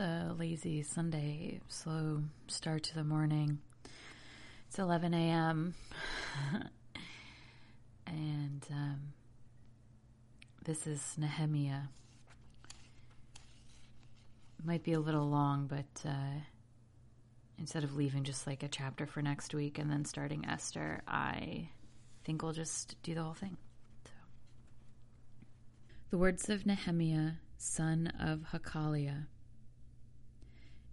a 0.00 0.34
lazy 0.38 0.82
Sunday, 0.82 1.60
slow 1.68 2.22
start 2.46 2.82
to 2.84 2.94
the 2.94 3.04
morning. 3.04 3.58
It's 4.66 4.78
11 4.78 5.12
a.m. 5.12 5.74
and 8.06 8.64
um, 8.70 9.00
this 10.64 10.86
is 10.86 11.16
Nehemiah. 11.18 11.82
Might 14.64 14.82
be 14.84 14.94
a 14.94 15.00
little 15.00 15.28
long, 15.28 15.66
but 15.66 16.08
uh, 16.08 16.40
instead 17.58 17.84
of 17.84 17.94
leaving 17.94 18.24
just 18.24 18.46
like 18.46 18.62
a 18.62 18.68
chapter 18.68 19.06
for 19.06 19.20
next 19.20 19.54
week 19.54 19.78
and 19.78 19.90
then 19.90 20.06
starting 20.06 20.46
Esther, 20.46 21.02
I 21.06 21.68
think 22.24 22.42
we'll 22.42 22.52
just 22.54 22.96
do 23.02 23.14
the 23.14 23.22
whole 23.22 23.34
thing. 23.34 23.58
So. 24.06 24.12
The 26.08 26.18
words 26.18 26.48
of 26.48 26.64
Nehemiah, 26.64 27.32
son 27.58 28.10
of 28.18 28.46
Hakaliah. 28.50 29.26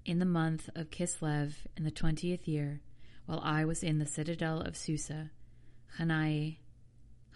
In 0.07 0.19
the 0.19 0.25
month 0.25 0.70
of 0.73 0.89
Kislev, 0.89 1.53
in 1.75 1.84
the 1.84 1.91
twentieth 1.91 2.48
year, 2.48 2.79
while 3.25 3.41
I 3.43 3.65
was 3.65 3.84
in 3.84 3.99
the 3.99 4.05
citadel 4.05 4.61
of 4.61 4.77
Susa, 4.77 5.31
Hanai, 5.99 6.59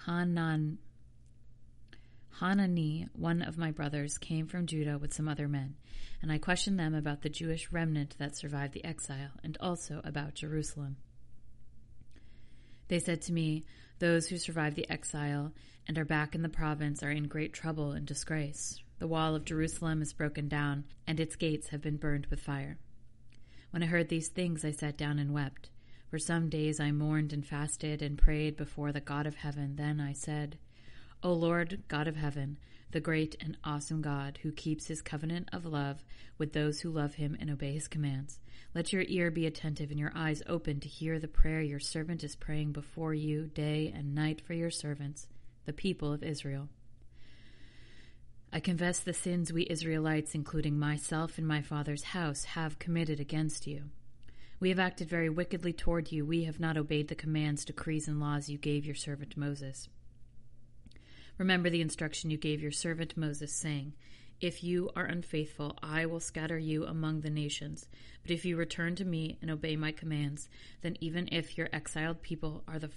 Hanan, 0.06 0.78
Hanani, 2.40 3.10
one 3.12 3.42
of 3.42 3.58
my 3.58 3.72
brothers, 3.72 4.18
came 4.18 4.48
from 4.48 4.68
Judah 4.68 4.98
with 4.98 5.14
some 5.14 5.28
other 5.28 5.50
men, 5.50 5.76
and 6.22 6.32
I 6.32 6.38
questioned 6.38 6.80
them 6.80 6.96
about 6.96 7.24
the 7.24 7.30
Jewish 7.30 7.70
remnant 7.74 8.16
that 8.20 8.38
survived 8.38 8.72
the 8.72 8.86
exile, 8.86 9.32
and 9.44 9.58
also 9.60 10.00
about 10.06 10.36
Jerusalem. 10.36 10.96
They 12.88 13.00
said 13.00 13.22
to 13.24 13.34
me, 13.34 13.66
Those 14.00 14.28
who 14.28 14.38
survived 14.38 14.78
the 14.78 14.90
exile 14.90 15.52
and 15.90 15.98
are 15.98 16.06
back 16.06 16.36
in 16.36 16.42
the 16.42 16.48
province 16.48 17.04
are 17.04 17.12
in 17.12 17.28
great 17.28 17.52
trouble 17.52 17.92
and 17.92 18.08
disgrace. 18.08 18.82
The 19.02 19.08
wall 19.08 19.34
of 19.34 19.46
Jerusalem 19.46 20.04
is 20.04 20.14
broken 20.14 20.48
down, 20.48 20.84
and 21.08 21.20
its 21.20 21.36
gates 21.36 21.70
have 21.70 21.82
been 21.82 21.98
burned 21.98 22.28
with 22.28 22.40
fire. 22.40 22.78
When 23.72 23.82
I 23.82 23.88
heard 23.88 24.10
these 24.10 24.28
things, 24.28 24.64
I 24.64 24.70
sat 24.70 24.96
down 24.96 25.18
and 25.18 25.34
wept. 25.34 25.72
For 26.12 26.20
some 26.20 26.50
days 26.50 26.80
I 26.80 26.92
mourned 26.92 27.34
and 27.34 27.44
fasted 27.44 28.04
and 28.04 28.16
prayed 28.16 28.56
before 28.56 28.92
the 28.92 29.02
God 29.02 29.26
of 29.26 29.38
heaven. 29.38 29.76
Then 29.76 30.00
I 30.00 30.14
said, 30.14 30.60
O 31.24 31.34
Lord, 31.34 31.82
God 31.88 32.08
of 32.08 32.16
heaven, 32.16 32.60
the 32.92 33.00
great 33.00 33.36
and 33.42 33.58
awesome 33.64 34.04
God, 34.04 34.38
who 34.44 34.52
keeps 34.52 34.86
his 34.86 35.02
covenant 35.02 35.50
of 35.52 35.66
love 35.66 36.04
with 36.38 36.54
those 36.54 36.82
who 36.82 36.92
love 36.92 37.16
him 37.16 37.36
and 37.40 37.50
obey 37.50 37.74
his 37.74 37.88
commands, 37.88 38.40
let 38.76 38.94
your 38.94 39.06
ear 39.08 39.32
be 39.32 39.48
attentive 39.48 39.90
and 39.90 40.00
your 40.00 40.14
eyes 40.14 40.44
open 40.46 40.80
to 40.80 40.88
hear 40.88 41.18
the 41.18 41.28
prayer 41.28 41.64
your 41.64 41.80
servant 41.80 42.24
is 42.24 42.36
praying 42.36 42.72
before 42.72 43.16
you 43.16 43.48
day 43.48 43.92
and 43.96 44.14
night 44.14 44.42
for 44.46 44.54
your 44.54 44.70
servants, 44.70 45.28
the 45.66 45.74
people 45.74 46.14
of 46.14 46.22
Israel. 46.22 46.70
I 48.54 48.60
confess 48.60 49.00
the 49.00 49.14
sins 49.14 49.54
we 49.54 49.66
Israelites, 49.70 50.36
including 50.36 50.78
myself 50.78 51.38
and 51.38 51.48
my 51.48 51.62
father's 51.62 52.04
house, 52.04 52.44
have 52.44 52.80
committed 52.80 53.22
against 53.22 53.66
you. 53.66 53.86
We 54.60 54.68
have 54.68 54.80
acted 54.80 55.08
very 55.08 55.30
wickedly 55.30 55.72
toward 55.72 56.12
you. 56.12 56.26
We 56.26 56.44
have 56.44 56.60
not 56.60 56.76
obeyed 56.76 57.08
the 57.08 57.16
commands, 57.16 57.64
decrees, 57.64 58.10
and 58.10 58.20
laws 58.20 58.50
you 58.50 58.58
gave 58.58 58.86
your 58.86 58.96
servant 58.96 59.38
Moses. 59.38 59.88
Remember 61.38 61.70
the 61.70 61.80
instruction 61.80 62.30
you 62.30 62.38
gave 62.38 62.62
your 62.62 62.74
servant 62.74 63.16
Moses, 63.16 63.54
saying, 63.54 63.94
If 64.42 64.66
you 64.66 64.90
are 64.98 65.06
unfaithful, 65.06 65.80
I 65.82 66.06
will 66.06 66.20
scatter 66.20 66.60
you 66.60 66.86
among 66.86 67.22
the 67.22 67.30
nations. 67.30 67.88
But 68.22 68.32
if 68.32 68.44
you 68.44 68.58
return 68.58 68.96
to 68.98 69.06
me 69.06 69.38
and 69.42 69.50
obey 69.50 69.78
my 69.78 69.94
commands, 69.94 70.50
then 70.82 70.98
even 71.00 71.30
if 71.32 71.58
your 71.58 71.70
exiled 71.72 72.22
people 72.22 72.66
are 72.68 72.80
the 72.80 72.92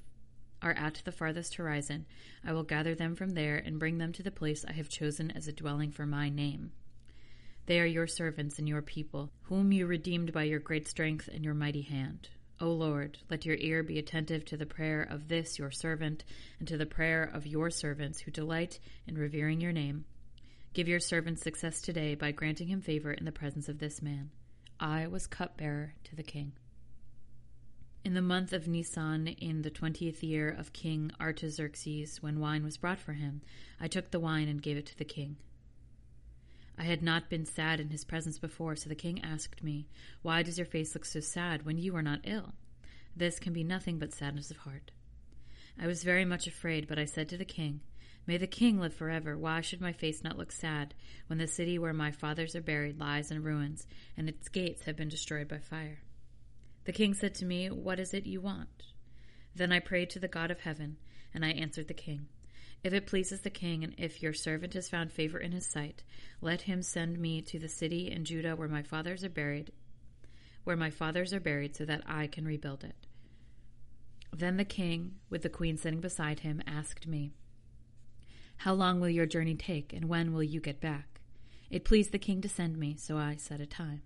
are 0.64 0.72
at 0.72 1.02
the 1.04 1.12
farthest 1.12 1.54
horizon, 1.54 2.06
I 2.44 2.52
will 2.52 2.64
gather 2.64 2.94
them 2.94 3.14
from 3.14 3.34
there 3.34 3.56
and 3.56 3.78
bring 3.78 3.98
them 3.98 4.12
to 4.14 4.22
the 4.22 4.30
place 4.30 4.64
I 4.64 4.72
have 4.72 4.88
chosen 4.88 5.30
as 5.30 5.46
a 5.46 5.52
dwelling 5.52 5.92
for 5.92 6.06
my 6.06 6.30
name. 6.30 6.72
They 7.66 7.80
are 7.80 7.86
your 7.86 8.06
servants 8.06 8.58
and 8.58 8.68
your 8.68 8.82
people, 8.82 9.30
whom 9.42 9.72
you 9.72 9.86
redeemed 9.86 10.32
by 10.32 10.44
your 10.44 10.58
great 10.58 10.88
strength 10.88 11.28
and 11.32 11.44
your 11.44 11.54
mighty 11.54 11.82
hand. 11.82 12.30
O 12.60 12.68
Lord, 12.68 13.18
let 13.28 13.44
your 13.44 13.56
ear 13.56 13.82
be 13.82 13.98
attentive 13.98 14.44
to 14.46 14.56
the 14.56 14.66
prayer 14.66 15.02
of 15.02 15.28
this 15.28 15.58
your 15.58 15.70
servant, 15.70 16.24
and 16.58 16.66
to 16.68 16.76
the 16.76 16.86
prayer 16.86 17.22
of 17.22 17.46
your 17.46 17.70
servants 17.70 18.20
who 18.20 18.30
delight 18.30 18.78
in 19.06 19.18
revering 19.18 19.60
your 19.60 19.72
name. 19.72 20.04
Give 20.72 20.88
your 20.88 21.00
servant 21.00 21.40
success 21.40 21.80
today 21.80 22.14
by 22.14 22.32
granting 22.32 22.68
him 22.68 22.80
favor 22.80 23.12
in 23.12 23.24
the 23.24 23.32
presence 23.32 23.68
of 23.68 23.78
this 23.78 24.00
man. 24.00 24.30
I 24.80 25.06
was 25.06 25.26
cupbearer 25.26 25.94
to 26.04 26.16
the 26.16 26.22
king. 26.22 26.52
In 28.04 28.12
the 28.12 28.20
month 28.20 28.52
of 28.52 28.68
Nisan, 28.68 29.28
in 29.28 29.62
the 29.62 29.70
twentieth 29.70 30.22
year 30.22 30.50
of 30.50 30.74
King 30.74 31.10
Artaxerxes, 31.18 32.22
when 32.22 32.38
wine 32.38 32.62
was 32.62 32.76
brought 32.76 32.98
for 32.98 33.14
him, 33.14 33.40
I 33.80 33.88
took 33.88 34.10
the 34.10 34.20
wine 34.20 34.46
and 34.46 34.60
gave 34.60 34.76
it 34.76 34.84
to 34.86 34.98
the 34.98 35.06
king. 35.06 35.38
I 36.76 36.82
had 36.82 37.02
not 37.02 37.30
been 37.30 37.46
sad 37.46 37.80
in 37.80 37.88
his 37.88 38.04
presence 38.04 38.38
before, 38.38 38.76
so 38.76 38.90
the 38.90 38.94
king 38.94 39.24
asked 39.24 39.64
me, 39.64 39.88
Why 40.20 40.42
does 40.42 40.58
your 40.58 40.66
face 40.66 40.94
look 40.94 41.06
so 41.06 41.20
sad 41.20 41.64
when 41.64 41.78
you 41.78 41.96
are 41.96 42.02
not 42.02 42.20
ill? 42.24 42.52
This 43.16 43.38
can 43.38 43.54
be 43.54 43.64
nothing 43.64 43.98
but 43.98 44.12
sadness 44.12 44.50
of 44.50 44.58
heart. 44.58 44.90
I 45.80 45.86
was 45.86 46.04
very 46.04 46.26
much 46.26 46.46
afraid, 46.46 46.86
but 46.86 46.98
I 46.98 47.06
said 47.06 47.30
to 47.30 47.38
the 47.38 47.46
king, 47.46 47.80
May 48.26 48.36
the 48.36 48.46
king 48.46 48.78
live 48.78 48.92
forever. 48.92 49.38
Why 49.38 49.62
should 49.62 49.80
my 49.80 49.92
face 49.92 50.22
not 50.22 50.36
look 50.36 50.52
sad 50.52 50.92
when 51.28 51.38
the 51.38 51.46
city 51.46 51.78
where 51.78 51.94
my 51.94 52.10
fathers 52.10 52.54
are 52.54 52.60
buried 52.60 53.00
lies 53.00 53.30
in 53.30 53.42
ruins, 53.42 53.86
and 54.14 54.28
its 54.28 54.50
gates 54.50 54.82
have 54.82 54.94
been 54.94 55.08
destroyed 55.08 55.48
by 55.48 55.56
fire? 55.56 56.00
The 56.84 56.92
king 56.92 57.14
said 57.14 57.34
to 57.36 57.44
me, 57.46 57.70
What 57.70 57.98
is 57.98 58.12
it 58.12 58.26
you 58.26 58.40
want? 58.40 58.84
Then 59.54 59.72
I 59.72 59.80
prayed 59.80 60.10
to 60.10 60.18
the 60.18 60.28
God 60.28 60.50
of 60.50 60.60
heaven, 60.60 60.96
and 61.32 61.44
I 61.44 61.50
answered 61.50 61.88
the 61.88 61.94
king, 61.94 62.28
If 62.82 62.92
it 62.92 63.06
pleases 63.06 63.40
the 63.40 63.50
king, 63.50 63.82
and 63.82 63.94
if 63.96 64.22
your 64.22 64.34
servant 64.34 64.74
has 64.74 64.88
found 64.88 65.12
favor 65.12 65.38
in 65.38 65.52
his 65.52 65.66
sight, 65.66 66.02
let 66.40 66.62
him 66.62 66.82
send 66.82 67.18
me 67.18 67.40
to 67.42 67.58
the 67.58 67.68
city 67.68 68.10
in 68.10 68.24
Judah 68.24 68.54
where 68.54 68.68
my 68.68 68.82
fathers 68.82 69.24
are 69.24 69.30
buried, 69.30 69.72
where 70.64 70.76
my 70.76 70.90
fathers 70.90 71.32
are 71.32 71.40
buried, 71.40 71.74
so 71.74 71.84
that 71.84 72.02
I 72.06 72.26
can 72.26 72.44
rebuild 72.44 72.84
it. 72.84 73.06
Then 74.32 74.56
the 74.56 74.64
king, 74.64 75.16
with 75.30 75.42
the 75.42 75.48
queen 75.48 75.78
sitting 75.78 76.00
beside 76.00 76.40
him, 76.40 76.62
asked 76.66 77.06
me, 77.06 77.32
How 78.58 78.74
long 78.74 79.00
will 79.00 79.08
your 79.08 79.26
journey 79.26 79.54
take, 79.54 79.92
and 79.92 80.06
when 80.06 80.34
will 80.34 80.42
you 80.42 80.60
get 80.60 80.80
back? 80.80 81.20
It 81.70 81.84
pleased 81.84 82.12
the 82.12 82.18
king 82.18 82.42
to 82.42 82.48
send 82.48 82.76
me, 82.76 82.96
so 82.98 83.16
I 83.16 83.36
set 83.36 83.60
a 83.60 83.66
time. 83.66 84.02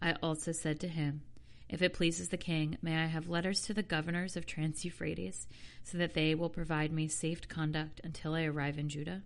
I 0.00 0.14
also 0.22 0.52
said 0.52 0.80
to 0.80 0.88
him, 0.88 1.22
if 1.68 1.82
it 1.82 1.94
pleases 1.94 2.28
the 2.28 2.36
king, 2.36 2.76
may 2.82 2.96
I 3.02 3.06
have 3.06 3.28
letters 3.28 3.62
to 3.62 3.74
the 3.74 3.82
governors 3.82 4.36
of 4.36 4.46
Trans 4.46 4.84
Euphrates, 4.84 5.46
so 5.82 5.98
that 5.98 6.14
they 6.14 6.34
will 6.34 6.50
provide 6.50 6.92
me 6.92 7.08
safe 7.08 7.48
conduct 7.48 8.00
until 8.04 8.34
I 8.34 8.44
arrive 8.44 8.78
in 8.78 8.88
Judah? 8.88 9.22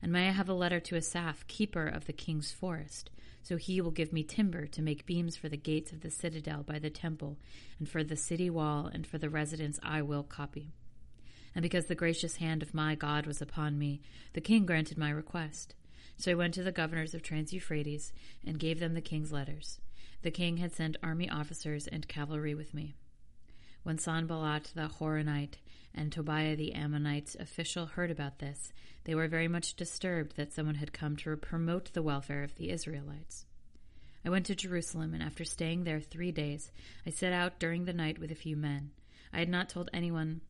And 0.00 0.12
may 0.12 0.28
I 0.28 0.32
have 0.32 0.48
a 0.48 0.54
letter 0.54 0.80
to 0.80 0.96
Asaph, 0.96 1.46
keeper 1.48 1.86
of 1.86 2.06
the 2.06 2.12
king's 2.12 2.52
forest, 2.52 3.10
so 3.42 3.56
he 3.56 3.80
will 3.80 3.90
give 3.90 4.12
me 4.12 4.22
timber 4.22 4.66
to 4.66 4.82
make 4.82 5.06
beams 5.06 5.36
for 5.36 5.48
the 5.48 5.56
gates 5.56 5.92
of 5.92 6.00
the 6.00 6.10
citadel 6.10 6.62
by 6.62 6.78
the 6.78 6.90
temple, 6.90 7.38
and 7.78 7.88
for 7.88 8.04
the 8.04 8.16
city 8.16 8.50
wall, 8.50 8.90
and 8.92 9.06
for 9.06 9.18
the 9.18 9.30
residence 9.30 9.78
I 9.82 10.02
will 10.02 10.22
copy. 10.22 10.72
And 11.54 11.62
because 11.62 11.86
the 11.86 11.94
gracious 11.94 12.36
hand 12.36 12.62
of 12.62 12.74
my 12.74 12.94
God 12.94 13.26
was 13.26 13.40
upon 13.40 13.78
me, 13.78 14.02
the 14.34 14.40
king 14.40 14.66
granted 14.66 14.98
my 14.98 15.10
request. 15.10 15.74
So 16.18 16.30
I 16.30 16.34
went 16.34 16.54
to 16.54 16.62
the 16.62 16.72
governors 16.72 17.14
of 17.14 17.22
Trans 17.22 17.52
Euphrates 17.52 18.12
and 18.46 18.58
gave 18.58 18.78
them 18.78 18.94
the 18.94 19.00
king's 19.00 19.32
letters. 19.32 19.80
The 20.22 20.30
king 20.30 20.56
had 20.56 20.72
sent 20.72 20.96
army 21.02 21.28
officers 21.28 21.86
and 21.86 22.08
cavalry 22.08 22.54
with 22.54 22.74
me. 22.74 22.96
When 23.82 23.98
Sanballat 23.98 24.72
the 24.74 24.88
Horonite 24.88 25.58
and 25.94 26.10
Tobiah 26.10 26.56
the 26.56 26.72
Ammonite's 26.74 27.36
official 27.36 27.86
heard 27.86 28.10
about 28.10 28.40
this, 28.40 28.72
they 29.04 29.14
were 29.14 29.28
very 29.28 29.46
much 29.46 29.74
disturbed 29.74 30.36
that 30.36 30.52
someone 30.52 30.74
had 30.74 30.92
come 30.92 31.16
to 31.18 31.36
promote 31.36 31.92
the 31.92 32.02
welfare 32.02 32.42
of 32.42 32.56
the 32.56 32.70
Israelites. 32.70 33.46
I 34.24 34.30
went 34.30 34.46
to 34.46 34.56
Jerusalem, 34.56 35.14
and 35.14 35.22
after 35.22 35.44
staying 35.44 35.84
there 35.84 36.00
three 36.00 36.32
days, 36.32 36.72
I 37.06 37.10
set 37.10 37.32
out 37.32 37.60
during 37.60 37.84
the 37.84 37.92
night 37.92 38.18
with 38.18 38.32
a 38.32 38.34
few 38.34 38.56
men. 38.56 38.90
I 39.32 39.38
had 39.38 39.48
not 39.48 39.68
told 39.68 39.88
anyone 39.92 40.40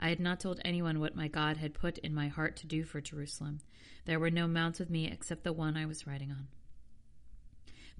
I 0.00 0.08
had 0.08 0.18
not 0.18 0.40
told 0.40 0.60
anyone 0.64 0.98
what 0.98 1.14
my 1.14 1.28
God 1.28 1.58
had 1.58 1.74
put 1.74 1.98
in 1.98 2.12
my 2.12 2.26
heart 2.26 2.56
to 2.56 2.66
do 2.66 2.82
for 2.82 3.00
Jerusalem. 3.00 3.60
There 4.04 4.18
were 4.18 4.30
no 4.30 4.48
mounts 4.48 4.80
with 4.80 4.90
me 4.90 5.06
except 5.06 5.44
the 5.44 5.52
one 5.52 5.76
I 5.76 5.86
was 5.86 6.08
riding 6.08 6.32
on. 6.32 6.48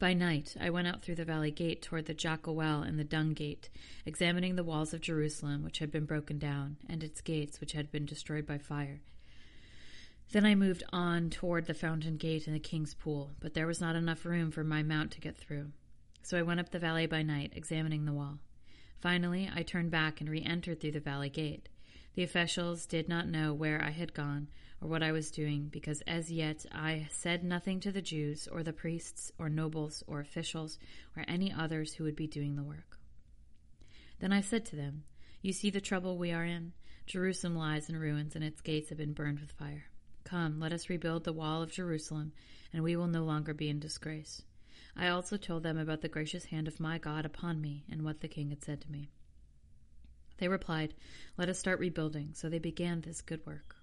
By 0.02 0.14
night, 0.14 0.56
I 0.58 0.68
went 0.70 0.88
out 0.88 1.00
through 1.00 1.14
the 1.14 1.24
valley 1.24 1.52
gate 1.52 1.80
toward 1.80 2.06
the 2.06 2.12
jackal 2.12 2.56
well 2.56 2.82
and 2.82 2.98
the 2.98 3.04
dung 3.04 3.34
gate, 3.34 3.70
examining 4.04 4.56
the 4.56 4.64
walls 4.64 4.92
of 4.92 5.00
Jerusalem, 5.00 5.62
which 5.62 5.78
had 5.78 5.92
been 5.92 6.06
broken 6.06 6.40
down, 6.40 6.76
and 6.88 7.04
its 7.04 7.20
gates, 7.20 7.60
which 7.60 7.70
had 7.70 7.92
been 7.92 8.04
destroyed 8.04 8.44
by 8.44 8.58
fire. 8.58 9.00
Then 10.32 10.44
I 10.44 10.56
moved 10.56 10.82
on 10.92 11.30
toward 11.30 11.66
the 11.66 11.72
fountain 11.72 12.16
gate 12.16 12.48
and 12.48 12.56
the 12.56 12.58
king's 12.58 12.94
pool, 12.94 13.30
but 13.38 13.54
there 13.54 13.68
was 13.68 13.80
not 13.80 13.94
enough 13.94 14.24
room 14.24 14.50
for 14.50 14.64
my 14.64 14.82
mount 14.82 15.12
to 15.12 15.20
get 15.20 15.36
through. 15.36 15.70
So 16.22 16.36
I 16.36 16.42
went 16.42 16.58
up 16.58 16.70
the 16.70 16.80
valley 16.80 17.06
by 17.06 17.22
night, 17.22 17.52
examining 17.54 18.04
the 18.04 18.12
wall. 18.12 18.40
Finally, 19.00 19.52
I 19.54 19.62
turned 19.62 19.92
back 19.92 20.20
and 20.20 20.28
re 20.28 20.42
entered 20.42 20.80
through 20.80 20.90
the 20.90 20.98
valley 20.98 21.30
gate. 21.30 21.68
The 22.14 22.24
officials 22.24 22.86
did 22.86 23.08
not 23.08 23.28
know 23.28 23.54
where 23.54 23.80
I 23.80 23.90
had 23.90 24.14
gone 24.14 24.48
or 24.82 24.88
what 24.88 25.02
I 25.02 25.12
was 25.12 25.30
doing, 25.30 25.68
because 25.70 26.00
as 26.08 26.30
yet 26.30 26.66
I 26.72 27.06
said 27.12 27.44
nothing 27.44 27.78
to 27.80 27.92
the 27.92 28.02
Jews, 28.02 28.48
or 28.50 28.64
the 28.64 28.72
priests, 28.72 29.30
or 29.38 29.48
nobles, 29.48 30.02
or 30.08 30.18
officials, 30.18 30.78
or 31.16 31.24
any 31.28 31.52
others 31.52 31.94
who 31.94 32.04
would 32.04 32.16
be 32.16 32.26
doing 32.26 32.56
the 32.56 32.64
work. 32.64 32.98
Then 34.18 34.32
I 34.32 34.40
said 34.40 34.64
to 34.66 34.76
them, 34.76 35.04
You 35.40 35.52
see 35.52 35.70
the 35.70 35.80
trouble 35.80 36.18
we 36.18 36.32
are 36.32 36.44
in? 36.44 36.72
Jerusalem 37.06 37.54
lies 37.54 37.88
in 37.88 37.96
ruins, 37.96 38.34
and 38.34 38.42
its 38.42 38.60
gates 38.60 38.88
have 38.88 38.98
been 38.98 39.12
burned 39.12 39.38
with 39.38 39.52
fire. 39.52 39.84
Come, 40.24 40.58
let 40.58 40.72
us 40.72 40.88
rebuild 40.88 41.24
the 41.24 41.32
wall 41.32 41.62
of 41.62 41.70
Jerusalem, 41.70 42.32
and 42.72 42.82
we 42.82 42.96
will 42.96 43.06
no 43.06 43.22
longer 43.22 43.54
be 43.54 43.68
in 43.68 43.78
disgrace. 43.78 44.42
I 44.96 45.08
also 45.08 45.36
told 45.36 45.62
them 45.62 45.78
about 45.78 46.00
the 46.00 46.08
gracious 46.08 46.46
hand 46.46 46.66
of 46.66 46.80
my 46.80 46.98
God 46.98 47.24
upon 47.24 47.60
me 47.60 47.84
and 47.90 48.02
what 48.02 48.20
the 48.20 48.28
king 48.28 48.50
had 48.50 48.64
said 48.64 48.80
to 48.82 48.90
me. 48.90 49.10
They 50.38 50.48
replied, 50.48 50.94
Let 51.36 51.48
us 51.48 51.58
start 51.58 51.78
rebuilding. 51.78 52.30
So 52.34 52.48
they 52.48 52.58
began 52.58 53.00
this 53.00 53.22
good 53.22 53.44
work. 53.46 53.76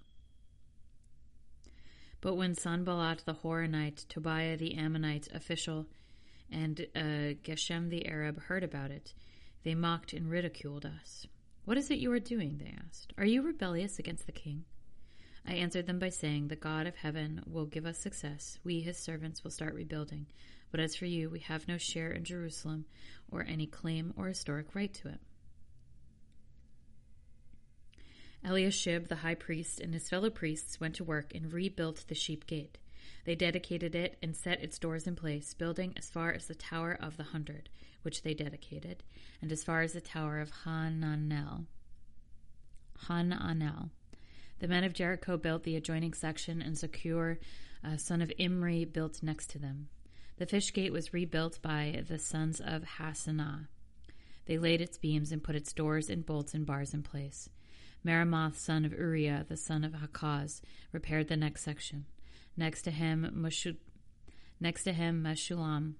But 2.20 2.34
when 2.34 2.54
Sanballat 2.54 3.22
the 3.24 3.34
Horonite, 3.34 4.06
Tobiah 4.08 4.56
the 4.56 4.74
Ammonite 4.74 5.28
official, 5.32 5.86
and 6.50 6.86
uh, 6.94 7.34
Geshem 7.42 7.88
the 7.88 8.06
Arab 8.06 8.42
heard 8.42 8.62
about 8.62 8.90
it, 8.90 9.14
they 9.64 9.74
mocked 9.74 10.12
and 10.12 10.30
ridiculed 10.30 10.84
us. 10.84 11.26
What 11.64 11.78
is 11.78 11.90
it 11.90 11.98
you 11.98 12.10
are 12.12 12.18
doing? 12.18 12.58
They 12.58 12.74
asked. 12.86 13.12
Are 13.16 13.24
you 13.24 13.42
rebellious 13.42 13.98
against 13.98 14.26
the 14.26 14.32
king? 14.32 14.64
I 15.46 15.54
answered 15.54 15.86
them 15.86 15.98
by 15.98 16.10
saying, 16.10 16.48
The 16.48 16.56
God 16.56 16.86
of 16.86 16.96
heaven 16.96 17.42
will 17.46 17.66
give 17.66 17.86
us 17.86 17.98
success. 17.98 18.58
We, 18.64 18.80
his 18.80 18.98
servants, 18.98 19.42
will 19.42 19.50
start 19.50 19.74
rebuilding. 19.74 20.26
But 20.70 20.80
as 20.80 20.94
for 20.94 21.06
you, 21.06 21.30
we 21.30 21.40
have 21.40 21.68
no 21.68 21.78
share 21.78 22.10
in 22.10 22.24
Jerusalem 22.24 22.84
or 23.30 23.44
any 23.48 23.66
claim 23.66 24.12
or 24.16 24.28
historic 24.28 24.74
right 24.74 24.92
to 24.94 25.08
it. 25.08 25.20
Eliashib, 28.44 29.08
the 29.08 29.16
high 29.16 29.34
priest, 29.34 29.80
and 29.80 29.92
his 29.92 30.08
fellow 30.08 30.30
priests 30.30 30.80
went 30.80 30.94
to 30.96 31.04
work 31.04 31.34
and 31.34 31.52
rebuilt 31.52 32.04
the 32.08 32.14
sheep 32.14 32.46
gate. 32.46 32.78
They 33.24 33.34
dedicated 33.34 33.94
it 33.94 34.16
and 34.22 34.34
set 34.34 34.62
its 34.62 34.78
doors 34.78 35.06
in 35.06 35.14
place, 35.14 35.52
building 35.52 35.92
as 35.96 36.08
far 36.08 36.32
as 36.32 36.46
the 36.46 36.54
Tower 36.54 36.96
of 37.00 37.16
the 37.16 37.24
Hundred, 37.24 37.68
which 38.02 38.22
they 38.22 38.32
dedicated, 38.32 39.02
and 39.42 39.52
as 39.52 39.62
far 39.62 39.82
as 39.82 39.92
the 39.92 40.00
Tower 40.00 40.40
of 40.40 40.50
Hananel. 40.64 41.66
Hananel. 43.06 43.90
The 44.60 44.68
men 44.68 44.84
of 44.84 44.94
Jericho 44.94 45.36
built 45.36 45.64
the 45.64 45.76
adjoining 45.76 46.14
section, 46.14 46.62
and 46.62 46.76
Zakur, 46.76 47.38
uh, 47.84 47.96
son 47.96 48.22
of 48.22 48.32
Imri, 48.38 48.84
built 48.84 49.22
next 49.22 49.50
to 49.50 49.58
them. 49.58 49.88
The 50.38 50.46
fish 50.46 50.72
gate 50.72 50.92
was 50.92 51.12
rebuilt 51.12 51.60
by 51.60 52.02
the 52.08 52.18
sons 52.18 52.60
of 52.60 52.84
Hassenaah. 52.98 53.68
They 54.46 54.58
laid 54.58 54.80
its 54.80 54.96
beams 54.96 55.30
and 55.30 55.42
put 55.42 55.54
its 55.56 55.72
doors 55.72 56.08
and 56.08 56.24
bolts 56.24 56.54
and 56.54 56.64
bars 56.64 56.94
in 56.94 57.02
place. 57.02 57.50
Meremoth, 58.04 58.58
son 58.58 58.84
of 58.84 58.92
Uriah, 58.92 59.44
the 59.48 59.56
son 59.56 59.84
of 59.84 59.92
Hakaz, 59.92 60.60
repaired 60.92 61.28
the 61.28 61.36
next 61.36 61.62
section. 61.62 62.06
Next 62.56 62.82
to 62.82 62.90
him, 62.90 63.30
Meshu- 63.34 63.76
next 64.58 64.84
to 64.84 64.92
him, 64.92 65.22
Meshullam, 65.22 65.94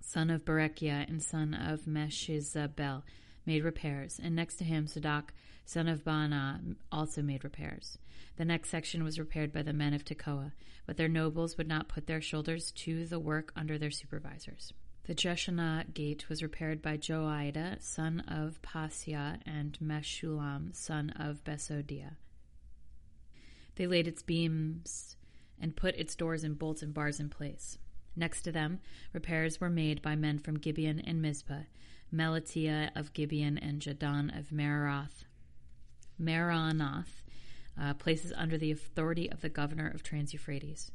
son 0.00 0.30
of 0.30 0.44
Berechiah 0.44 1.08
and 1.08 1.22
son 1.22 1.54
of 1.54 1.82
Meshizabel, 1.82 3.02
made 3.46 3.64
repairs, 3.64 4.20
and 4.22 4.34
next 4.34 4.56
to 4.56 4.64
him, 4.64 4.86
Sadak, 4.86 5.30
son 5.64 5.88
of 5.88 6.04
Baana, 6.04 6.76
also 6.90 7.22
made 7.22 7.44
repairs. 7.44 7.98
The 8.36 8.44
next 8.44 8.70
section 8.70 9.04
was 9.04 9.18
repaired 9.18 9.52
by 9.52 9.62
the 9.62 9.72
men 9.72 9.94
of 9.94 10.04
Tekoa, 10.04 10.52
but 10.86 10.96
their 10.96 11.08
nobles 11.08 11.56
would 11.56 11.68
not 11.68 11.88
put 11.88 12.06
their 12.06 12.20
shoulders 12.20 12.72
to 12.72 13.06
the 13.06 13.18
work 13.20 13.52
under 13.54 13.78
their 13.78 13.90
supervisors. 13.90 14.72
The 15.04 15.14
Jeshanah 15.14 15.92
gate 15.94 16.28
was 16.28 16.42
repaired 16.42 16.82
by 16.82 16.96
Joiada, 16.96 17.82
son 17.82 18.20
of 18.20 18.60
Paseah, 18.62 19.40
and 19.46 19.78
Meshullam, 19.80 20.74
son 20.74 21.10
of 21.10 21.42
Besodiah. 21.42 22.16
They 23.76 23.86
laid 23.86 24.06
its 24.06 24.22
beams 24.22 25.16
and 25.58 25.76
put 25.76 25.96
its 25.96 26.14
doors 26.14 26.44
and 26.44 26.58
bolts 26.58 26.82
and 26.82 26.92
bars 26.92 27.18
in 27.18 27.28
place. 27.28 27.78
Next 28.14 28.42
to 28.42 28.52
them, 28.52 28.80
repairs 29.12 29.60
were 29.60 29.70
made 29.70 30.02
by 30.02 30.16
men 30.16 30.38
from 30.38 30.58
Gibeon 30.58 31.00
and 31.00 31.22
Mizpah, 31.22 31.62
Melatiah 32.12 32.90
of 32.94 33.12
Gibeon 33.12 33.56
and 33.58 33.80
Jadon 33.80 34.36
of 34.38 34.50
Meroth, 34.50 35.24
Meronoth, 36.20 37.22
uh, 37.80 37.94
places 37.94 38.32
under 38.36 38.58
the 38.58 38.72
authority 38.72 39.30
of 39.30 39.40
the 39.40 39.48
governor 39.48 39.88
of 39.88 40.02
Trans 40.02 40.32
Euphrates. 40.32 40.90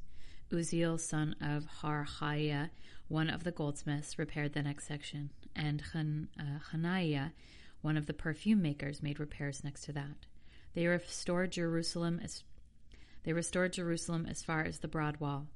Uzziel, 0.52 1.00
son 1.00 1.36
of 1.42 1.68
Harhaiah, 1.82 2.70
one 3.08 3.30
of 3.30 3.44
the 3.44 3.52
goldsmiths, 3.52 4.18
repaired 4.18 4.54
the 4.54 4.64
next 4.64 4.88
section, 4.88 5.32
and 5.56 5.82
Han, 5.94 6.28
uh, 6.40 6.60
Hananiah, 6.72 7.30
one 7.82 7.98
of 7.98 8.08
the 8.08 8.14
perfume 8.14 8.62
makers, 8.62 9.04
made 9.04 9.20
repairs 9.20 9.64
next 9.64 9.84
to 9.86 9.94
that. 9.94 10.26
They 10.74 10.88
restored 10.88 11.52
Jerusalem 11.52 12.20
as 12.24 12.44
they 13.24 13.34
restored 13.34 13.74
Jerusalem 13.74 14.28
as 14.30 14.44
far 14.44 14.64
as 14.64 14.80
the 14.80 14.88
broad 14.88 15.20
wall. 15.20 15.48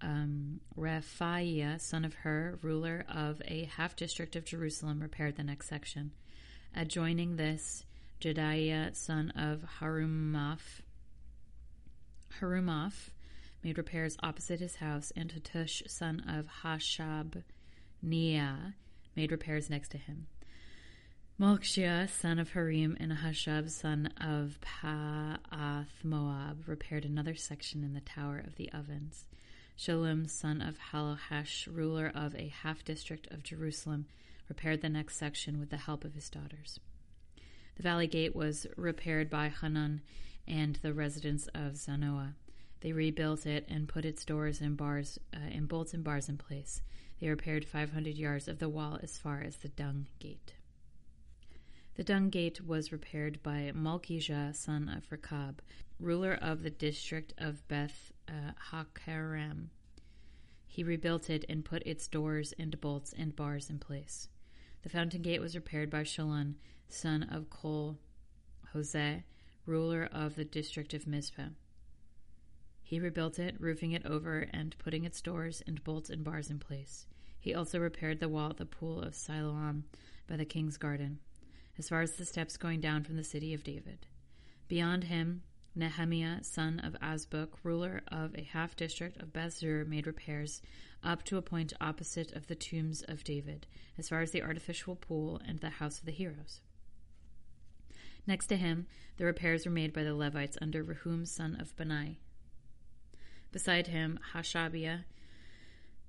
Um, 0.00 0.60
Rephaiah, 0.78 1.80
son 1.80 2.04
of 2.04 2.14
Hur, 2.14 2.58
ruler 2.62 3.04
of 3.12 3.42
a 3.44 3.64
half 3.64 3.96
district 3.96 4.36
of 4.36 4.44
Jerusalem, 4.44 5.00
repaired 5.00 5.36
the 5.36 5.42
next 5.42 5.68
section. 5.68 6.12
Adjoining 6.74 7.36
this, 7.36 7.84
Jedaiah, 8.20 8.94
son 8.94 9.30
of 9.30 9.64
Harumaph, 9.80 10.82
Harumaph, 12.40 13.10
made 13.62 13.78
repairs 13.78 14.16
opposite 14.22 14.60
his 14.60 14.76
house, 14.76 15.12
and 15.16 15.32
Hattush, 15.32 15.88
son 15.88 16.20
of 16.28 16.46
Hashab 16.62 17.42
Hashabniah, 18.04 18.74
made 19.16 19.30
repairs 19.30 19.68
next 19.70 19.90
to 19.90 19.98
him. 19.98 20.26
Malchshia, 21.38 22.08
son 22.08 22.38
of 22.38 22.50
Harim, 22.50 22.96
and 23.00 23.12
Hashab, 23.12 23.70
son 23.70 24.12
of 24.20 24.58
Paath 24.60 26.04
Moab, 26.04 26.68
repaired 26.68 27.04
another 27.04 27.34
section 27.34 27.82
in 27.82 27.94
the 27.94 28.00
Tower 28.00 28.42
of 28.46 28.56
the 28.56 28.70
Ovens. 28.72 29.24
Shalom, 29.74 30.28
son 30.28 30.60
of 30.60 30.76
Halohesh, 30.92 31.66
ruler 31.66 32.12
of 32.14 32.34
a 32.34 32.48
half 32.48 32.84
district 32.84 33.26
of 33.30 33.42
Jerusalem, 33.42 34.06
repaired 34.48 34.82
the 34.82 34.90
next 34.90 35.16
section 35.16 35.58
with 35.58 35.70
the 35.70 35.78
help 35.78 36.04
of 36.04 36.14
his 36.14 36.28
daughters. 36.28 36.78
The 37.76 37.82
valley 37.82 38.06
gate 38.06 38.36
was 38.36 38.66
repaired 38.76 39.30
by 39.30 39.48
Hanan 39.48 40.02
and 40.46 40.76
the 40.82 40.92
residents 40.92 41.48
of 41.54 41.76
Zanoah. 41.76 42.34
They 42.80 42.92
rebuilt 42.92 43.46
it 43.46 43.66
and 43.68 43.88
put 43.88 44.04
its 44.04 44.24
doors 44.24 44.60
and 44.60 44.76
bars 44.76 45.18
uh, 45.34 45.38
and 45.52 45.68
bolts 45.68 45.92
and 45.92 46.02
bars 46.02 46.28
in 46.28 46.38
place. 46.38 46.82
They 47.20 47.28
repaired 47.28 47.66
500 47.66 48.16
yards 48.16 48.48
of 48.48 48.58
the 48.58 48.68
wall 48.68 48.98
as 49.02 49.18
far 49.18 49.42
as 49.42 49.56
the 49.56 49.68
dung 49.68 50.06
gate. 50.18 50.54
The 51.96 52.04
dung 52.04 52.30
gate 52.30 52.66
was 52.66 52.92
repaired 52.92 53.42
by 53.42 53.72
Malchijah, 53.74 54.56
son 54.56 54.88
of 54.88 55.10
Rechab, 55.10 55.60
ruler 55.98 56.32
of 56.40 56.62
the 56.62 56.70
district 56.70 57.34
of 57.36 57.66
Beth 57.68 58.12
uh, 58.26 58.52
Hakerem. 58.70 59.68
He 60.66 60.82
rebuilt 60.82 61.28
it 61.28 61.44
and 61.48 61.64
put 61.64 61.82
its 61.82 62.08
doors 62.08 62.54
and 62.58 62.80
bolts 62.80 63.12
and 63.12 63.36
bars 63.36 63.68
in 63.68 63.78
place. 63.78 64.28
The 64.82 64.88
fountain 64.88 65.20
gate 65.20 65.40
was 65.42 65.54
repaired 65.54 65.90
by 65.90 66.04
Shalon, 66.04 66.54
son 66.88 67.24
of 67.24 67.50
Kol 67.50 67.98
Hoseh, 68.72 69.24
ruler 69.66 70.08
of 70.10 70.36
the 70.36 70.44
district 70.44 70.94
of 70.94 71.06
Mizpah. 71.06 71.50
He 72.90 72.98
rebuilt 72.98 73.38
it, 73.38 73.54
roofing 73.60 73.92
it 73.92 74.04
over 74.04 74.48
and 74.52 74.76
putting 74.78 75.04
its 75.04 75.22
doors 75.22 75.62
and 75.64 75.84
bolts 75.84 76.10
and 76.10 76.24
bars 76.24 76.50
in 76.50 76.58
place. 76.58 77.06
He 77.38 77.54
also 77.54 77.78
repaired 77.78 78.18
the 78.18 78.28
wall 78.28 78.50
at 78.50 78.56
the 78.56 78.66
pool 78.66 79.00
of 79.00 79.14
Siloam 79.14 79.84
by 80.26 80.36
the 80.36 80.44
king's 80.44 80.76
garden, 80.76 81.20
as 81.78 81.88
far 81.88 82.00
as 82.00 82.16
the 82.16 82.24
steps 82.24 82.56
going 82.56 82.80
down 82.80 83.04
from 83.04 83.14
the 83.14 83.22
city 83.22 83.54
of 83.54 83.62
David. 83.62 84.08
Beyond 84.66 85.04
him, 85.04 85.42
Nehemiah, 85.72 86.42
son 86.42 86.80
of 86.80 86.96
Azbuk, 87.00 87.50
ruler 87.62 88.02
of 88.08 88.34
a 88.34 88.42
half 88.42 88.74
district 88.74 89.22
of 89.22 89.32
Bethzur, 89.32 89.86
made 89.86 90.08
repairs 90.08 90.60
up 91.04 91.22
to 91.26 91.36
a 91.36 91.42
point 91.42 91.72
opposite 91.80 92.32
of 92.32 92.48
the 92.48 92.56
tombs 92.56 93.02
of 93.02 93.22
David, 93.22 93.68
as 93.98 94.08
far 94.08 94.20
as 94.20 94.32
the 94.32 94.42
artificial 94.42 94.96
pool 94.96 95.40
and 95.46 95.60
the 95.60 95.70
house 95.70 96.00
of 96.00 96.06
the 96.06 96.10
heroes. 96.10 96.60
Next 98.26 98.48
to 98.48 98.56
him, 98.56 98.88
the 99.16 99.26
repairs 99.26 99.64
were 99.64 99.70
made 99.70 99.92
by 99.92 100.02
the 100.02 100.16
Levites 100.16 100.58
under 100.60 100.82
Rehum, 100.82 101.24
son 101.24 101.56
of 101.60 101.76
Benai. 101.76 102.16
Beside 103.52 103.88
him, 103.88 104.18
Hashabiah, 104.32 105.04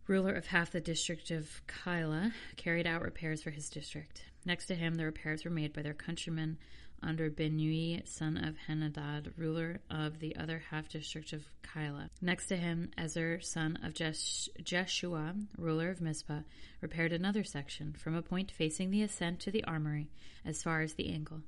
ruler 0.07 0.33
of 0.33 0.47
half 0.47 0.71
the 0.71 0.81
district 0.81 1.31
of 1.31 1.61
Keilah, 1.67 2.33
carried 2.55 2.85
out 2.85 3.01
repairs 3.01 3.41
for 3.41 3.49
his 3.49 3.69
district. 3.69 4.25
Next 4.45 4.67
to 4.67 4.75
him, 4.75 4.95
the 4.95 5.05
repairs 5.05 5.43
were 5.43 5.51
made 5.51 5.73
by 5.73 5.81
their 5.81 5.93
countrymen 5.93 6.57
under 7.03 7.31
Benui, 7.31 8.07
son 8.07 8.37
of 8.37 8.55
Henadad, 8.67 9.31
ruler 9.37 9.79
of 9.89 10.19
the 10.19 10.35
other 10.35 10.63
half 10.69 10.87
district 10.87 11.33
of 11.33 11.45
Keilah. 11.63 12.09
Next 12.21 12.47
to 12.47 12.55
him, 12.55 12.91
Ezer, 12.97 13.41
son 13.41 13.79
of 13.83 13.93
Jesh- 13.93 14.49
Jeshua, 14.63 15.35
ruler 15.57 15.89
of 15.89 15.99
Mizpah, 15.99 16.41
repaired 16.79 17.11
another 17.11 17.43
section 17.43 17.93
from 17.93 18.15
a 18.15 18.21
point 18.21 18.51
facing 18.51 18.91
the 18.91 19.01
ascent 19.01 19.39
to 19.41 19.51
the 19.51 19.63
armory 19.63 20.09
as 20.45 20.61
far 20.61 20.81
as 20.81 20.93
the 20.93 21.11
angle. 21.11 21.41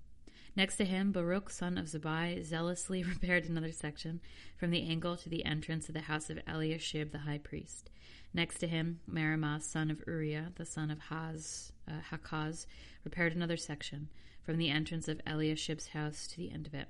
Next 0.56 0.76
to 0.78 0.86
him, 0.86 1.12
Baruch, 1.12 1.50
son 1.50 1.78
of 1.78 1.86
Zabai, 1.86 2.44
zealously 2.44 3.04
repaired 3.04 3.46
another 3.46 3.72
section 3.72 4.22
from 4.56 4.70
the 4.70 4.88
angle 4.88 5.18
to 5.18 5.30
the 5.30 5.46
entrance 5.46 5.88
of 5.88 5.94
the 5.94 6.02
house 6.02 6.30
of 6.30 6.40
Eliashib 6.48 7.12
the 7.12 7.20
high 7.20 7.40
priest. 7.40 7.90
Next 8.34 8.60
to 8.60 8.68
him, 8.68 9.00
Meremoth, 9.08 9.64
son 9.64 9.90
of 9.90 10.04
Uriah, 10.06 10.52
the 10.56 10.66
son 10.66 10.92
of 10.92 11.00
Haz, 11.00 11.72
uh, 11.88 12.02
Hakaz, 12.12 12.66
repaired 13.04 13.36
another 13.36 13.58
section 13.58 14.10
from 14.44 14.58
the 14.58 14.70
entrance 14.70 15.08
of 15.08 15.22
Eliashib's 15.26 15.90
house 15.90 16.28
to 16.28 16.38
the 16.38 16.52
end 16.52 16.68
of 16.68 16.74
it. 16.74 16.88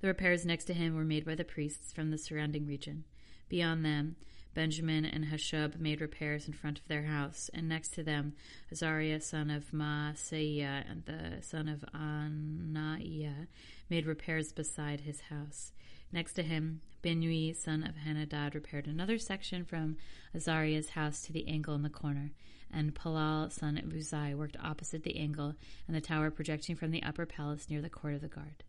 The 0.00 0.08
repairs 0.08 0.46
next 0.46 0.64
to 0.64 0.74
him 0.74 0.94
were 0.94 1.04
made 1.04 1.24
by 1.24 1.34
the 1.34 1.44
priests 1.44 1.92
from 1.92 2.10
the 2.10 2.18
surrounding 2.18 2.66
region. 2.66 3.04
Beyond 3.48 3.84
them, 3.84 4.16
Benjamin 4.54 5.04
and 5.04 5.26
Hashub 5.26 5.78
made 5.78 6.00
repairs 6.00 6.46
in 6.46 6.52
front 6.52 6.78
of 6.78 6.88
their 6.88 7.04
house, 7.04 7.50
and 7.54 7.68
next 7.68 7.90
to 7.94 8.02
them, 8.02 8.34
Azariah, 8.72 9.20
son 9.20 9.50
of 9.50 9.70
Maaseiah, 9.72 10.84
and 10.90 11.04
the 11.04 11.42
son 11.42 11.68
of 11.68 11.84
Anaiah, 11.94 13.46
made 13.88 14.06
repairs 14.06 14.52
beside 14.52 15.00
his 15.02 15.20
house. 15.22 15.72
Next 16.12 16.32
to 16.34 16.42
him, 16.42 16.80
Binui, 17.02 17.54
son 17.56 17.84
of 17.84 17.94
Hanadad 17.94 18.54
repaired 18.54 18.86
another 18.86 19.18
section 19.18 19.64
from 19.64 19.96
Azariah's 20.34 20.90
house 20.90 21.22
to 21.22 21.32
the 21.32 21.46
angle 21.46 21.74
in 21.74 21.82
the 21.82 21.88
corner, 21.88 22.32
and 22.72 22.94
Palal, 22.94 23.50
son 23.50 23.78
of 23.78 23.84
Uzai, 23.84 24.34
worked 24.34 24.56
opposite 24.62 25.04
the 25.04 25.16
angle 25.16 25.54
and 25.86 25.96
the 25.96 26.00
tower 26.00 26.30
projecting 26.30 26.74
from 26.74 26.90
the 26.90 27.02
upper 27.02 27.26
palace 27.26 27.70
near 27.70 27.80
the 27.80 27.88
court 27.88 28.14
of 28.14 28.20
the 28.20 28.28
guard. 28.28 28.64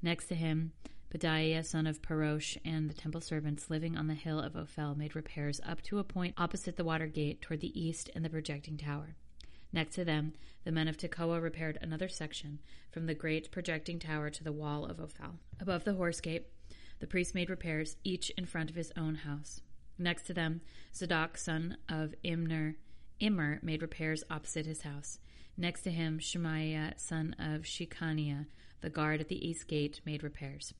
Next 0.00 0.26
to 0.26 0.34
him, 0.34 0.72
Pedaiah, 1.14 1.64
son 1.64 1.86
of 1.86 2.02
Parosh, 2.02 2.58
and 2.64 2.90
the 2.90 2.94
temple 2.94 3.20
servants 3.20 3.70
living 3.70 3.96
on 3.96 4.08
the 4.08 4.14
hill 4.14 4.40
of 4.40 4.56
Ophel 4.56 4.96
made 4.96 5.14
repairs 5.14 5.60
up 5.64 5.80
to 5.82 6.00
a 6.00 6.04
point 6.04 6.34
opposite 6.36 6.74
the 6.74 6.82
water 6.82 7.06
gate 7.06 7.40
toward 7.40 7.60
the 7.60 7.80
east 7.80 8.10
and 8.16 8.24
the 8.24 8.30
projecting 8.30 8.76
tower. 8.76 9.14
Next 9.72 9.94
to 9.94 10.04
them, 10.04 10.32
the 10.64 10.72
men 10.72 10.88
of 10.88 10.96
Tekoa 10.96 11.40
repaired 11.40 11.78
another 11.80 12.08
section 12.08 12.58
from 12.90 13.06
the 13.06 13.14
great 13.14 13.52
projecting 13.52 14.00
tower 14.00 14.28
to 14.28 14.42
the 14.42 14.50
wall 14.50 14.86
of 14.86 14.98
Ophel. 14.98 15.38
Above 15.60 15.84
the 15.84 15.94
horse 15.94 16.20
gate, 16.20 16.48
the 16.98 17.06
priest 17.06 17.32
made 17.32 17.48
repairs, 17.48 17.96
each 18.02 18.30
in 18.30 18.44
front 18.44 18.68
of 18.68 18.74
his 18.74 18.92
own 18.96 19.14
house. 19.14 19.60
Next 19.96 20.24
to 20.24 20.34
them, 20.34 20.62
Zadok, 20.92 21.38
son 21.38 21.76
of 21.88 22.16
Imner, 22.24 22.74
Immer, 23.20 23.60
made 23.62 23.82
repairs 23.82 24.24
opposite 24.28 24.66
his 24.66 24.82
house. 24.82 25.20
Next 25.56 25.82
to 25.82 25.92
him, 25.92 26.18
Shemaiah, 26.18 26.94
son 26.96 27.36
of 27.38 27.62
Shechaniah, 27.62 28.46
the 28.80 28.90
guard 28.90 29.20
at 29.20 29.28
the 29.28 29.48
east 29.48 29.68
gate, 29.68 30.00
made 30.04 30.24
repairs. 30.24 30.74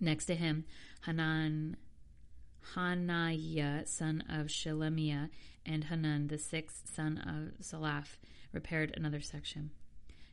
Next 0.00 0.24
to 0.26 0.34
him, 0.34 0.64
Hanan, 1.04 1.76
Hananiah, 2.74 3.86
son 3.86 4.24
of 4.28 4.46
Shelemiah, 4.46 5.28
and 5.66 5.84
Hanan, 5.84 6.28
the 6.28 6.38
sixth 6.38 6.90
son 6.94 7.18
of 7.18 7.64
Salaph, 7.64 8.18
repaired 8.52 8.94
another 8.96 9.20
section. 9.20 9.70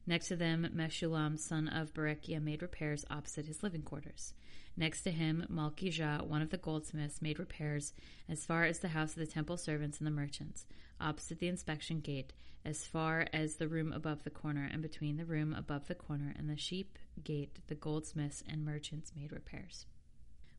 Next 0.07 0.29
to 0.29 0.37
them, 0.37 0.69
Meshullam, 0.73 1.37
son 1.37 1.67
of 1.67 1.93
Berechiah, 1.93 2.41
made 2.41 2.61
repairs 2.61 3.03
opposite 3.09 3.45
his 3.45 3.61
living 3.61 3.81
quarters. 3.81 4.33
Next 4.77 5.01
to 5.03 5.11
him, 5.11 5.45
Malkijah, 5.49 6.25
one 6.25 6.41
of 6.41 6.49
the 6.49 6.57
goldsmiths, 6.57 7.21
made 7.21 7.39
repairs 7.39 7.93
as 8.29 8.45
far 8.45 8.63
as 8.63 8.79
the 8.79 8.89
house 8.89 9.11
of 9.11 9.19
the 9.19 9.27
temple 9.27 9.57
servants 9.57 9.97
and 9.97 10.07
the 10.07 10.11
merchants, 10.11 10.65
opposite 11.01 11.39
the 11.39 11.49
inspection 11.49 11.99
gate, 11.99 12.31
as 12.63 12.85
far 12.85 13.27
as 13.33 13.55
the 13.55 13.67
room 13.67 13.91
above 13.91 14.23
the 14.23 14.29
corner, 14.29 14.69
and 14.71 14.81
between 14.81 15.17
the 15.17 15.25
room 15.25 15.53
above 15.53 15.87
the 15.87 15.95
corner 15.95 16.33
and 16.37 16.49
the 16.49 16.57
sheep 16.57 16.97
gate, 17.23 17.59
the 17.67 17.75
goldsmiths 17.75 18.43
and 18.47 18.63
merchants 18.63 19.11
made 19.13 19.33
repairs. 19.33 19.87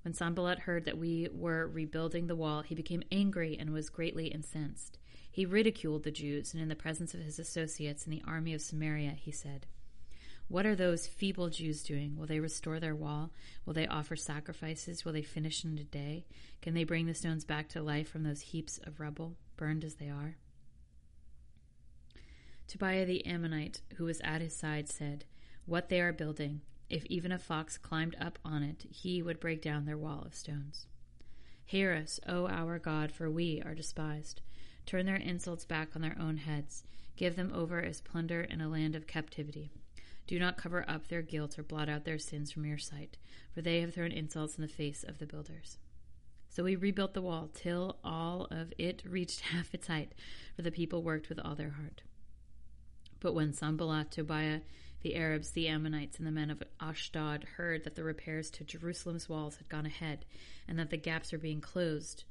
When 0.03 0.13
Sanballat 0.15 0.61
heard 0.61 0.85
that 0.85 0.99
we 0.99 1.29
were 1.33 1.67
rebuilding 1.67 2.27
the 2.27 2.37
wall, 2.37 2.63
he 2.63 2.75
became 2.75 3.03
angry 3.11 3.57
and 3.59 3.73
was 3.73 3.89
greatly 3.89 4.27
incensed. 4.27 4.98
He 5.39 5.47
ridiculed 5.47 6.03
the 6.03 6.11
Jews, 6.11 6.53
and 6.53 6.61
in 6.61 6.67
the 6.67 6.75
presence 6.75 7.15
of 7.15 7.21
his 7.21 7.39
associates 7.39 8.05
in 8.05 8.11
the 8.11 8.25
army 8.27 8.55
of 8.55 8.61
Samaria, 8.61 9.13
he 9.13 9.31
said, 9.31 9.67
what 10.49 10.67
are 10.67 10.75
those 10.75 11.07
feeble 11.07 11.49
Jews 11.49 11.85
doing? 11.85 12.17
Will 12.17 12.27
they 12.27 12.41
restore 12.41 12.81
their 12.81 12.97
wall? 12.97 13.31
Will 13.65 13.73
they 13.73 13.87
offer 13.87 14.17
sacrifices? 14.17 15.05
Will 15.05 15.13
they 15.13 15.23
finish 15.23 15.65
in 15.65 15.79
a 15.79 15.85
day? 15.85 16.27
Can 16.61 16.75
they 16.75 16.83
bring 16.83 17.07
the 17.07 17.15
stones 17.15 17.45
back 17.45 17.69
to 17.69 17.81
life 17.81 18.09
from 18.09 18.25
those 18.25 18.41
heaps 18.41 18.81
of 18.83 18.99
rubble, 18.99 19.37
burned 19.57 19.85
as 19.85 19.95
they 19.95 20.09
are? 20.09 20.39
Tobiah 22.67 23.07
the 23.07 23.25
Ammonite, 23.25 23.83
who 23.95 24.07
was 24.07 24.21
at 24.23 24.41
his 24.41 24.57
side, 24.57 24.89
said, 24.89 25.25
What 25.67 25.89
they 25.89 26.01
are 26.01 26.13
building, 26.13 26.63
if 26.91 27.07
even 27.07 27.31
a 27.31 27.39
fox 27.39 27.79
climbed 27.79 28.17
up 28.21 28.41
on 28.45 28.65
it, 28.65 28.87
he 28.91 29.23
would 29.23 29.39
break 29.39 29.63
down 29.63 29.85
their 29.85 29.97
wall 29.97 30.25
of 30.27 30.35
stones. 30.35 30.89
Hear 31.65 31.95
us, 31.95 32.19
O 32.27 32.49
our 32.49 32.81
God, 32.81 33.13
for 33.13 33.31
we 33.31 33.63
are 33.65 33.77
despised. 33.77 34.41
Turn 34.89 35.05
their 35.05 35.17
insults 35.17 35.67
back 35.67 35.95
on 35.95 36.01
their 36.01 36.17
own 36.19 36.39
heads. 36.39 36.83
Give 37.15 37.37
them 37.37 37.53
over 37.55 37.83
as 37.83 38.01
plunder 38.01 38.41
in 38.41 38.63
a 38.63 38.71
land 38.71 38.97
of 38.97 39.07
captivity. 39.07 39.71
Do 40.27 40.39
not 40.39 40.57
cover 40.57 40.83
up 40.89 41.09
their 41.09 41.21
guilt 41.21 41.59
or 41.59 41.63
blot 41.63 41.91
out 41.91 42.07
their 42.07 42.19
sins 42.19 42.51
from 42.51 42.65
your 42.65 42.79
sight, 42.79 43.19
for 43.53 43.61
they 43.61 43.83
have 43.83 43.93
thrown 43.93 44.13
insults 44.13 44.57
in 44.57 44.63
the 44.63 44.67
face 44.67 45.05
of 45.07 45.19
the 45.19 45.27
builders. 45.27 45.77
So 46.49 46.65
we 46.65 46.75
rebuilt 46.75 47.13
the 47.13 47.21
wall 47.21 47.51
till 47.53 47.99
all 48.03 48.49
of 48.51 48.73
it 48.79 49.03
reached 49.07 49.41
half 49.53 49.75
its 49.75 49.89
height, 49.89 50.15
for 50.57 50.63
the 50.63 50.73
people 50.73 51.03
worked 51.03 51.29
with 51.29 51.39
all 51.39 51.55
their 51.55 51.73
heart. 51.73 52.01
But 53.21 53.35
when 53.35 53.53
Sanballat, 53.53 54.11
Tobiah, 54.11 54.61
the 55.03 55.17
Arabs, 55.17 55.51
the 55.51 55.69
Ammonites, 55.69 56.17
and 56.17 56.27
the 56.27 56.33
men 56.33 56.49
of 56.49 56.63
Ashdod 56.81 57.45
heard 57.59 57.85
that 57.85 57.95
the 57.95 58.05
repairs 58.05 58.49
to 58.53 58.65
Jerusalem's 58.65 59.29
walls 59.29 59.57
had 59.57 59.69
gone 59.69 59.85
ahead, 59.85 60.25
and 60.67 60.79
that 60.79 60.89
the 60.89 60.97
gaps 60.97 61.31
were 61.31 61.37
being 61.37 61.61
closed, 61.61 62.25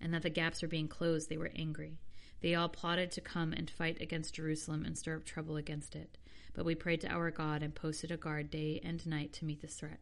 and 0.00 0.12
that 0.14 0.22
the 0.22 0.30
gaps 0.30 0.62
were 0.62 0.68
being 0.68 0.88
closed, 0.88 1.28
they 1.28 1.36
were 1.36 1.52
angry. 1.54 1.98
They 2.40 2.54
all 2.54 2.68
plotted 2.68 3.10
to 3.12 3.20
come 3.20 3.52
and 3.52 3.70
fight 3.70 4.00
against 4.00 4.34
Jerusalem 4.34 4.84
and 4.84 4.96
stir 4.96 5.16
up 5.16 5.24
trouble 5.24 5.56
against 5.56 5.96
it 5.96 6.18
but 6.56 6.64
we 6.64 6.74
prayed 6.74 7.02
to 7.02 7.08
our 7.08 7.30
God 7.30 7.62
and 7.62 7.74
posted 7.74 8.10
a 8.10 8.16
guard 8.16 8.50
day 8.50 8.80
and 8.82 9.06
night 9.06 9.34
to 9.34 9.44
meet 9.44 9.60
this 9.60 9.74
threat. 9.74 10.00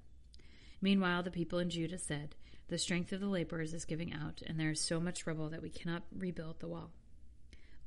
Meanwhile, 0.81 1.25
the 1.25 1.31
people 1.33 1.59
in 1.59 1.69
Judah 1.69 1.99
said, 1.99 2.37
The 2.69 2.79
strength 2.79 3.13
of 3.13 3.21
the 3.21 3.27
laborers 3.27 3.75
is 3.75 3.85
giving 3.85 4.13
out, 4.13 4.41
and 4.47 4.59
there 4.59 4.71
is 4.71 4.81
so 4.81 5.01
much 5.01 5.27
rubble 5.27 5.49
that 5.49 5.63
we 5.63 5.69
cannot 5.69 6.05
rebuild 6.17 6.61
the 6.61 6.69
wall. 6.69 6.93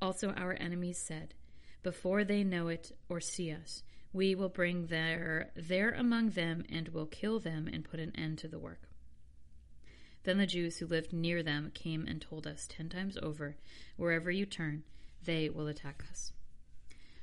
Also, 0.02 0.32
our 0.32 0.58
enemies 0.60 0.98
said, 0.98 1.34
Before 1.82 2.26
they 2.26 2.44
know 2.44 2.68
it 2.68 2.92
or 3.08 3.22
see 3.22 3.54
us, 3.54 3.84
we 4.12 4.36
will 4.36 4.50
bring 4.50 4.88
there, 4.88 5.52
there 5.56 5.92
among 5.92 6.32
them 6.32 6.66
and 6.70 6.90
will 6.90 7.06
kill 7.06 7.40
them 7.40 7.70
and 7.72 7.86
put 7.86 8.02
an 8.02 8.12
end 8.18 8.38
to 8.40 8.50
the 8.50 8.60
work. 8.60 8.87
Then 10.28 10.40
the 10.40 10.46
Jews 10.46 10.80
who 10.80 10.88
lived 10.88 11.14
near 11.14 11.42
them 11.42 11.72
came 11.74 12.06
and 12.06 12.22
told 12.22 12.46
us 12.46 12.68
ten 12.68 12.90
times 12.90 13.18
over, 13.24 13.56
Wherever 13.96 14.30
you 14.30 14.46
turn, 14.46 14.84
they 15.24 15.50
will 15.50 15.68
attack 15.68 16.04
us. 16.12 16.34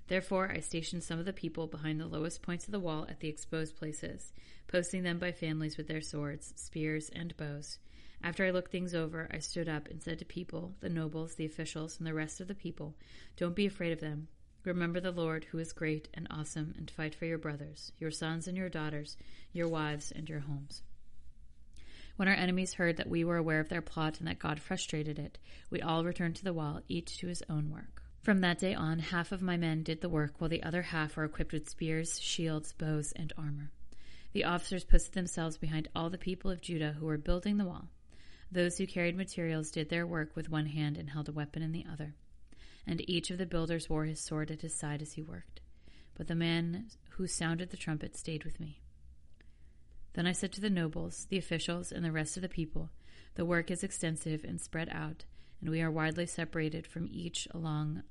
Therefore, 0.09 0.51
I 0.51 0.61
stationed 0.61 1.05
some 1.05 1.19
of 1.19 1.27
the 1.27 1.35
people 1.35 1.67
behind 1.67 2.01
the 2.01 2.07
lowest 2.07 2.41
points 2.41 2.65
of 2.65 2.73
the 2.73 2.81
wall 2.81 3.05
at 3.11 3.21
the 3.21 3.29
exposed 3.29 3.77
places, 3.77 4.33
posting 4.69 5.03
them 5.03 5.19
by 5.19 5.33
families 5.33 5.77
with 5.77 5.87
their 5.87 6.01
swords, 6.01 6.55
spears, 6.57 7.11
and 7.11 7.37
bows. 7.37 7.79
After 8.23 8.47
I 8.47 8.51
looked 8.53 8.73
things 8.73 8.95
over, 8.95 9.29
I 9.31 9.39
stood 9.39 9.69
up 9.69 9.87
and 9.87 10.03
said 10.03 10.19
to 10.21 10.25
people, 10.25 10.75
the 10.81 10.89
nobles, 10.89 11.35
the 11.35 11.45
officials, 11.45 11.99
and 11.99 12.07
the 12.07 12.15
rest 12.15 12.41
of 12.41 12.49
the 12.49 12.55
people, 12.55 12.95
Don't 13.37 13.55
be 13.55 13.67
afraid 13.67 13.93
of 13.93 14.01
them. 14.01 14.29
Remember 14.65 14.99
the 14.99 15.13
Lord, 15.13 15.45
who 15.51 15.59
is 15.59 15.75
great 15.75 16.09
and 16.15 16.27
awesome, 16.31 16.75
and 16.79 16.91
fight 16.91 17.15
for 17.15 17.27
your 17.27 17.37
brothers, 17.37 17.93
your 17.99 18.11
sons 18.11 18.49
and 18.49 18.57
your 18.57 18.71
daughters, 18.71 19.19
your 19.53 19.69
wives 19.69 20.11
and 20.11 20.27
your 20.27 20.41
homes. 20.41 20.81
When 22.17 22.29
our 22.29 22.35
enemies 22.35 22.75
heard 22.75 22.97
that 22.99 23.09
we 23.09 23.25
were 23.25 23.37
aware 23.37 23.59
of 23.59 23.69
their 23.69 23.83
plot 23.83 24.19
and 24.19 24.29
that 24.29 24.39
God 24.39 24.61
frustrated 24.61 25.19
it, 25.19 25.39
we 25.69 25.83
all 25.83 26.05
returned 26.05 26.37
to 26.37 26.45
the 26.45 26.53
wall, 26.53 26.81
each 26.87 27.19
to 27.19 27.27
his 27.27 27.43
own 27.49 27.71
work. 27.71 28.03
From 28.23 28.41
that 28.41 28.59
day 28.59 28.73
on, 28.73 29.01
half 29.01 29.33
of 29.33 29.43
my 29.43 29.57
men 29.57 29.83
did 29.83 30.01
the 30.01 30.09
work, 30.09 30.41
while 30.41 30.49
the 30.49 30.63
other 30.63 30.83
half 30.83 31.17
were 31.17 31.25
equipped 31.25 31.53
with 31.53 31.69
spears, 31.69 32.21
shields, 32.21 32.73
bows, 32.73 33.13
and 33.13 33.33
armor. 33.37 33.73
The 34.33 34.45
officers 34.45 34.85
posted 34.85 35.15
themselves 35.15 35.59
behind 35.59 35.89
all 35.95 36.09
the 36.09 36.17
people 36.17 36.51
of 36.51 36.61
Judah 36.61 36.93
who 36.99 37.07
were 37.07 37.19
building 37.19 37.57
the 37.57 37.65
wall. 37.65 37.89
Those 38.51 38.79
who 38.79 38.87
carried 38.87 39.17
materials 39.17 39.71
did 39.71 39.89
their 39.89 40.07
work 40.07 40.37
with 40.37 40.49
one 40.49 40.67
hand 40.67 40.97
and 40.97 41.11
held 41.11 41.29
a 41.29 41.33
weapon 41.33 41.63
in 41.63 41.73
the 41.73 41.85
other. 41.93 42.15
And 42.87 43.09
each 43.11 43.31
of 43.31 43.39
the 43.39 43.47
builders 43.47 43.91
wore 43.91 44.05
his 44.05 44.21
sword 44.21 44.51
at 44.51 44.61
his 44.61 44.75
side 44.75 45.03
as 45.03 45.15
he 45.15 45.23
worked. 45.23 45.61
But 46.15 46.29
the 46.29 46.35
man 46.35 46.87
who 47.11 47.27
sounded 47.27 47.71
the 47.71 47.77
trumpet 47.77 48.17
stayed 48.17 48.45
with 48.45 48.61
me. 48.61 48.84
Then 50.15 50.27
I 50.27 50.33
said 50.33 50.53
to 50.53 50.61
the 50.61 50.71
nobles, 50.71 51.27
the 51.29 51.39
officials, 51.39 51.93
and 51.93 52.05
the 52.05 52.13
rest 52.13 52.37
of 52.37 52.43
the 52.43 52.49
people, 52.49 52.91
The 53.35 53.45
work 53.45 53.71
is 53.71 53.83
extensive 53.83 54.45
and 54.45 54.61
spread 54.61 54.89
out, 54.91 55.25
and 55.61 55.71
we 55.71 55.83
are 55.83 55.91
widely 55.91 56.27
separated 56.27 56.87
from 56.87 57.09
each 57.11 57.49
along 57.53 58.05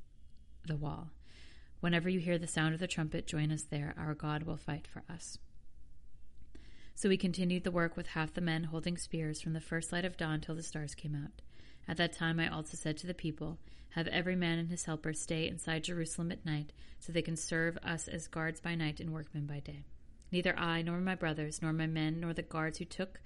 the 0.68 0.76
wall. 0.76 1.12
Whenever 1.80 2.10
you 2.10 2.20
hear 2.20 2.38
the 2.38 2.48
sound 2.48 2.74
of 2.74 2.80
the 2.80 2.88
trumpet, 2.88 3.26
join 3.26 3.52
us 3.52 3.64
there. 3.64 3.94
Our 3.98 4.14
God 4.14 4.44
will 4.44 4.58
fight 4.58 4.86
for 4.86 5.04
us. 5.10 5.38
So 6.96 7.10
we 7.10 7.18
continued 7.18 7.64
the 7.64 7.72
work 7.72 7.98
with 7.98 8.08
half 8.08 8.34
the 8.34 8.42
men 8.42 8.66
holding 8.66 8.98
spears 8.98 9.42
from 9.42 9.54
the 9.54 9.62
first 9.62 9.92
light 9.92 10.06
of 10.06 10.18
dawn 10.18 10.42
till 10.42 10.56
the 10.56 10.64
stars 10.64 10.96
came 10.96 11.16
out. 11.16 11.42
At 11.88 11.98
that 11.98 12.14
time 12.14 12.40
I 12.40 12.48
also 12.48 12.78
said 12.78 12.98
to 12.98 13.08
the 13.08 13.14
people, 13.14 13.60
Have 13.92 14.08
every 14.08 14.36
man 14.36 14.60
and 14.60 14.70
his 14.70 14.86
helper 14.86 15.14
stay 15.14 15.48
inside 15.48 15.86
Jerusalem 15.86 16.32
at 16.32 16.46
night, 16.46 16.72
so 17.00 17.12
they 17.12 17.22
can 17.22 17.36
serve 17.36 17.78
us 17.78 18.08
as 18.08 18.28
guards 18.28 18.60
by 18.60 18.76
night 18.76 19.00
and 19.00 19.12
workmen 19.12 19.46
by 19.46 19.60
day. 19.60 19.86
Neither 20.34 20.58
I, 20.58 20.82
nor 20.82 21.00
my 21.00 21.14
brothers, 21.14 21.62
nor 21.62 21.72
my 21.74 21.86
men, 21.86 22.20
nor 22.20 22.34
the 22.34 22.42
guards 22.42 22.80
who 22.80 22.86
took, 22.86 23.22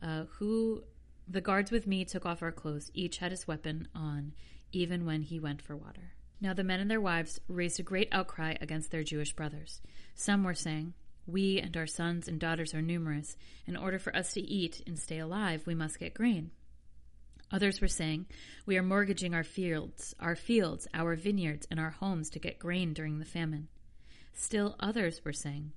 uh, 0.00 0.26
who 0.38 0.84
the 1.26 1.40
guards 1.40 1.72
with 1.72 1.88
me 1.88 2.04
took 2.04 2.24
off 2.24 2.40
our 2.40 2.52
clothes. 2.52 2.88
Each 2.94 3.18
had 3.18 3.32
his 3.32 3.48
weapon 3.48 3.88
on, 3.96 4.32
even 4.70 5.04
when 5.04 5.22
he 5.22 5.40
went 5.40 5.60
for 5.60 5.74
water. 5.74 6.12
Now 6.40 6.54
the 6.54 6.62
men 6.62 6.78
and 6.78 6.88
their 6.88 7.00
wives 7.00 7.40
raised 7.48 7.80
a 7.80 7.82
great 7.82 8.08
outcry 8.12 8.54
against 8.60 8.92
their 8.92 9.02
Jewish 9.02 9.34
brothers. 9.34 9.80
Some 10.14 10.44
were 10.44 10.54
saying, 10.54 10.94
We 11.26 11.58
and 11.58 11.76
our 11.76 11.88
sons 11.88 12.28
and 12.28 12.38
daughters 12.38 12.74
are 12.74 12.82
numerous. 12.82 13.36
In 13.66 13.76
order 13.76 13.98
for 13.98 14.14
us 14.14 14.32
to 14.34 14.40
eat 14.40 14.84
and 14.86 14.96
stay 14.96 15.18
alive, 15.18 15.66
we 15.66 15.74
must 15.74 15.98
get 15.98 16.14
grain. 16.14 16.52
Others 17.50 17.80
were 17.80 17.88
saying, 17.88 18.26
We 18.66 18.78
are 18.78 18.84
mortgaging 18.84 19.34
our 19.34 19.42
fields, 19.42 20.14
our 20.20 20.36
fields, 20.36 20.86
our 20.94 21.16
vineyards, 21.16 21.66
and 21.72 21.80
our 21.80 21.90
homes 21.90 22.30
to 22.30 22.38
get 22.38 22.60
grain 22.60 22.92
during 22.92 23.18
the 23.18 23.24
famine. 23.24 23.66
Still 24.32 24.76
others 24.78 25.24
were 25.24 25.32
saying, 25.32 25.72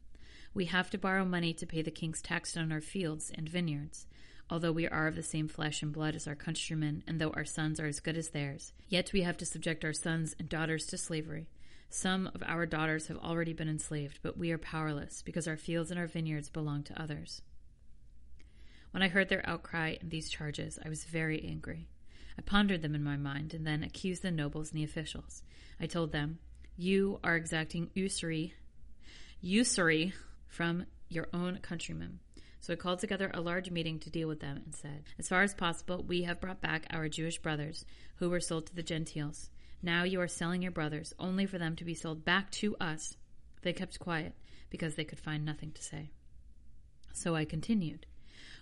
We 0.54 0.66
have 0.66 0.90
to 0.92 0.98
borrow 0.98 1.26
money 1.26 1.54
to 1.54 1.66
pay 1.66 1.82
the 1.82 1.92
king's 1.92 2.22
tax 2.22 2.58
on 2.58 2.72
our 2.72 2.82
fields 2.82 3.32
and 3.34 3.48
vineyards. 3.48 4.08
Although 4.50 4.72
we 4.72 4.88
are 4.88 5.08
of 5.08 5.16
the 5.16 5.22
same 5.22 5.48
flesh 5.48 5.84
and 5.84 5.94
blood 5.94 6.16
as 6.16 6.28
our 6.28 6.36
countrymen, 6.36 7.04
and 7.08 7.22
though 7.22 7.30
our 7.32 7.46
sons 7.46 7.80
are 7.80 7.86
as 7.86 8.00
good 8.00 8.18
as 8.18 8.30
theirs, 8.30 8.74
yet 8.88 9.14
we 9.14 9.22
have 9.22 9.38
to 9.38 9.46
subject 9.46 9.86
our 9.86 9.94
sons 9.94 10.36
and 10.40 10.50
daughters 10.50 10.88
to 10.88 10.98
slavery. 10.98 11.48
Some 11.92 12.32
of 12.34 12.42
our 12.46 12.66
daughters 12.66 13.08
have 13.08 13.18
already 13.18 13.54
been 13.54 13.70
enslaved, 13.70 14.20
but 14.24 14.38
we 14.38 14.52
are 14.52 14.58
powerless, 14.58 15.22
because 15.22 15.48
our 15.48 15.58
fields 15.58 15.92
and 15.92 16.00
our 16.00 16.08
vineyards 16.08 16.50
belong 16.50 16.84
to 16.84 17.00
others. 17.00 17.44
When 18.92 19.04
I 19.04 19.08
heard 19.08 19.30
their 19.30 19.48
outcry 19.48 19.98
and 20.02 20.10
these 20.10 20.30
charges, 20.30 20.80
I 20.84 20.90
was 20.90 21.04
very 21.04 21.44
angry. 21.44 21.88
I 22.38 22.42
pondered 22.42 22.82
them 22.82 22.96
in 22.96 23.04
my 23.04 23.18
mind 23.18 23.54
and 23.54 23.68
then 23.68 23.84
accused 23.84 24.24
the 24.24 24.32
nobles 24.32 24.72
and 24.72 24.80
the 24.80 24.84
officials. 24.84 25.44
I 25.80 25.86
told 25.86 26.12
them, 26.12 26.40
You 26.76 27.20
are 27.24 27.36
exacting 27.36 27.92
usury, 27.94 28.56
usury 29.42 30.14
from 30.50 30.86
your 31.08 31.28
own 31.34 31.60
countrymen. 31.62 32.20
So 32.60 32.74
I 32.74 32.76
called 32.76 33.00
together 33.00 33.32
a 33.34 33.40
large 33.40 33.72
meeting 33.72 34.00
to 34.00 34.10
deal 34.10 34.28
with 34.28 34.42
them 34.42 34.62
and 34.66 34.76
said, 34.76 35.04
As 35.18 35.30
far 35.30 35.44
as 35.44 35.54
possible, 35.54 36.04
we 36.06 36.24
have 36.24 36.42
brought 36.42 36.62
back 36.62 36.86
our 36.90 37.08
Jewish 37.08 37.42
brothers 37.42 37.86
who 38.18 38.30
were 38.30 38.42
sold 38.42 38.68
to 38.68 38.76
the 38.76 38.84
Gentiles. 38.84 39.50
Now 39.82 40.04
you 40.04 40.20
are 40.20 40.28
selling 40.28 40.62
your 40.62 40.72
brothers 40.72 41.14
only 41.18 41.46
for 41.46 41.58
them 41.58 41.78
to 41.78 41.86
be 41.86 41.94
sold 41.94 42.26
back 42.26 42.52
to 42.52 42.76
us. 42.78 43.16
They 43.62 43.72
kept 43.72 44.00
quiet 44.00 44.34
because 44.70 44.96
they 44.96 45.06
could 45.06 45.20
find 45.20 45.46
nothing 45.46 45.72
to 45.72 45.82
say. 45.82 46.12
So 47.14 47.34
I 47.36 47.46
continued. 47.46 48.06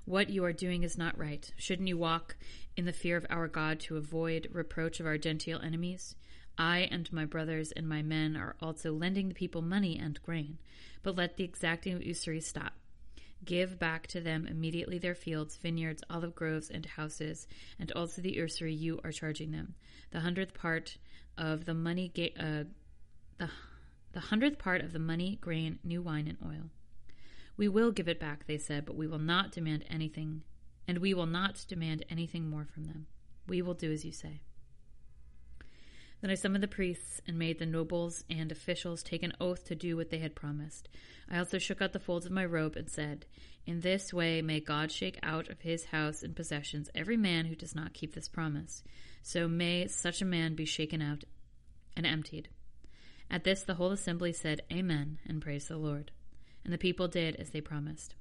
What 0.05 0.29
you 0.29 0.45
are 0.45 0.53
doing 0.53 0.83
is 0.83 0.97
not 0.97 1.17
right. 1.17 1.51
Shouldn't 1.57 1.87
you 1.87 1.97
walk 1.97 2.37
in 2.77 2.85
the 2.85 2.93
fear 2.93 3.17
of 3.17 3.25
our 3.29 3.47
God 3.47 3.79
to 3.81 3.97
avoid 3.97 4.47
reproach 4.51 4.99
of 4.99 5.05
our 5.05 5.17
Gentile 5.17 5.59
enemies? 5.61 6.15
I 6.57 6.87
and 6.91 7.11
my 7.11 7.25
brothers 7.25 7.71
and 7.71 7.89
my 7.89 8.01
men 8.01 8.37
are 8.37 8.55
also 8.61 8.93
lending 8.93 9.27
the 9.27 9.35
people 9.35 9.61
money 9.61 9.97
and 9.99 10.21
grain, 10.23 10.59
but 11.03 11.15
let 11.15 11.37
the 11.37 11.43
exacting 11.43 11.93
of 11.93 12.03
usury 12.03 12.41
stop. 12.41 12.73
Give 13.45 13.77
back 13.77 14.07
to 14.07 14.19
them 14.19 14.47
immediately 14.47 14.97
their 14.97 15.15
fields, 15.15 15.57
vineyards, 15.57 16.03
olive 16.09 16.33
groves, 16.35 16.69
and 16.69 16.85
houses, 16.85 17.47
and 17.79 17.91
also 17.91 18.21
the 18.21 18.35
usury 18.35 18.73
you 18.73 18.99
are 19.03 19.11
charging 19.11 19.51
them. 19.51 19.75
The 20.11 20.21
hundredth 20.21 20.53
part 20.53 20.97
of 21.37 21.65
the 21.65 21.73
money, 21.73 22.11
ga- 22.13 22.33
uh, 22.39 22.63
the 23.37 23.49
the 24.13 24.19
hundredth 24.21 24.57
part 24.57 24.81
of 24.81 24.93
the 24.93 24.99
money, 24.99 25.37
grain, 25.39 25.77
new 25.83 26.01
wine, 26.01 26.27
and 26.27 26.37
oil. 26.43 26.71
We 27.55 27.67
will 27.67 27.91
give 27.91 28.07
it 28.07 28.19
back, 28.19 28.47
they 28.47 28.57
said, 28.57 28.85
but 28.85 28.95
we 28.95 29.05
will 29.05 29.19
not 29.19 29.51
demand 29.51 29.85
anything, 29.89 30.41
and 30.87 30.97
we 30.97 31.13
will 31.13 31.27
not 31.27 31.65
demand 31.67 32.03
anything 32.09 32.49
more 32.49 32.65
from 32.65 32.85
them. 32.85 33.05
We 33.47 33.61
will 33.61 33.75
do 33.75 33.91
as 33.91 34.03
you 34.03 34.11
say. 34.11 34.41
Then 36.21 36.31
I 36.31 36.35
summoned 36.35 36.63
the 36.63 36.67
priests 36.67 37.21
and 37.27 37.37
made 37.37 37.59
the 37.59 37.65
nobles 37.65 38.23
and 38.29 38.51
officials 38.51 39.03
take 39.03 39.21
an 39.21 39.33
oath 39.39 39.65
to 39.65 39.75
do 39.75 39.95
what 39.95 40.09
they 40.09 40.17
had 40.17 40.35
promised. 40.35 40.89
I 41.29 41.37
also 41.37 41.59
shook 41.59 41.81
out 41.81 41.93
the 41.93 41.99
folds 41.99 42.25
of 42.25 42.31
my 42.31 42.45
robe 42.45 42.75
and 42.75 42.89
said, 42.89 43.25
In 43.65 43.81
this 43.81 44.13
way 44.13 44.41
may 44.41 44.59
God 44.59 44.91
shake 44.91 45.19
out 45.21 45.49
of 45.49 45.61
his 45.61 45.85
house 45.85 46.23
and 46.23 46.35
possessions 46.35 46.89
every 46.95 47.17
man 47.17 47.45
who 47.45 47.55
does 47.55 47.75
not 47.75 47.93
keep 47.93 48.15
this 48.15 48.27
promise. 48.27 48.83
So 49.21 49.47
may 49.47 49.87
such 49.87 50.21
a 50.21 50.25
man 50.25 50.55
be 50.55 50.65
shaken 50.65 51.01
out 51.01 51.23
and 51.95 52.05
emptied. 52.05 52.49
At 53.29 53.43
this 53.43 53.61
the 53.63 53.75
whole 53.75 53.91
assembly 53.91 54.33
said, 54.33 54.61
Amen, 54.71 55.19
and 55.27 55.41
praised 55.41 55.67
the 55.67 55.77
Lord. 55.77 56.11
And 56.63 56.73
the 56.73 56.77
people 56.77 57.07
did 57.07 57.35
as 57.35 57.51
they 57.51 57.61
promised. 57.61 58.15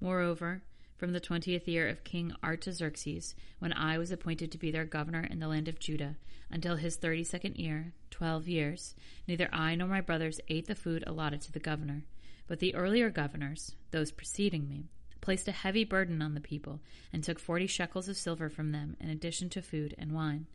Moreover, 0.00 0.62
from 0.96 1.12
the 1.12 1.20
twentieth 1.20 1.66
year 1.66 1.88
of 1.88 2.04
King 2.04 2.32
Artaxerxes, 2.42 3.34
when 3.58 3.72
I 3.72 3.98
was 3.98 4.10
appointed 4.10 4.52
to 4.52 4.58
be 4.58 4.70
their 4.70 4.84
governor 4.84 5.26
in 5.28 5.40
the 5.40 5.48
land 5.48 5.68
of 5.68 5.78
Judah, 5.78 6.16
until 6.50 6.76
his 6.76 6.96
thirty 6.96 7.24
second 7.24 7.56
year, 7.56 7.92
twelve 8.10 8.46
years, 8.46 8.94
neither 9.26 9.48
I 9.52 9.74
nor 9.74 9.88
my 9.88 10.00
brothers 10.00 10.40
ate 10.48 10.66
the 10.66 10.74
food 10.74 11.04
allotted 11.06 11.40
to 11.42 11.52
the 11.52 11.58
governor. 11.58 12.04
But 12.46 12.58
the 12.58 12.74
earlier 12.74 13.10
governors, 13.10 13.74
those 13.90 14.12
preceding 14.12 14.68
me, 14.68 14.90
placed 15.20 15.48
a 15.48 15.52
heavy 15.52 15.84
burden 15.84 16.20
on 16.22 16.34
the 16.34 16.40
people, 16.40 16.80
and 17.12 17.24
took 17.24 17.38
forty 17.38 17.66
shekels 17.66 18.08
of 18.08 18.16
silver 18.16 18.48
from 18.48 18.72
them, 18.72 18.96
in 19.00 19.08
addition 19.08 19.48
to 19.50 19.62
food 19.62 19.94
and 19.98 20.12
wine. 20.12 20.46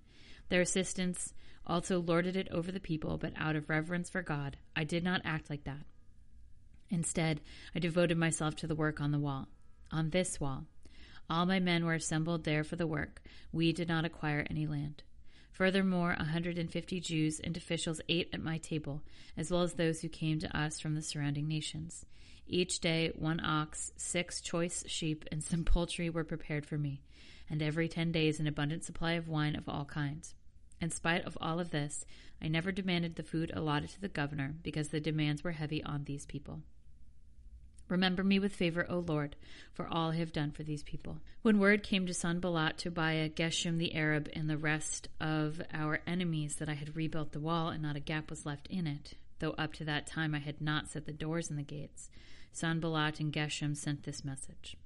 Their 0.50 0.62
assistants 0.62 1.34
also 1.68 2.00
lorded 2.00 2.36
it 2.36 2.48
over 2.50 2.72
the 2.72 2.80
people, 2.80 3.18
but 3.18 3.34
out 3.36 3.56
of 3.56 3.70
reverence 3.70 4.10
for 4.10 4.22
God, 4.22 4.58
I 4.76 4.84
did 4.84 5.04
not 5.04 5.22
act 5.26 5.50
like 5.50 5.66
that. 5.66 5.86
Instead, 6.90 7.42
I 7.76 7.80
devoted 7.80 8.18
myself 8.18 8.56
to 8.58 8.68
the 8.68 8.74
work 8.74 9.00
on 9.00 9.12
the 9.12 9.20
wall. 9.20 9.48
On 9.92 10.10
this 10.10 10.40
wall. 10.40 10.66
All 11.30 11.46
my 11.46 11.60
men 11.60 11.86
were 11.86 11.94
assembled 11.94 12.44
there 12.44 12.64
for 12.64 12.76
the 12.76 12.88
work. 12.88 13.22
We 13.52 13.72
did 13.72 13.88
not 13.88 14.06
acquire 14.06 14.46
any 14.50 14.66
land. 14.66 15.04
Furthermore, 15.52 16.14
a 16.14 16.24
150 16.24 17.00
Jews 17.02 17.40
and 17.40 17.58
officials 17.58 18.00
ate 18.08 18.30
at 18.32 18.42
my 18.42 18.58
table, 18.60 19.04
as 19.36 19.52
well 19.52 19.62
as 19.62 19.74
those 19.74 20.02
who 20.02 20.10
came 20.10 20.40
to 20.40 20.58
us 20.58 20.80
from 20.80 20.96
the 20.96 21.02
surrounding 21.02 21.48
nations. 21.48 22.06
Each 22.48 22.80
day, 22.80 23.12
one 23.16 23.40
ox, 23.44 23.92
six 23.98 24.42
choice 24.42 24.84
sheep, 24.88 25.26
and 25.32 25.44
some 25.44 25.66
poultry 25.66 26.10
were 26.10 26.24
prepared 26.24 26.66
for 26.66 26.78
me, 26.78 27.02
and 27.50 27.62
every 27.62 27.88
ten 27.88 28.12
days, 28.12 28.40
an 28.40 28.48
abundant 28.48 28.84
supply 28.84 29.14
of 29.14 29.28
wine 29.28 29.56
of 29.56 29.68
all 29.68 29.86
kinds. 29.86 30.34
In 30.82 30.90
spite 30.90 31.26
of 31.26 31.38
all 31.42 31.60
of 31.60 31.72
this, 31.72 32.06
I 32.42 32.48
never 32.48 32.72
demanded 32.72 33.16
the 33.16 33.24
food 33.24 33.52
allotted 33.54 33.90
to 33.90 34.02
the 34.02 34.08
governor, 34.08 34.56
because 34.64 34.88
the 34.88 35.00
demands 35.00 35.44
were 35.44 35.52
heavy 35.52 35.84
on 35.84 36.06
these 36.06 36.26
people. 36.26 36.62
Remember 37.90 38.24
me 38.24 38.38
with 38.38 38.56
favor, 38.56 38.86
O 38.88 39.00
Lord, 39.00 39.36
for 39.74 39.88
all 39.88 40.12
I 40.12 40.18
have 40.18 40.32
done 40.32 40.52
for 40.52 40.62
these 40.64 40.84
people. 40.84 41.18
When 41.42 41.60
word 41.60 41.82
came 41.82 42.06
to 42.06 42.14
Sanballat, 42.14 42.78
Tobiah, 42.78 43.30
Geshem 43.30 43.80
the 43.80 43.96
Arab, 43.96 44.30
and 44.34 44.48
the 44.48 44.58
rest 44.58 45.10
of 45.20 45.62
our 45.74 46.02
enemies 46.06 46.58
that 46.58 46.70
I 46.70 46.76
had 46.76 46.96
rebuilt 46.96 47.32
the 47.32 47.40
wall 47.40 47.70
and 47.70 47.82
not 47.82 47.96
a 47.96 48.00
gap 48.00 48.30
was 48.30 48.46
left 48.46 48.68
in 48.68 48.86
it, 48.86 49.16
though 49.40 49.56
up 49.58 49.74
to 49.74 49.84
that 49.86 50.06
time 50.06 50.36
I 50.36 50.40
had 50.40 50.62
not 50.62 50.88
set 50.88 51.06
the 51.06 51.12
doors 51.12 51.50
and 51.50 51.58
the 51.58 51.64
gates, 51.64 52.12
Sanballat 52.52 53.20
and 53.20 53.34
Geshem 53.34 53.76
sent 53.76 54.04
this 54.04 54.24
message 54.24 54.78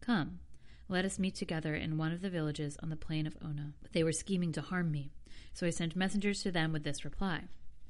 Come, 0.00 0.40
let 0.88 1.04
us 1.04 1.18
meet 1.18 1.34
together 1.34 1.74
in 1.74 1.98
one 1.98 2.12
of 2.12 2.20
the 2.20 2.30
villages 2.30 2.76
on 2.82 2.90
the 2.90 2.96
plain 2.96 3.26
of 3.26 3.36
Ono. 3.42 3.72
But 3.82 3.92
they 3.92 4.04
were 4.04 4.12
scheming 4.12 4.52
to 4.52 4.60
harm 4.60 4.90
me, 4.90 5.12
so 5.54 5.66
I 5.66 5.70
sent 5.70 5.96
messengers 5.96 6.42
to 6.42 6.50
them 6.50 6.72
with 6.72 6.84
this 6.84 7.04
reply 7.04 7.44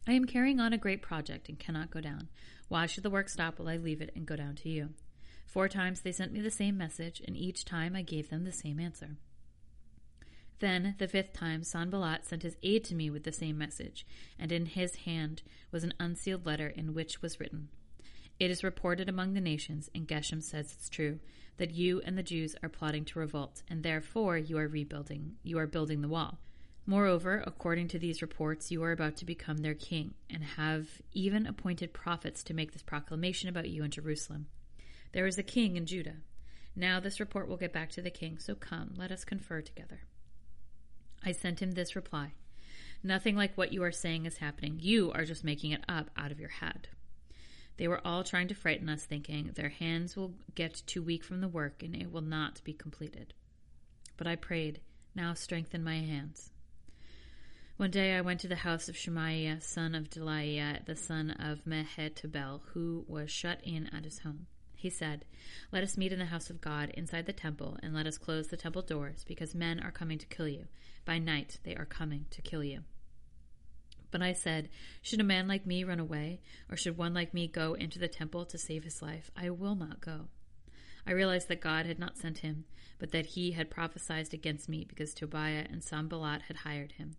I 0.07 0.13
am 0.13 0.25
carrying 0.25 0.59
on 0.59 0.73
a 0.73 0.79
great 0.79 1.03
project 1.03 1.49
and 1.49 1.59
cannot 1.59 1.91
go 1.91 2.01
down. 2.01 2.29
Why 2.69 2.87
should 2.87 3.03
the 3.03 3.11
work 3.11 3.29
stop 3.29 3.59
while 3.59 3.69
I 3.69 3.77
leave 3.77 4.01
it 4.01 4.13
and 4.15 4.27
go 4.27 4.37
down 4.37 4.55
to 4.57 4.69
you? 4.69 4.91
Four 5.47 5.69
times 5.69 6.03
they 6.03 6.13
sent 6.13 6.33
me 6.33 6.41
the 6.41 6.51
same 6.51 6.77
message, 6.77 7.23
and 7.27 7.35
each 7.35 7.65
time 7.65 7.97
I 7.97 8.03
gave 8.03 8.29
them 8.29 8.45
the 8.45 8.53
same 8.53 8.79
answer. 8.79 9.17
Then, 10.59 10.95
the 10.99 11.09
fifth 11.09 11.33
time, 11.33 11.63
Sanballat 11.63 12.27
sent 12.27 12.43
his 12.43 12.57
aide 12.63 12.85
to 12.85 12.95
me 12.95 13.09
with 13.09 13.25
the 13.25 13.33
same 13.33 13.57
message, 13.57 14.07
and 14.39 14.53
in 14.53 14.67
his 14.67 14.97
hand 14.97 15.43
was 15.71 15.85
an 15.85 15.95
unsealed 15.99 16.45
letter 16.45 16.69
in 16.69 16.95
which 16.95 17.23
was 17.23 17.41
written, 17.41 17.69
It 18.39 18.51
is 18.51 18.65
reported 18.65 19.09
among 19.09 19.33
the 19.33 19.41
nations, 19.41 19.89
and 19.95 20.07
Geshem 20.07 20.43
says 20.43 20.75
it's 20.77 20.89
true, 20.89 21.21
that 21.57 21.71
you 21.71 22.03
and 22.05 22.19
the 22.19 22.23
Jews 22.23 22.55
are 22.63 22.69
plotting 22.69 23.05
to 23.07 23.19
revolt, 23.19 23.63
and 23.69 23.83
therefore 23.83 24.37
you 24.37 24.59
are 24.59 24.69
rebuilding, 24.69 25.37
you 25.43 25.59
are 25.59 25.67
building 25.67 26.03
the 26.03 26.09
wall. 26.09 26.39
Moreover, 26.89 27.45
according 27.47 27.89
to 27.89 27.99
these 27.99 28.23
reports, 28.23 28.71
you 28.71 28.83
are 28.83 28.93
about 28.93 29.17
to 29.17 29.27
become 29.27 29.59
their 29.59 29.75
king, 29.75 30.15
and 30.31 30.43
have 30.43 31.03
even 31.13 31.47
appointed 31.47 31.93
prophets 31.93 32.43
to 32.45 32.55
make 32.55 32.73
this 32.73 32.83
proclamation 32.83 33.51
about 33.51 33.69
you 33.69 33.85
in 33.85 33.91
Jerusalem. 33.91 34.47
There 35.13 35.27
is 35.27 35.37
a 35.37 35.43
king 35.43 35.77
in 35.77 35.85
Judah. 35.85 36.17
Now 36.75 36.99
this 36.99 37.21
report 37.21 37.47
will 37.47 37.59
get 37.59 37.75
back 37.75 37.91
to 37.91 38.01
the 38.01 38.09
king, 38.09 38.39
so 38.39 38.55
come, 38.55 38.95
let 38.97 39.13
us 39.13 39.27
confer 39.27 39.61
together. 39.61 40.01
I 41.23 41.33
sent 41.33 41.61
him 41.61 41.73
this 41.73 41.95
reply 41.95 42.33
Nothing 43.03 43.37
like 43.37 43.59
what 43.59 43.75
you 43.75 43.83
are 43.83 43.93
saying 43.93 44.25
is 44.25 44.39
happening. 44.39 44.79
You 44.81 45.13
are 45.13 45.27
just 45.27 45.45
making 45.45 45.73
it 45.73 45.85
up 45.91 46.09
out 46.17 46.33
of 46.33 46.41
your 46.41 46.49
head. 46.49 46.89
They 47.77 47.87
were 47.87 48.01
all 48.03 48.25
trying 48.25 48.49
to 48.49 48.55
frighten 48.55 48.89
us, 48.89 49.05
thinking 49.05 49.51
their 49.55 49.69
hands 49.69 50.17
will 50.17 50.33
get 50.55 50.83
too 50.87 51.03
weak 51.03 51.23
from 51.23 51.43
the 51.43 51.49
work 51.49 51.83
and 51.83 51.95
it 51.95 52.11
will 52.11 52.23
not 52.23 52.65
be 52.65 52.73
completed. 52.73 53.35
But 54.17 54.27
I 54.27 54.37
prayed, 54.37 54.81
Now 55.15 55.35
strengthen 55.35 55.85
my 55.85 55.99
hands. 55.99 56.51
One 57.79 57.93
day 57.93 58.17
I 58.17 58.23
went 58.23 58.41
to 58.41 58.49
the 58.49 58.57
house 58.57 58.89
of 58.89 58.97
Shemaiah, 58.97 59.61
son 59.61 59.95
of 59.95 60.11
Delaiah, 60.11 60.85
the 60.85 60.97
son 60.97 61.31
of 61.31 61.65
Mehetabel, 61.65 62.61
who 62.73 63.05
was 63.07 63.31
shut 63.31 63.61
in 63.63 63.87
at 63.95 64.03
his 64.03 64.19
home. 64.19 64.49
He 64.75 64.91
said, 64.91 65.25
Let 65.71 65.85
us 65.85 65.97
meet 65.97 66.13
in 66.13 66.19
the 66.19 66.25
house 66.25 66.51
of 66.51 66.61
God 66.61 66.91
inside 66.95 67.27
the 67.27 67.33
temple, 67.33 67.79
and 67.81 67.95
let 67.95 68.09
us 68.09 68.19
close 68.19 68.49
the 68.49 68.57
temple 68.57 68.83
doors, 68.83 69.23
because 69.29 69.55
men 69.55 69.79
are 69.79 69.93
coming 69.93 70.19
to 70.19 70.27
kill 70.27 70.49
you. 70.49 70.65
By 71.05 71.21
night 71.21 71.61
they 71.63 71.77
are 71.77 71.85
coming 71.85 72.27
to 72.31 72.43
kill 72.43 72.65
you. 72.65 72.81
But 74.11 74.23
I 74.23 74.33
said, 74.33 74.71
Should 75.01 75.21
a 75.21 75.25
man 75.25 75.47
like 75.47 75.65
me 75.65 75.85
run 75.85 76.01
away, 76.01 76.41
or 76.69 76.77
should 76.77 76.99
one 76.99 77.15
like 77.15 77.33
me 77.33 77.47
go 77.47 77.75
into 77.75 78.01
the 78.01 78.09
temple 78.09 78.45
to 78.47 78.59
save 78.59 78.83
his 78.83 79.03
life? 79.03 79.31
I 79.37 79.51
will 79.51 79.77
not 79.77 80.01
go. 80.01 80.27
I 81.07 81.13
realized 81.13 81.47
that 81.47 81.61
God 81.61 81.87
had 81.87 82.01
not 82.01 82.19
sent 82.19 82.39
him, 82.39 82.65
but 82.99 83.13
that 83.13 83.27
he 83.27 83.53
had 83.53 83.71
prophesied 83.71 84.35
against 84.35 84.69
me 84.69 84.85
because 84.85 85.15
Tobiah 85.15 85.67
and 85.71 85.85
Sanballat 85.85 86.43
had 86.49 86.57
hired 86.57 86.91
him. 86.99 87.15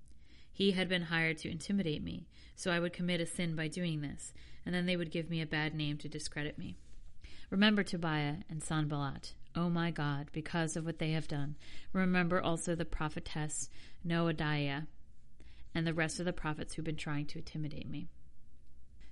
He 0.52 0.72
had 0.72 0.90
been 0.90 1.04
hired 1.04 1.38
to 1.40 1.52
intimidate 1.52 2.04
me, 2.04 2.28
so 2.56 2.72
I 2.72 2.80
would 2.80 2.94
commit 2.94 3.22
a 3.22 3.26
sin 3.26 3.56
by 3.56 3.68
doing 3.68 4.02
this, 4.02 4.34
and 4.66 4.76
then 4.76 4.86
they 4.86 4.98
would 4.98 5.12
give 5.12 5.30
me 5.30 5.42
a 5.42 5.46
bad 5.46 5.74
name 5.74 5.98
to 5.98 6.10
discredit 6.10 6.58
me. 6.58 6.76
Remember 7.50 7.84
Tobiah 7.84 8.38
and 8.50 8.62
Sanballat, 8.62 9.34
O 9.56 9.64
oh 9.64 9.70
my 9.70 9.90
God, 9.90 10.30
because 10.32 10.76
of 10.76 10.86
what 10.86 11.00
they 11.00 11.12
have 11.12 11.28
done. 11.28 11.56
Remember 11.94 12.40
also 12.40 12.76
the 12.76 12.86
prophetess 12.86 13.70
Noadiah 14.06 14.88
and 15.74 15.88
the 15.88 15.94
rest 15.94 16.20
of 16.20 16.26
the 16.26 16.34
prophets 16.34 16.74
who've 16.74 16.86
been 16.86 16.96
trying 16.96 17.26
to 17.28 17.40
intimidate 17.40 17.90
me. 17.90 18.10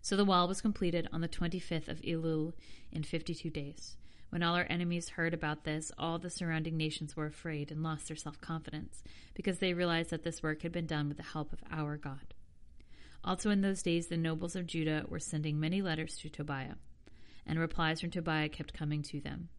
So 0.02 0.16
the 0.16 0.26
wall 0.26 0.48
was 0.48 0.62
completed 0.62 1.08
on 1.12 1.22
the 1.22 1.28
25th 1.28 1.88
of 1.88 2.02
Elul 2.02 2.54
in 2.92 3.04
52 3.04 3.50
days. 3.50 3.98
When 4.30 4.44
all 4.44 4.56
our 4.56 4.68
enemies 4.70 5.10
heard 5.10 5.34
about 5.34 5.64
this, 5.64 5.92
all 5.98 6.20
the 6.20 6.30
surrounding 6.30 6.76
nations 6.76 7.16
were 7.16 7.26
afraid 7.26 7.72
and 7.72 7.82
lost 7.82 8.08
their 8.08 8.18
self 8.18 8.42
confidence, 8.42 9.04
because 9.34 9.60
they 9.60 9.74
realized 9.74 10.10
that 10.10 10.24
this 10.24 10.44
work 10.44 10.64
had 10.64 10.72
been 10.72 10.86
done 10.86 11.08
with 11.08 11.18
the 11.18 11.24
help 11.24 11.54
of 11.54 11.64
our 11.72 11.98
God. 11.98 12.34
Also, 13.24 13.50
in 13.50 13.62
those 13.62 13.82
days, 13.82 14.08
the 14.08 14.18
nobles 14.18 14.56
of 14.56 14.68
Judah 14.68 15.06
were 15.08 15.20
sending 15.20 15.60
many 15.60 15.82
letters 15.82 16.18
to 16.18 16.30
Tobiah, 16.30 16.76
and 17.46 17.60
replies 17.60 18.02
from 18.02 18.12
Tobiah 18.12 18.50
kept 18.50 18.74
coming 18.74 19.02
to 19.04 19.20
them. 19.22 19.50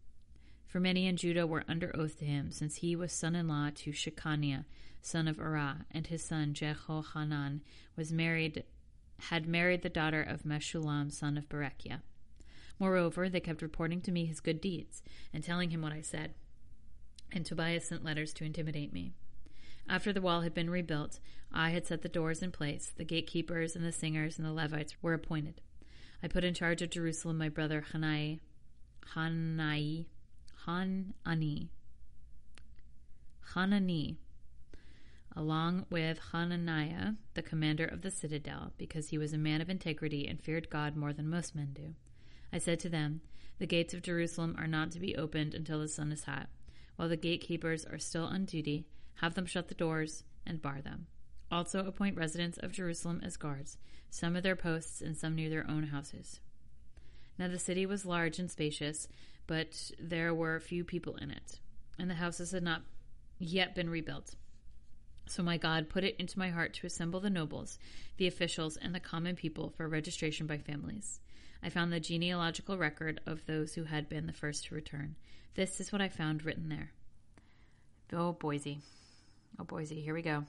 For 0.67 0.79
many 0.79 1.07
in 1.07 1.17
Judah 1.17 1.47
were 1.47 1.65
under 1.67 1.95
oath 1.95 2.19
to 2.19 2.25
him, 2.25 2.51
since 2.51 2.77
he 2.77 2.95
was 2.95 3.11
son 3.11 3.35
in 3.35 3.47
law 3.47 3.71
to 3.73 3.91
Shechaniah, 3.91 4.65
son 5.01 5.27
of 5.27 5.37
Arah, 5.37 5.85
and 5.89 6.05
his 6.05 6.23
son 6.23 6.53
Jehohanan 6.53 7.61
was 7.95 8.11
married 8.11 8.63
had 9.23 9.47
married 9.47 9.81
the 9.81 9.89
daughter 9.89 10.21
of 10.21 10.43
Meshullam, 10.43 11.11
son 11.11 11.37
of 11.37 11.49
Berechiah. 11.49 12.01
Moreover, 12.79 13.27
they 13.27 13.41
kept 13.41 13.61
reporting 13.61 14.01
to 14.01 14.11
me 14.11 14.25
his 14.25 14.39
good 14.39 14.61
deeds, 14.61 15.03
and 15.33 15.43
telling 15.43 15.69
him 15.69 15.81
what 15.81 15.91
I 15.91 16.01
said. 16.01 16.33
And 17.31 17.45
Tobias 17.45 17.85
sent 17.85 18.05
letters 18.05 18.33
to 18.33 18.45
intimidate 18.45 18.93
me. 18.93 19.13
After 19.87 20.13
the 20.13 20.21
wall 20.21 20.41
had 20.41 20.53
been 20.53 20.69
rebuilt, 20.69 21.19
I 21.51 21.71
had 21.71 21.85
set 21.85 22.03
the 22.03 22.09
doors 22.09 22.41
in 22.41 22.51
place, 22.51 22.93
the 22.95 23.03
gatekeepers 23.03 23.75
and 23.75 23.83
the 23.83 23.91
singers 23.91 24.37
and 24.37 24.47
the 24.47 24.53
Levites 24.53 24.95
were 25.01 25.13
appointed. 25.13 25.61
I 26.21 26.27
put 26.27 26.43
in 26.43 26.53
charge 26.53 26.81
of 26.81 26.89
Jerusalem 26.89 27.37
my 27.37 27.49
brother 27.49 27.83
Hanai, 27.91 28.39
Hanai, 29.15 30.05
Hanani, 30.65 31.69
Hanani, 33.53 34.17
along 35.35 35.85
with 35.89 36.19
Hananiah, 36.31 37.13
the 37.33 37.41
commander 37.41 37.85
of 37.85 38.01
the 38.01 38.11
citadel, 38.11 38.73
because 38.77 39.09
he 39.09 39.17
was 39.17 39.33
a 39.33 39.37
man 39.37 39.61
of 39.61 39.69
integrity 39.69 40.27
and 40.27 40.39
feared 40.39 40.69
God 40.69 40.95
more 40.95 41.13
than 41.13 41.29
most 41.29 41.55
men 41.55 41.71
do. 41.73 41.95
I 42.51 42.57
said 42.57 42.79
to 42.81 42.89
them, 42.89 43.21
The 43.59 43.67
gates 43.67 43.93
of 43.93 44.01
Jerusalem 44.01 44.55
are 44.57 44.67
not 44.67 44.91
to 44.91 44.99
be 44.99 45.15
opened 45.15 45.53
until 45.53 45.79
the 45.79 45.87
sun 45.87 46.11
is 46.11 46.23
hot. 46.23 46.49
While 46.95 47.09
the 47.09 47.17
gatekeepers 47.17 47.85
are 47.85 47.99
still 47.99 48.25
on 48.25 48.45
duty, 48.45 48.85
have 49.15 49.35
them 49.35 49.45
shut 49.45 49.67
the 49.67 49.75
doors 49.75 50.23
and 50.45 50.61
bar 50.61 50.81
them. 50.81 51.07
Also 51.51 51.85
appoint 51.85 52.17
residents 52.17 52.57
of 52.57 52.71
Jerusalem 52.71 53.21
as 53.23 53.37
guards, 53.37 53.77
some 54.09 54.35
at 54.35 54.43
their 54.43 54.55
posts 54.55 55.01
and 55.01 55.17
some 55.17 55.35
near 55.35 55.49
their 55.49 55.69
own 55.69 55.83
houses. 55.83 56.39
Now 57.37 57.47
the 57.47 57.59
city 57.59 57.85
was 57.85 58.05
large 58.05 58.37
and 58.39 58.51
spacious, 58.51 59.07
but 59.47 59.91
there 59.99 60.33
were 60.33 60.59
few 60.59 60.83
people 60.83 61.15
in 61.15 61.31
it, 61.31 61.59
and 61.97 62.09
the 62.09 62.15
houses 62.15 62.51
had 62.51 62.63
not 62.63 62.83
yet 63.39 63.73
been 63.73 63.89
rebuilt. 63.89 64.35
So 65.25 65.41
my 65.41 65.57
God 65.57 65.89
put 65.89 66.03
it 66.03 66.15
into 66.17 66.39
my 66.39 66.49
heart 66.49 66.73
to 66.75 66.87
assemble 66.87 67.19
the 67.19 67.29
nobles, 67.29 67.79
the 68.17 68.27
officials, 68.27 68.77
and 68.77 68.93
the 68.93 68.99
common 68.99 69.35
people 69.35 69.69
for 69.69 69.87
registration 69.87 70.47
by 70.47 70.57
families. 70.57 71.19
I 71.61 71.69
found 71.69 71.91
the 71.91 71.99
genealogical 71.99 72.77
record 72.77 73.19
of 73.25 73.45
those 73.45 73.73
who 73.73 73.83
had 73.83 74.09
been 74.09 74.27
the 74.27 74.33
first 74.33 74.65
to 74.65 74.75
return. 74.75 75.15
This 75.55 75.79
is 75.79 75.91
what 75.91 76.01
I 76.01 76.09
found 76.09 76.45
written 76.45 76.69
there. 76.69 76.91
Oh, 78.13 78.33
Boise. 78.33 78.79
Oh, 79.59 79.63
Boise, 79.63 80.01
here 80.01 80.13
we 80.13 80.21
go. 80.21 80.45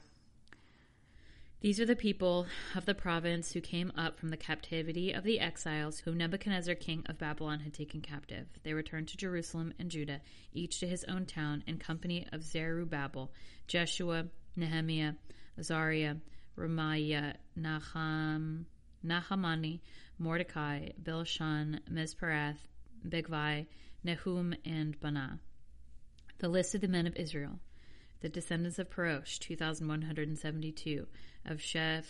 These 1.61 1.79
are 1.79 1.85
the 1.85 1.95
people 1.95 2.47
of 2.73 2.85
the 2.85 2.95
province 2.95 3.51
who 3.51 3.61
came 3.61 3.91
up 3.95 4.17
from 4.17 4.29
the 4.29 4.37
captivity 4.37 5.11
of 5.11 5.23
the 5.23 5.39
exiles 5.39 5.99
whom 5.99 6.17
Nebuchadnezzar, 6.17 6.73
king 6.73 7.03
of 7.05 7.19
Babylon, 7.19 7.59
had 7.59 7.71
taken 7.71 8.01
captive. 8.01 8.47
They 8.63 8.73
returned 8.73 9.09
to 9.09 9.17
Jerusalem 9.17 9.71
and 9.77 9.91
Judah, 9.91 10.21
each 10.53 10.79
to 10.79 10.87
his 10.87 11.03
own 11.03 11.27
town, 11.27 11.63
in 11.67 11.77
company 11.77 12.25
of 12.31 12.43
Zerubbabel, 12.43 13.31
Jeshua, 13.67 14.25
Nehemiah, 14.55 15.13
Azariah, 15.59 16.15
Ramiah, 16.57 17.35
Nahum, 17.55 18.65
Nahamani, 19.05 19.81
Mordecai, 20.21 20.89
Bilshan, 21.01 21.79
Mizperath, 21.91 22.67
Bigvai, 23.07 23.65
Nehum, 24.05 24.55
and 24.63 24.99
Banah. 24.99 25.39
The 26.37 26.47
list 26.47 26.75
of 26.75 26.81
the 26.81 26.87
men 26.87 27.07
of 27.07 27.15
Israel. 27.15 27.59
The 28.21 28.29
descendants 28.29 28.77
of 28.77 28.91
Parosh, 28.91 29.39
2,172. 29.39 31.07
Of 31.45 31.57
Shephatiah, 31.57 32.05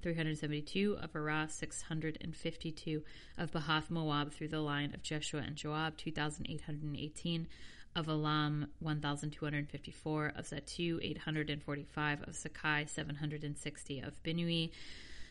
372. 0.00 0.96
Of 1.02 1.12
Arah, 1.12 1.50
652. 1.50 3.02
Of 3.36 3.52
Bahath 3.52 3.90
Moab 3.90 4.32
through 4.32 4.48
the 4.48 4.60
line 4.60 4.94
of 4.94 5.02
Jeshua 5.02 5.42
and 5.46 5.54
Joab, 5.54 5.98
2,818 5.98 7.46
of 7.94 8.08
Elam 8.08 8.68
1254, 8.78 10.32
of 10.34 10.46
Zattu 10.46 10.98
845, 11.02 12.22
of 12.22 12.34
Sakai 12.34 12.86
760, 12.86 14.00
of 14.00 14.22
Binui 14.22 14.70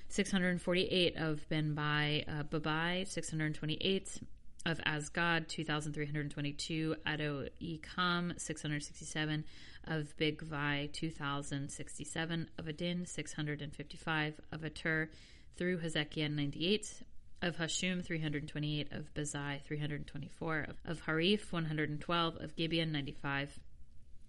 648, 0.09 1.17
of 1.17 1.45
Benbai 1.49 2.27
uh, 2.27 2.43
Babai 2.43 3.07
628, 3.07 4.19
of 4.65 4.79
Asgad 4.79 5.47
2322, 5.47 6.95
Ado 7.05 7.47
Ikam 7.61 8.39
667, 8.39 9.43
of 9.87 10.17
Bigvai 10.17 10.91
2067, 10.91 12.49
of 12.57 12.67
Adin 12.67 13.05
655, 13.05 14.41
of 14.51 14.61
Atur 14.61 15.07
through 15.55 15.77
Hezekiah 15.77 16.29
98, 16.29 17.03
of 17.41 17.57
Hashum 17.57 18.03
328, 18.03 18.91
of 18.91 19.13
Bazai 19.13 19.61
324, 19.61 20.67
of 20.85 21.05
Harif 21.05 21.51
112, 21.51 22.37
of 22.41 22.55
Gibeon 22.55 22.91
95, 22.91 23.59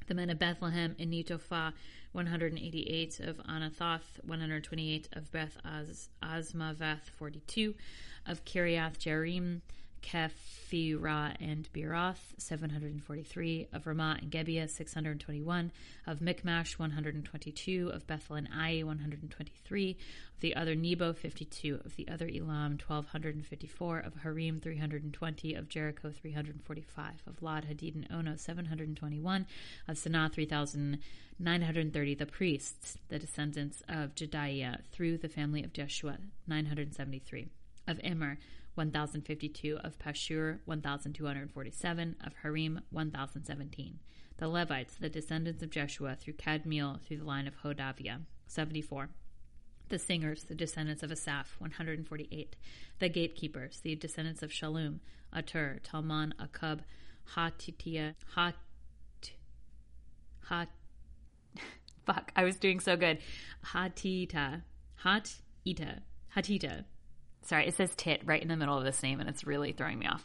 the 0.07 0.15
men 0.15 0.31
of 0.31 0.39
Bethlehem 0.39 0.95
in 0.99 1.11
Netophah 1.11 1.73
188, 2.13 3.21
of 3.21 3.37
Anathoth 3.39 4.25
128, 4.25 5.09
of 5.13 5.31
Beth 5.33 5.57
Az- 5.65 6.09
Azmaveth 6.23 7.11
42, 7.19 7.75
of 8.27 8.45
Kiriath 8.45 8.99
Jearim 8.99 9.61
Kephirah 10.07 11.35
and 11.41 11.69
Beeroth, 11.73 12.35
743, 12.39 13.69
of 13.73 13.87
Ramah 13.87 14.19
and 14.23 14.31
Gebiah, 14.31 14.71
621, 14.71 15.73
of 16.07 16.21
Michmash, 16.21 16.79
122, 16.79 17.91
of 17.93 18.07
Bethel 18.07 18.37
and 18.37 18.49
Ai, 18.55 18.83
123, 18.85 19.91
of 19.91 20.41
the 20.41 20.55
other 20.55 20.77
Nebo, 20.77 21.13
52, 21.13 21.81
of 21.85 21.97
the 21.97 22.07
other 22.07 22.27
Elam, 22.29 22.79
1254, 22.79 23.99
of 23.99 24.15
Harim, 24.23 24.61
320, 24.61 25.55
of 25.55 25.69
Jericho, 25.69 26.13
345, 26.13 27.23
of 27.27 27.43
Lod, 27.43 27.67
Hadid, 27.67 27.97
and 27.97 28.07
Ono, 28.13 28.37
721, 28.37 29.47
of 29.89 29.97
Senaah, 29.97 30.33
3,930, 30.33 32.15
the 32.15 32.27
priests, 32.27 32.97
the 33.09 33.19
descendants 33.19 33.83
of 33.89 34.15
Jedaiah, 34.15 34.83
through 34.93 35.19
the 35.19 35.29
family 35.29 35.65
of 35.65 35.73
Jeshua, 35.73 36.19
973, 36.47 37.49
of 37.89 37.99
Immer, 38.05 38.39
1052, 38.77 39.79
of 39.83 39.99
Pashur 39.99 40.59
1247, 40.67 42.17
of 42.25 42.35
Harim 42.43 42.81
1017. 42.91 43.99
The 44.39 44.49
Levites, 44.49 44.97
the 45.01 45.09
descendants 45.09 45.63
of 45.63 45.71
Jeshua, 45.71 46.17
through 46.21 46.35
Kadmiel, 46.35 47.01
through 47.01 47.17
the 47.19 47.25
line 47.25 47.47
of 47.47 47.63
Hodaviah 47.63 48.21
74. 48.47 49.09
The 49.89 49.99
singers, 49.99 50.45
the 50.45 50.55
descendants 50.55 51.03
of 51.03 51.11
Asaph, 51.11 51.57
148. 51.59 52.57
The 52.99 53.09
gatekeepers, 53.09 53.81
the 53.81 53.95
descendants 53.95 54.43
of 54.43 54.53
Shalom, 54.53 55.01
Atur, 55.35 55.81
Talman, 55.83 56.35
Akub, 56.39 56.81
Hatitia, 57.35 58.15
Hat, 58.35 58.55
Hat, 60.49 60.69
fuck, 62.05 62.31
I 62.37 62.45
was 62.45 62.57
doing 62.57 62.81
so 62.81 62.97
good. 62.97 63.19
Hatita, 63.73 64.63
Hatita, 65.05 66.01
Hatita, 66.37 66.85
Sorry, 67.47 67.69
it 67.69 67.75
says 67.75 67.95
tit 67.97 68.23
right 68.25 68.43
in 68.43 68.49
the 68.49 68.57
middle 68.57 68.77
of 68.77 68.85
this 68.85 69.03
name, 69.03 69.21
and 69.21 69.29
it's 69.29 69.47
really 69.47 69.73
throwing 69.73 69.99
me 69.99 70.07
off. 70.07 70.25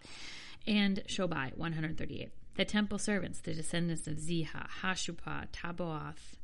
And 0.66 1.04
Shobai, 1.08 1.56
138. 1.56 2.30
The 2.56 2.66
temple 2.66 2.98
servants, 2.98 3.42
the 3.42 3.54
descendants 3.54 4.08
of 4.08 4.18
Ziha, 4.18 4.68
Hashupah, 4.82 5.48
Taboath, 5.54 6.36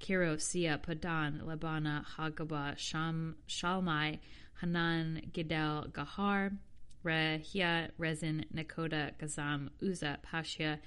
Kiro, 0.00 0.40
Sia, 0.40 0.78
Padan, 0.82 1.42
Labana, 1.46 2.04
Hagabah, 2.04 2.76
Sham, 2.76 3.36
Shalmai, 3.48 4.18
Hanan, 4.60 5.22
Gidel, 5.32 5.90
Gahar, 5.90 6.56
Rehia, 7.04 7.90
Rezin, 7.96 8.44
Nakoda, 8.54 9.12
Gazam, 9.18 9.70
Uza, 9.80 10.18
Pashia, 10.26 10.78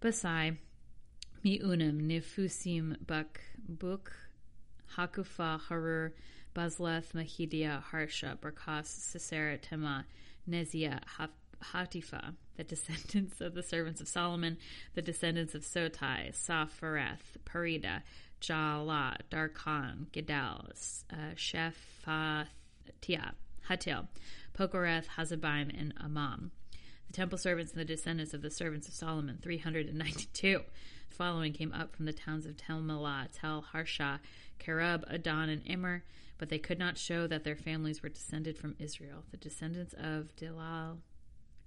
Basai, 0.00 0.56
Miunim, 1.44 2.00
Nifusim, 2.00 2.96
Buk, 3.06 3.40
Buk, 3.68 4.12
Hakufa, 4.96 5.60
Harur, 5.68 6.12
Bazleth, 6.54 7.12
Mahidia, 7.12 7.82
Harsha, 7.82 8.38
Barkas, 8.40 8.86
Sisera, 8.86 9.58
Tema, 9.58 10.04
Nezia, 10.48 11.00
Hatifa, 11.62 12.34
the 12.56 12.64
descendants 12.64 13.40
of 13.40 13.54
the 13.54 13.62
servants 13.62 14.00
of 14.00 14.08
Solomon, 14.08 14.58
the 14.94 15.02
descendants 15.02 15.54
of 15.54 15.62
Sotai, 15.62 16.32
Saphareth, 16.32 17.36
Parida, 17.44 18.02
Jala, 18.40 19.16
Darkhan, 19.30 20.06
Gedal, 20.12 20.70
uh, 21.10 21.34
Shephatia, 21.34 22.46
Hatil, 23.68 24.06
Pokereth, 24.56 25.06
Hazabaim, 25.16 25.78
and 25.78 25.94
Amam. 25.96 26.50
The 27.08 27.12
temple 27.14 27.38
servants 27.38 27.72
and 27.72 27.80
the 27.80 27.84
descendants 27.84 28.34
of 28.34 28.42
the 28.42 28.50
servants 28.50 28.86
of 28.86 28.94
Solomon, 28.94 29.38
392. 29.42 30.60
The 31.08 31.14
following 31.14 31.52
came 31.52 31.72
up 31.72 31.96
from 31.96 32.04
the 32.04 32.12
towns 32.12 32.46
of 32.46 32.56
Tel 32.56 32.80
Melah, 32.80 33.28
Tel 33.32 33.62
Harsha, 33.62 34.20
Kerub, 34.58 35.04
Adon, 35.08 35.48
and 35.48 35.62
Immer, 35.64 36.02
but 36.38 36.48
they 36.48 36.58
could 36.58 36.78
not 36.78 36.96
show 36.96 37.26
that 37.26 37.44
their 37.44 37.56
families 37.56 38.02
were 38.02 38.08
descended 38.08 38.56
from 38.56 38.76
Israel. 38.78 39.24
The 39.30 39.36
descendants 39.36 39.94
of 39.94 40.34
Delal, 40.36 40.98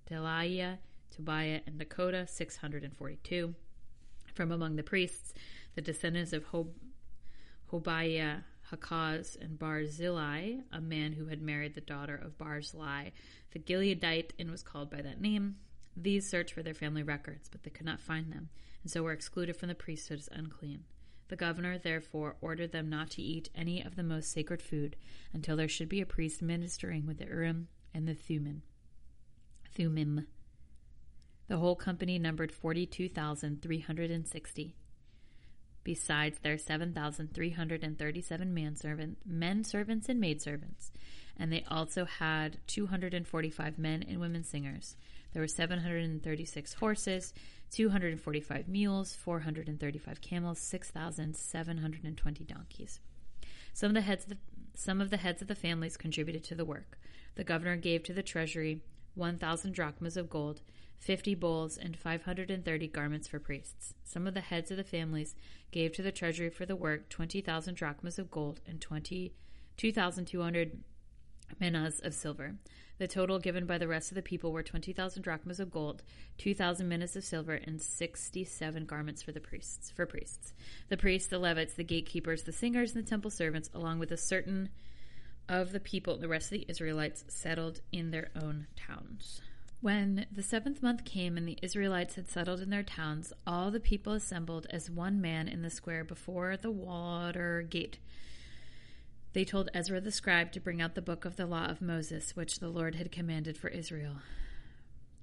Delaiah, 0.09 0.77
Tobiah, 1.11 1.61
and 1.67 1.79
Nekoda, 1.79 2.27
642. 2.27 3.53
From 4.33 4.51
among 4.51 4.77
the 4.77 4.83
priests, 4.83 5.33
the 5.75 5.81
descendants 5.81 6.31
of 6.33 6.45
Hob- 6.45 6.73
Hobiah, 7.71 8.43
Hakaz, 8.71 9.35
and 9.39 9.59
Barzillai, 9.59 10.61
a 10.71 10.81
man 10.81 11.13
who 11.13 11.25
had 11.25 11.41
married 11.41 11.75
the 11.75 11.81
daughter 11.81 12.15
of 12.15 12.37
Barzillai, 12.37 13.09
the 13.51 13.59
Gileadite, 13.59 14.31
and 14.39 14.49
was 14.49 14.63
called 14.63 14.89
by 14.89 15.01
that 15.01 15.19
name. 15.19 15.57
These 15.95 16.29
searched 16.29 16.53
for 16.53 16.63
their 16.63 16.73
family 16.73 17.03
records, 17.03 17.49
but 17.49 17.63
they 17.63 17.69
could 17.69 17.85
not 17.85 17.99
find 17.99 18.31
them, 18.31 18.49
and 18.83 18.91
so 18.91 19.03
were 19.03 19.11
excluded 19.11 19.57
from 19.57 19.67
the 19.67 19.75
priesthood 19.75 20.19
as 20.19 20.29
unclean. 20.31 20.85
The 21.31 21.37
governor, 21.37 21.77
therefore, 21.77 22.35
ordered 22.41 22.73
them 22.73 22.89
not 22.89 23.11
to 23.11 23.21
eat 23.21 23.49
any 23.55 23.81
of 23.81 23.95
the 23.95 24.03
most 24.03 24.33
sacred 24.33 24.61
food 24.61 24.97
until 25.31 25.55
there 25.55 25.69
should 25.69 25.87
be 25.87 26.01
a 26.01 26.05
priest 26.05 26.41
ministering 26.41 27.05
with 27.05 27.19
the 27.19 27.25
Urim 27.25 27.69
and 27.93 28.05
the 28.05 28.13
Thummim. 28.13 28.63
The 31.47 31.57
whole 31.57 31.77
company 31.77 32.19
numbered 32.19 32.51
42,360. 32.51 34.75
Besides 35.85 36.39
their 36.39 36.57
7,337 36.57 38.53
manservant, 38.53 39.17
men 39.25 39.63
servants 39.63 40.09
and 40.09 40.19
maidservants, 40.19 40.91
and 41.41 41.51
they 41.51 41.65
also 41.71 42.05
had 42.05 42.59
245 42.67 43.79
men 43.79 44.05
and 44.07 44.19
women 44.19 44.43
singers. 44.43 44.95
There 45.33 45.41
were 45.41 45.47
736 45.47 46.73
horses, 46.75 47.33
245 47.71 48.67
mules, 48.67 49.15
435 49.15 50.21
camels, 50.21 50.59
6,720 50.59 52.43
donkeys. 52.43 52.99
Some 53.73 53.89
of 53.89 53.95
the 53.95 54.01
heads 54.01 54.25
of 54.25 54.29
the, 54.29 54.37
some 54.75 55.01
of 55.01 55.09
the 55.09 55.17
heads 55.17 55.41
of 55.41 55.47
the 55.47 55.55
families 55.55 55.97
contributed 55.97 56.43
to 56.43 56.53
the 56.53 56.63
work. 56.63 56.99
The 57.33 57.43
governor 57.43 57.75
gave 57.75 58.03
to 58.03 58.13
the 58.13 58.21
treasury 58.21 58.81
1,000 59.15 59.73
drachmas 59.73 60.17
of 60.17 60.29
gold, 60.29 60.61
50 60.99 61.33
bowls, 61.33 61.75
and 61.75 61.97
530 61.97 62.87
garments 62.89 63.27
for 63.27 63.39
priests. 63.39 63.95
Some 64.03 64.27
of 64.27 64.35
the 64.35 64.41
heads 64.41 64.69
of 64.69 64.77
the 64.77 64.83
families 64.83 65.33
gave 65.71 65.91
to 65.93 66.03
the 66.03 66.11
treasury 66.11 66.51
for 66.51 66.67
the 66.67 66.75
work 66.75 67.09
20,000 67.09 67.73
drachmas 67.73 68.19
of 68.19 68.29
gold 68.29 68.61
and 68.67 68.79
20, 68.79 69.33
2,200 69.77 70.83
minas 71.59 71.99
of 71.99 72.13
silver. 72.13 72.55
The 72.97 73.07
total 73.07 73.39
given 73.39 73.65
by 73.65 73.79
the 73.79 73.87
rest 73.87 74.11
of 74.11 74.15
the 74.15 74.21
people 74.21 74.51
were 74.51 74.61
20,000 74.61 75.23
drachmas 75.23 75.59
of 75.59 75.71
gold, 75.71 76.03
2,000 76.37 76.87
minas 76.87 77.15
of 77.15 77.23
silver, 77.23 77.55
and 77.55 77.81
67 77.81 78.85
garments 78.85 79.23
for 79.23 79.31
the 79.31 79.39
priests. 79.39 79.89
For 79.89 80.05
priests, 80.05 80.53
the 80.89 80.97
priests, 80.97 81.27
the 81.27 81.39
Levites, 81.39 81.73
the 81.73 81.83
gatekeepers, 81.83 82.43
the 82.43 82.51
singers, 82.51 82.93
and 82.93 83.03
the 83.03 83.09
temple 83.09 83.31
servants, 83.31 83.69
along 83.73 83.99
with 83.99 84.11
a 84.11 84.17
certain 84.17 84.69
of 85.49 85.71
the 85.71 85.79
people, 85.79 86.17
the 86.17 86.27
rest 86.27 86.51
of 86.51 86.59
the 86.59 86.65
Israelites, 86.69 87.25
settled 87.27 87.81
in 87.91 88.11
their 88.11 88.29
own 88.35 88.67
towns. 88.75 89.41
When 89.81 90.27
the 90.31 90.43
seventh 90.43 90.83
month 90.83 91.03
came 91.03 91.37
and 91.37 91.47
the 91.47 91.57
Israelites 91.63 92.13
had 92.13 92.29
settled 92.29 92.61
in 92.61 92.69
their 92.69 92.83
towns, 92.83 93.33
all 93.47 93.71
the 93.71 93.79
people 93.79 94.13
assembled 94.13 94.67
as 94.69 94.91
one 94.91 95.19
man 95.19 95.47
in 95.47 95.63
the 95.63 95.71
square 95.71 96.03
before 96.03 96.55
the 96.55 96.69
water 96.69 97.63
gate. 97.67 97.97
They 99.33 99.45
told 99.45 99.69
Ezra 99.73 100.01
the 100.01 100.11
scribe 100.11 100.51
to 100.51 100.59
bring 100.59 100.81
out 100.81 100.95
the 100.95 101.01
book 101.01 101.23
of 101.23 101.37
the 101.37 101.45
law 101.45 101.65
of 101.65 101.81
Moses, 101.81 102.35
which 102.35 102.59
the 102.59 102.67
Lord 102.67 102.95
had 102.95 103.11
commanded 103.11 103.57
for 103.57 103.69
Israel. 103.69 104.17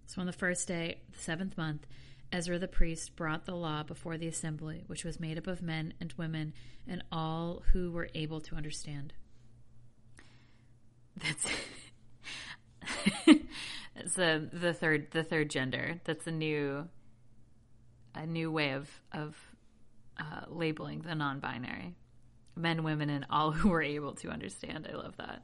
So 0.07 0.21
on 0.21 0.27
the 0.27 0.33
first 0.33 0.67
day, 0.67 1.01
the 1.13 1.19
seventh 1.19 1.59
month, 1.59 1.87
Ezra 2.33 2.59
the 2.59 2.69
priest 2.69 3.17
brought 3.17 3.45
the 3.45 3.55
law 3.55 3.83
before 3.83 4.17
the 4.17 4.29
assembly, 4.29 4.85
which 4.87 5.05
was 5.05 5.21
made 5.21 5.37
up 5.37 5.47
of 5.47 5.61
men 5.61 5.93
and 6.01 6.15
women 6.17 6.55
and 6.87 7.05
all 7.13 7.63
who 7.73 7.91
were 7.91 8.09
able 8.15 8.41
to 8.41 8.55
understand. 8.55 9.13
That's 11.17 11.47
that's 13.95 14.15
the 14.15 14.49
the 14.53 14.73
third 14.73 15.11
the 15.11 15.25
third 15.25 15.51
gender. 15.51 16.01
That's 16.05 16.27
a 16.27 16.33
new 16.33 16.89
a 18.15 18.27
new 18.27 18.51
way 18.51 18.73
of 18.73 18.89
of 19.13 19.37
uh, 20.19 20.43
labeling 20.49 21.01
the 21.01 21.15
non-binary 21.15 21.95
men, 22.59 22.83
women, 22.83 23.11
and 23.11 23.27
all 23.31 23.53
who 23.53 23.69
were 23.69 23.83
able 23.83 24.15
to 24.17 24.29
understand. 24.29 24.89
I 24.91 24.97
love 24.97 25.17
that. 25.17 25.43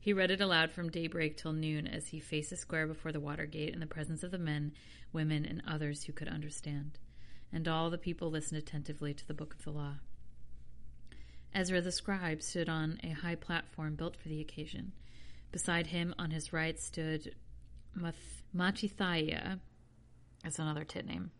He 0.00 0.12
read 0.12 0.30
it 0.30 0.40
aloud 0.40 0.70
from 0.70 0.90
daybreak 0.90 1.36
till 1.36 1.52
noon 1.52 1.86
as 1.86 2.08
he 2.08 2.20
faced 2.20 2.50
the 2.50 2.56
square 2.56 2.86
before 2.86 3.12
the 3.12 3.20
water 3.20 3.46
gate 3.46 3.72
in 3.72 3.80
the 3.80 3.86
presence 3.86 4.22
of 4.22 4.30
the 4.30 4.38
men, 4.38 4.72
women, 5.12 5.46
and 5.46 5.62
others 5.66 6.04
who 6.04 6.12
could 6.12 6.28
understand. 6.28 6.98
And 7.52 7.66
all 7.66 7.88
the 7.88 7.96
people 7.96 8.30
listened 8.30 8.58
attentively 8.58 9.14
to 9.14 9.26
the 9.26 9.32
book 9.32 9.54
of 9.54 9.64
the 9.64 9.70
law. 9.70 9.94
Ezra 11.54 11.80
the 11.80 11.92
scribe 11.92 12.42
stood 12.42 12.68
on 12.68 12.98
a 13.02 13.10
high 13.10 13.36
platform 13.36 13.94
built 13.94 14.16
for 14.16 14.28
the 14.28 14.40
occasion. 14.40 14.92
Beside 15.52 15.86
him, 15.86 16.14
on 16.18 16.32
his 16.32 16.52
right, 16.52 16.78
stood 16.80 17.34
Mattithiah. 18.54 19.60
That's 20.42 20.58
another 20.58 20.84
tit 20.84 21.06
name. 21.06 21.30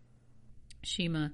Shema, 0.84 1.28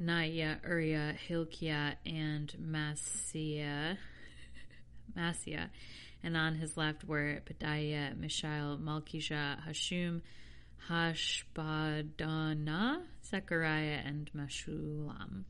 Anaiah, 0.00 0.58
Uriah, 0.66 1.14
Hilkiah, 1.26 1.94
and 2.04 2.52
Maaseiah. 2.60 3.96
Maaseiah. 5.16 5.70
And 6.22 6.36
on 6.36 6.56
his 6.56 6.76
left 6.76 7.04
were 7.04 7.40
Pedaiah, 7.46 8.18
Mishael, 8.18 8.78
Malchijah, 8.78 9.66
Hashum, 9.66 10.20
Hashbaddanah, 10.88 13.02
Zechariah, 13.24 14.02
and 14.04 14.30
Meshullam. 14.32 15.44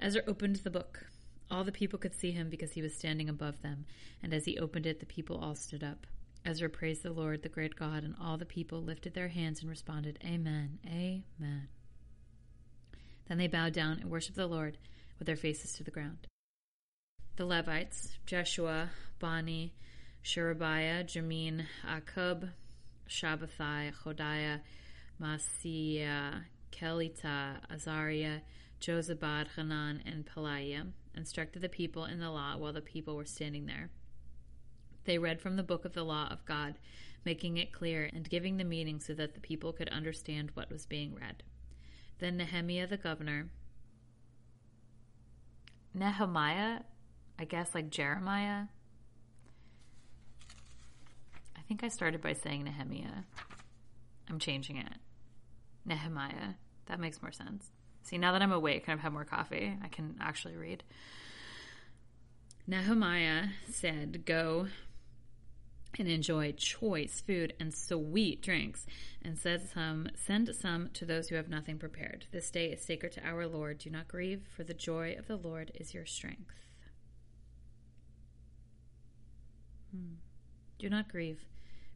Ezra 0.00 0.22
opened 0.26 0.56
the 0.56 0.70
book. 0.70 1.06
All 1.50 1.64
the 1.64 1.72
people 1.72 1.98
could 1.98 2.14
see 2.14 2.30
him 2.30 2.50
because 2.50 2.72
he 2.72 2.82
was 2.82 2.94
standing 2.94 3.28
above 3.28 3.62
them, 3.62 3.86
and 4.22 4.34
as 4.34 4.44
he 4.44 4.58
opened 4.58 4.86
it, 4.86 5.00
the 5.00 5.06
people 5.06 5.38
all 5.38 5.54
stood 5.54 5.82
up. 5.82 6.06
Ezra 6.44 6.68
praised 6.68 7.02
the 7.02 7.10
Lord, 7.10 7.42
the 7.42 7.48
great 7.48 7.74
God, 7.74 8.04
and 8.04 8.14
all 8.20 8.36
the 8.36 8.44
people 8.44 8.82
lifted 8.82 9.14
their 9.14 9.28
hands 9.28 9.60
and 9.60 9.70
responded, 9.70 10.18
Amen, 10.24 10.78
Amen. 10.86 11.68
Then 13.28 13.38
they 13.38 13.46
bowed 13.46 13.72
down 13.72 13.98
and 14.00 14.10
worshiped 14.10 14.36
the 14.36 14.46
Lord 14.46 14.78
with 15.18 15.26
their 15.26 15.36
faces 15.36 15.74
to 15.74 15.84
the 15.84 15.90
ground. 15.90 16.26
The 17.36 17.44
Levites, 17.44 18.18
Jeshua, 18.26 18.90
Bani, 19.18 19.74
Sherebiah, 20.22 21.04
Jamin, 21.04 21.64
Akub, 21.86 22.50
Shabbathai, 23.08 23.92
Hodiah, 24.04 24.60
Maaseiah, 25.20 26.44
Kelita, 26.72 27.58
Azariah, 27.70 28.40
Jozabad, 28.80 29.48
Hanan, 29.56 30.02
and 30.06 30.26
Pelaiah, 30.26 30.86
instructed 31.16 31.62
the 31.62 31.68
people 31.68 32.04
in 32.04 32.20
the 32.20 32.30
law 32.30 32.56
while 32.56 32.72
the 32.72 32.80
people 32.80 33.16
were 33.16 33.24
standing 33.24 33.66
there. 33.66 33.90
They 35.04 35.18
read 35.18 35.40
from 35.40 35.56
the 35.56 35.62
book 35.62 35.84
of 35.84 35.94
the 35.94 36.04
law 36.04 36.28
of 36.30 36.44
God, 36.44 36.74
making 37.24 37.56
it 37.56 37.72
clear 37.72 38.08
and 38.12 38.28
giving 38.28 38.56
the 38.56 38.64
meaning 38.64 39.00
so 39.00 39.14
that 39.14 39.34
the 39.34 39.40
people 39.40 39.72
could 39.72 39.88
understand 39.88 40.50
what 40.54 40.70
was 40.70 40.86
being 40.86 41.14
read. 41.14 41.42
Then 42.18 42.36
Nehemiah 42.36 42.86
the 42.86 42.96
governor, 42.96 43.48
Nehemiah, 45.94 46.80
I 47.38 47.44
guess 47.44 47.74
like 47.74 47.90
Jeremiah. 47.90 48.64
I 51.56 51.60
think 51.68 51.84
I 51.84 51.88
started 51.88 52.20
by 52.20 52.32
saying 52.32 52.64
Nehemiah. 52.64 53.24
I'm 54.28 54.38
changing 54.38 54.76
it. 54.76 54.94
Nehemiah. 55.84 56.54
That 56.86 57.00
makes 57.00 57.22
more 57.22 57.32
sense. 57.32 57.70
See, 58.02 58.18
now 58.18 58.32
that 58.32 58.42
I'm 58.42 58.52
awake 58.52 58.84
and 58.86 58.94
I've 58.94 59.02
had 59.02 59.12
more 59.12 59.24
coffee, 59.24 59.76
I 59.82 59.88
can 59.88 60.16
actually 60.20 60.56
read. 60.56 60.82
Nehemiah 62.66 63.48
said, 63.70 64.24
Go 64.24 64.68
and 65.98 66.08
enjoy 66.08 66.52
choice 66.52 67.20
food 67.20 67.54
and 67.58 67.74
sweet 67.74 68.40
drinks, 68.40 68.86
and 69.22 69.38
said 69.38 69.68
some 69.68 70.08
send 70.14 70.54
some 70.54 70.90
to 70.94 71.04
those 71.04 71.28
who 71.28 71.36
have 71.36 71.48
nothing 71.48 71.78
prepared. 71.78 72.26
This 72.30 72.50
day 72.50 72.66
is 72.66 72.80
sacred 72.80 73.12
to 73.12 73.26
our 73.26 73.46
Lord. 73.46 73.78
Do 73.78 73.90
not 73.90 74.08
grieve, 74.08 74.42
for 74.54 74.64
the 74.64 74.74
joy 74.74 75.16
of 75.18 75.26
the 75.26 75.36
Lord 75.36 75.72
is 75.74 75.94
your 75.94 76.06
strength. 76.06 76.54
Hmm. 79.90 80.14
Do 80.78 80.88
not 80.88 81.08
grieve, 81.08 81.44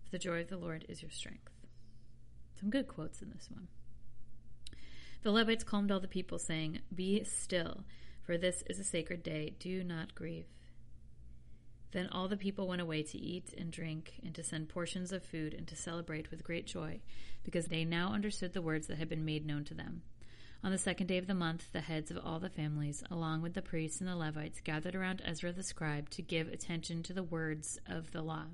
for 0.05 0.11
the 0.11 0.19
joy 0.19 0.41
of 0.41 0.49
the 0.49 0.57
Lord 0.57 0.85
is 0.89 1.03
your 1.03 1.11
strength. 1.11 1.51
Some 2.59 2.71
good 2.71 2.89
quotes 2.89 3.23
in 3.23 3.31
this 3.31 3.49
one. 3.51 3.69
The 5.23 5.31
Levites 5.31 5.63
calmed 5.65 5.93
all 5.93 6.01
the 6.01 6.09
people, 6.09 6.39
saying, 6.39 6.81
Be 6.93 7.23
still, 7.23 7.85
for 8.23 8.37
this 8.37 8.65
is 8.69 8.79
a 8.79 8.85
sacred 8.85 9.23
day. 9.23 9.55
Do 9.59 9.85
not 9.85 10.15
grieve. 10.15 10.47
Then 11.93 12.09
all 12.09 12.27
the 12.27 12.37
people 12.37 12.67
went 12.67 12.81
away 12.81 13.03
to 13.03 13.19
eat 13.19 13.55
and 13.57 13.71
drink, 13.71 14.15
and 14.25 14.35
to 14.35 14.43
send 14.43 14.69
portions 14.69 15.13
of 15.13 15.23
food, 15.23 15.55
and 15.55 15.67
to 15.69 15.77
celebrate 15.77 16.31
with 16.31 16.43
great 16.43 16.67
joy, 16.67 17.01
because 17.45 17.67
they 17.67 17.85
now 17.85 18.13
understood 18.13 18.55
the 18.55 18.63
words 18.63 18.87
that 18.87 18.99
had 18.99 19.09
been 19.09 19.25
made 19.25 19.47
known 19.47 19.65
to 19.65 19.75
them. 19.75 20.03
On 20.65 20.71
the 20.71 20.79
second 20.79 21.09
day 21.09 21.19
of 21.19 21.27
the 21.27 21.35
month, 21.35 21.71
the 21.73 21.81
heads 21.81 22.11
of 22.11 22.19
all 22.25 22.39
the 22.39 22.49
families, 22.49 23.03
along 23.11 23.43
with 23.43 23.53
the 23.53 23.63
priests 23.63 24.01
and 24.01 24.09
the 24.09 24.17
Levites, 24.17 24.61
gathered 24.61 24.95
around 24.95 25.21
Ezra 25.25 25.53
the 25.53 25.63
scribe 25.63 26.09
to 26.11 26.23
give 26.23 26.49
attention 26.49 27.03
to 27.03 27.13
the 27.13 27.23
words 27.23 27.79
of 27.87 28.13
the 28.13 28.23
law. 28.23 28.45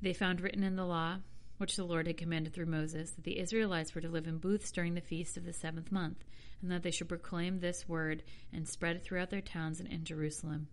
They 0.00 0.14
found 0.14 0.40
written 0.40 0.64
in 0.64 0.74
the 0.74 0.86
law, 0.86 1.18
which 1.58 1.76
the 1.76 1.84
Lord 1.84 2.06
had 2.06 2.16
commanded 2.16 2.54
through 2.54 2.66
Moses, 2.66 3.10
that 3.12 3.24
the 3.24 3.38
Israelites 3.38 3.94
were 3.94 4.00
to 4.00 4.08
live 4.08 4.26
in 4.26 4.38
booths 4.38 4.72
during 4.72 4.94
the 4.94 5.00
feast 5.00 5.36
of 5.36 5.44
the 5.44 5.52
seventh 5.52 5.92
month, 5.92 6.24
and 6.62 6.70
that 6.72 6.82
they 6.82 6.90
should 6.90 7.08
proclaim 7.08 7.60
this 7.60 7.88
word 7.88 8.22
and 8.52 8.66
spread 8.66 8.96
it 8.96 9.04
throughout 9.04 9.30
their 9.30 9.40
towns 9.40 9.80
and 9.80 9.88
in 9.88 10.04
Jerusalem. 10.04 10.68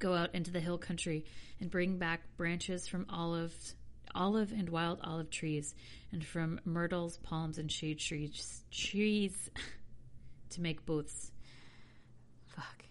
Go 0.00 0.14
out 0.14 0.34
into 0.34 0.50
the 0.50 0.60
hill 0.60 0.78
country 0.78 1.26
and 1.60 1.70
bring 1.70 1.98
back 1.98 2.22
branches 2.38 2.88
from 2.88 3.04
olives, 3.10 3.74
olive 4.14 4.50
and 4.50 4.70
wild 4.70 4.98
olive 5.04 5.28
trees, 5.28 5.74
and 6.10 6.24
from 6.24 6.58
myrtles, 6.64 7.18
palms, 7.18 7.58
and 7.58 7.70
shade 7.70 7.98
trees, 7.98 8.64
trees 8.70 9.50
to 10.50 10.62
make 10.62 10.86
booths. 10.86 11.32
Fuck. 12.46 12.86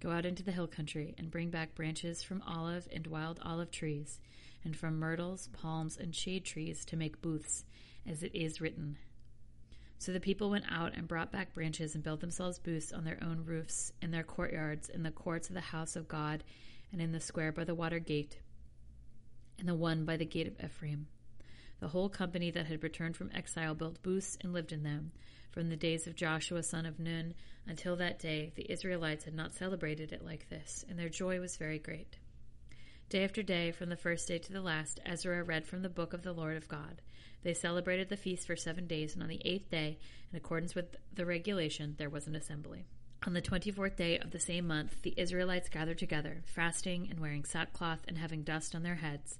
Go 0.00 0.10
out 0.10 0.26
into 0.26 0.42
the 0.42 0.52
hill 0.52 0.66
country 0.66 1.14
and 1.16 1.30
bring 1.30 1.48
back 1.48 1.74
branches 1.74 2.22
from 2.22 2.42
olive 2.46 2.86
and 2.92 3.06
wild 3.06 3.40
olive 3.42 3.70
trees, 3.70 4.20
and 4.64 4.76
from 4.76 4.98
myrtles, 4.98 5.48
palms, 5.54 5.96
and 5.96 6.14
shade 6.14 6.44
trees 6.44 6.84
to 6.84 6.98
make 6.98 7.22
booths, 7.22 7.64
as 8.06 8.22
it 8.22 8.34
is 8.34 8.60
written. 8.60 8.98
So 9.98 10.12
the 10.12 10.20
people 10.20 10.50
went 10.50 10.64
out 10.70 10.96
and 10.96 11.08
brought 11.08 11.32
back 11.32 11.52
branches 11.52 11.94
and 11.94 12.04
built 12.04 12.20
themselves 12.20 12.60
booths 12.60 12.92
on 12.92 13.04
their 13.04 13.18
own 13.22 13.44
roofs, 13.44 13.92
in 14.00 14.12
their 14.12 14.22
courtyards, 14.22 14.88
in 14.88 15.02
the 15.02 15.10
courts 15.10 15.48
of 15.48 15.54
the 15.54 15.60
house 15.60 15.96
of 15.96 16.06
God, 16.06 16.44
and 16.92 17.02
in 17.02 17.12
the 17.12 17.20
square 17.20 17.50
by 17.50 17.64
the 17.64 17.74
water 17.74 17.98
gate, 17.98 18.38
and 19.58 19.68
the 19.68 19.74
one 19.74 20.04
by 20.04 20.16
the 20.16 20.24
gate 20.24 20.46
of 20.46 20.64
Ephraim. 20.64 21.08
The 21.80 21.88
whole 21.88 22.08
company 22.08 22.50
that 22.52 22.66
had 22.66 22.82
returned 22.82 23.16
from 23.16 23.30
exile 23.34 23.74
built 23.74 24.02
booths 24.02 24.38
and 24.40 24.52
lived 24.52 24.72
in 24.72 24.84
them. 24.84 25.12
From 25.50 25.68
the 25.68 25.76
days 25.76 26.06
of 26.06 26.14
Joshua 26.14 26.62
son 26.62 26.86
of 26.86 27.00
Nun 27.00 27.34
until 27.66 27.96
that 27.96 28.18
day, 28.18 28.52
the 28.54 28.70
Israelites 28.70 29.24
had 29.24 29.34
not 29.34 29.54
celebrated 29.54 30.12
it 30.12 30.24
like 30.24 30.48
this, 30.48 30.84
and 30.88 30.98
their 30.98 31.08
joy 31.08 31.40
was 31.40 31.56
very 31.56 31.78
great. 31.78 32.17
Day 33.10 33.24
after 33.24 33.42
day, 33.42 33.72
from 33.72 33.88
the 33.88 33.96
first 33.96 34.28
day 34.28 34.36
to 34.36 34.52
the 34.52 34.60
last, 34.60 35.00
Ezra 35.06 35.42
read 35.42 35.66
from 35.66 35.80
the 35.80 35.88
book 35.88 36.12
of 36.12 36.22
the 36.22 36.34
Lord 36.34 36.58
of 36.58 36.68
God. 36.68 37.00
They 37.42 37.54
celebrated 37.54 38.10
the 38.10 38.18
feast 38.18 38.46
for 38.46 38.54
seven 38.54 38.86
days, 38.86 39.14
and 39.14 39.22
on 39.22 39.30
the 39.30 39.40
eighth 39.46 39.70
day, 39.70 39.98
in 40.30 40.36
accordance 40.36 40.74
with 40.74 40.94
the 41.14 41.24
regulation, 41.24 41.94
there 41.96 42.10
was 42.10 42.26
an 42.26 42.36
assembly. 42.36 42.84
On 43.26 43.32
the 43.32 43.40
twenty 43.40 43.70
fourth 43.70 43.96
day 43.96 44.18
of 44.18 44.30
the 44.30 44.38
same 44.38 44.66
month, 44.66 45.00
the 45.00 45.14
Israelites 45.16 45.70
gathered 45.70 45.96
together, 45.96 46.42
fasting 46.44 47.08
and 47.10 47.18
wearing 47.18 47.44
sackcloth 47.44 48.00
and 48.06 48.18
having 48.18 48.42
dust 48.42 48.74
on 48.74 48.82
their 48.82 48.96
heads. 48.96 49.38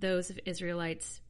Those 0.00 0.28
of 0.28 0.40
Israelites 0.44 1.20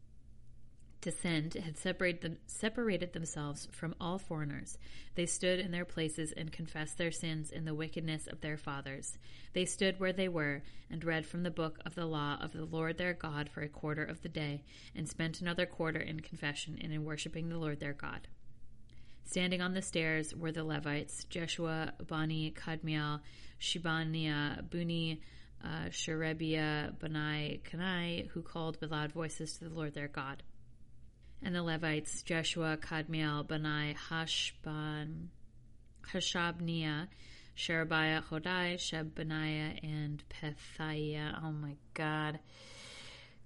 descent 1.05 1.53
had 1.53 1.77
separated, 1.77 2.23
them, 2.23 2.39
separated 2.47 3.13
themselves 3.13 3.69
from 3.71 3.95
all 4.01 4.19
foreigners. 4.19 4.79
They 5.15 5.27
stood 5.27 5.61
in 5.61 5.71
their 5.71 5.85
places 5.85 6.33
and 6.35 6.51
confessed 6.51 6.97
their 6.97 7.13
sins 7.13 7.53
in 7.53 7.67
the 7.67 7.75
wickedness 7.75 8.27
of 8.27 8.41
their 8.41 8.57
fathers. 8.57 9.19
They 9.53 9.67
stood 9.67 10.01
where 10.01 10.15
they 10.15 10.29
were 10.29 10.63
and 10.91 11.05
read 11.05 11.27
from 11.27 11.43
the 11.43 11.51
book 11.51 11.79
of 11.85 11.95
the 11.95 12.07
law 12.07 12.39
of 12.41 12.55
the 12.55 12.65
Lord 12.65 12.97
their 12.97 13.13
God 13.13 13.51
for 13.51 13.61
a 13.61 13.69
quarter 13.69 14.03
of 14.03 14.23
the 14.23 14.31
day, 14.31 14.65
and 14.97 15.07
spent 15.07 15.43
another 15.43 15.67
quarter 15.67 16.01
in 16.01 16.21
confession 16.21 16.79
and 16.81 16.91
in 16.91 17.05
worshiping 17.05 17.51
the 17.51 17.59
Lord 17.59 17.81
their 17.81 17.93
God. 17.93 18.27
Standing 19.27 19.61
on 19.61 19.75
the 19.75 19.83
stairs 19.83 20.35
were 20.35 20.53
the 20.53 20.65
Levites, 20.65 21.25
Jeshua, 21.25 21.93
Bani, 22.07 22.51
Kadmiel, 22.51 23.21
Shebaniah, 23.61 24.71
Bunni, 24.71 25.21
uh, 25.63 25.91
Sherebiah, 25.91 26.93
Bani, 26.99 27.61
Kanai, 27.63 28.29
who 28.29 28.41
called 28.41 28.79
with 28.81 28.91
loud 28.91 29.13
voices 29.13 29.53
to 29.59 29.65
the 29.65 29.75
Lord 29.75 29.93
their 29.93 30.09
God 30.09 30.43
and 31.45 31.55
the 31.55 31.63
Levites, 31.63 32.23
Jeshua, 32.23 32.79
Kadmiel, 32.79 33.47
Benai, 33.47 33.95
Hashban, 34.11 35.27
Hashabniah, 36.13 37.09
Sherebiah, 37.55 38.23
Hodai, 38.23 38.75
Shebaniah, 38.77 39.79
and 39.83 40.25
Pethiah. 40.29 41.39
Oh 41.45 41.53
my 41.53 41.77
God. 41.93 42.41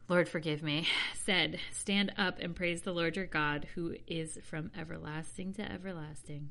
Lord, 0.09 0.29
forgive 0.29 0.63
me, 0.63 0.87
said, 1.27 1.59
Stand 1.73 2.13
up 2.17 2.39
and 2.41 2.57
praise 2.57 2.83
the 2.83 2.95
Lord 2.95 3.17
your 3.17 3.27
God, 3.27 3.67
who 3.75 3.97
is 4.07 4.39
from 4.45 4.71
everlasting 4.79 5.53
to 5.55 5.71
everlasting. 5.71 6.51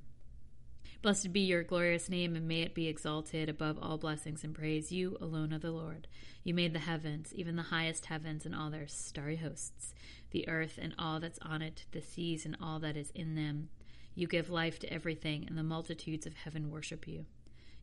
Blessed 1.02 1.32
be 1.32 1.42
your 1.42 1.64
glorious 1.64 2.10
name, 2.10 2.36
and 2.36 2.48
may 2.48 2.62
it 2.62 2.74
be 2.74 2.88
exalted 2.88 3.50
above 3.50 3.78
all 3.82 3.98
blessings 3.98 4.44
and 4.44 4.54
praise. 4.54 4.92
You 4.92 5.18
alone 5.22 5.54
are 5.54 5.60
the 5.60 5.72
Lord. 5.72 6.08
You 6.44 6.54
made 6.54 6.74
the 6.74 6.80
heavens, 6.80 7.34
even 7.36 7.56
the 7.56 7.64
highest 7.64 8.08
heavens 8.08 8.46
and 8.46 8.56
all 8.56 8.70
their 8.70 8.88
starry 8.88 9.36
hosts, 9.38 9.94
the 10.32 10.48
earth 10.48 10.78
and 10.82 10.94
all 10.98 11.20
that's 11.20 11.40
on 11.40 11.62
it, 11.62 11.86
the 11.92 12.02
seas 12.02 12.46
and 12.46 12.58
all 12.62 12.80
that 12.80 12.98
is 12.98 13.12
in 13.12 13.36
them. 13.36 13.70
You 14.16 14.28
give 14.28 14.50
life 14.50 14.80
to 14.80 14.92
everything, 14.92 15.46
and 15.48 15.58
the 15.58 15.64
multitudes 15.64 16.26
of 16.26 16.34
heaven 16.34 16.72
worship 16.72 17.08
you. 17.08 17.26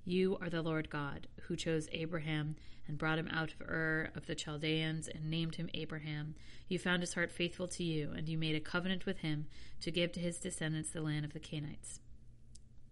You 0.04 0.36
are 0.40 0.50
the 0.50 0.62
Lord 0.62 0.90
God, 0.90 1.28
who 1.42 1.56
chose 1.56 1.88
Abraham 1.92 2.56
and 2.86 2.98
brought 2.98 3.18
him 3.18 3.28
out 3.28 3.52
of 3.52 3.62
Ur 3.62 4.10
of 4.14 4.26
the 4.26 4.34
Chaldeans 4.34 5.08
and 5.08 5.30
named 5.30 5.54
him 5.54 5.70
Abraham. 5.72 6.34
You 6.68 6.78
found 6.78 7.02
his 7.02 7.14
heart 7.14 7.30
faithful 7.30 7.68
to 7.68 7.84
you, 7.84 8.12
and 8.14 8.28
you 8.28 8.36
made 8.36 8.54
a 8.54 8.60
covenant 8.60 9.06
with 9.06 9.18
him 9.18 9.46
to 9.80 9.90
give 9.90 10.12
to 10.12 10.20
his 10.20 10.38
descendants 10.38 10.90
the 10.90 11.00
land 11.00 11.24
of 11.24 11.32
the 11.32 11.40
Canaanites. 11.40 12.00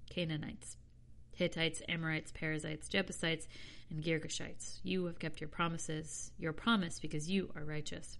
Canaanites, 0.09 0.77
Hittites, 1.35 1.83
Amorites, 1.88 2.33
Perizzites, 2.33 2.88
Jebusites, 2.88 3.49
and 3.91 4.03
Girgashites. 4.03 4.79
You 4.83 5.05
have 5.07 5.19
kept 5.19 5.41
your 5.41 5.49
promises, 5.49 6.31
your 6.38 6.53
promise, 6.53 6.99
because 6.99 7.31
you 7.31 7.51
are 7.57 7.65
righteous. 7.65 8.19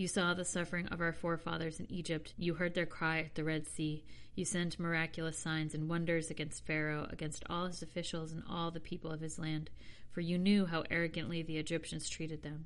You 0.00 0.08
saw 0.08 0.32
the 0.32 0.46
suffering 0.46 0.86
of 0.86 1.02
our 1.02 1.12
forefathers 1.12 1.78
in 1.78 1.92
Egypt. 1.92 2.32
You 2.38 2.54
heard 2.54 2.72
their 2.72 2.86
cry 2.86 3.18
at 3.18 3.34
the 3.34 3.44
Red 3.44 3.66
Sea. 3.66 4.02
You 4.34 4.46
sent 4.46 4.80
miraculous 4.80 5.36
signs 5.36 5.74
and 5.74 5.90
wonders 5.90 6.30
against 6.30 6.64
Pharaoh, 6.64 7.06
against 7.10 7.44
all 7.50 7.66
his 7.66 7.82
officials 7.82 8.32
and 8.32 8.42
all 8.48 8.70
the 8.70 8.80
people 8.80 9.10
of 9.10 9.20
his 9.20 9.38
land, 9.38 9.68
for 10.10 10.22
you 10.22 10.38
knew 10.38 10.64
how 10.64 10.84
arrogantly 10.90 11.42
the 11.42 11.58
Egyptians 11.58 12.08
treated 12.08 12.42
them. 12.42 12.64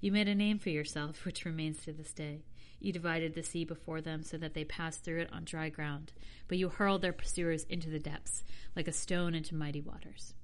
You 0.00 0.12
made 0.12 0.28
a 0.28 0.34
name 0.36 0.60
for 0.60 0.70
yourself, 0.70 1.24
which 1.24 1.44
remains 1.44 1.82
to 1.82 1.92
this 1.92 2.12
day. 2.12 2.44
You 2.78 2.92
divided 2.92 3.34
the 3.34 3.42
sea 3.42 3.64
before 3.64 4.00
them 4.00 4.22
so 4.22 4.38
that 4.38 4.54
they 4.54 4.62
passed 4.62 5.02
through 5.02 5.22
it 5.22 5.32
on 5.32 5.42
dry 5.44 5.70
ground, 5.70 6.12
but 6.46 6.56
you 6.56 6.68
hurled 6.68 7.02
their 7.02 7.12
pursuers 7.12 7.64
into 7.64 7.90
the 7.90 7.98
depths, 7.98 8.44
like 8.76 8.86
a 8.86 8.92
stone 8.92 9.34
into 9.34 9.56
mighty 9.56 9.80
waters. 9.80 10.34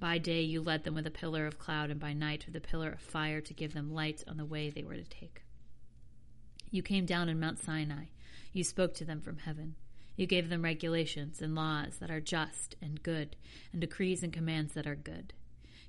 By 0.00 0.16
day 0.16 0.40
you 0.40 0.62
led 0.62 0.84
them 0.84 0.94
with 0.94 1.06
a 1.06 1.10
pillar 1.10 1.46
of 1.46 1.58
cloud, 1.58 1.90
and 1.90 2.00
by 2.00 2.14
night 2.14 2.46
with 2.46 2.56
a 2.56 2.66
pillar 2.66 2.92
of 2.92 3.00
fire 3.00 3.42
to 3.42 3.52
give 3.52 3.74
them 3.74 3.92
light 3.92 4.24
on 4.26 4.38
the 4.38 4.46
way 4.46 4.70
they 4.70 4.82
were 4.82 4.96
to 4.96 5.04
take. 5.04 5.42
You 6.70 6.82
came 6.82 7.06
down 7.06 7.28
in 7.28 7.40
Mount 7.40 7.58
Sinai. 7.58 8.06
You 8.52 8.64
spoke 8.64 8.94
to 8.94 9.04
them 9.04 9.20
from 9.20 9.38
heaven. 9.38 9.76
You 10.16 10.26
gave 10.26 10.48
them 10.48 10.62
regulations 10.62 11.42
and 11.42 11.54
laws 11.54 11.98
that 11.98 12.10
are 12.10 12.20
just 12.20 12.74
and 12.80 13.02
good, 13.02 13.36
and 13.72 13.80
decrees 13.80 14.22
and 14.22 14.32
commands 14.32 14.72
that 14.72 14.86
are 14.86 14.96
good. 14.96 15.32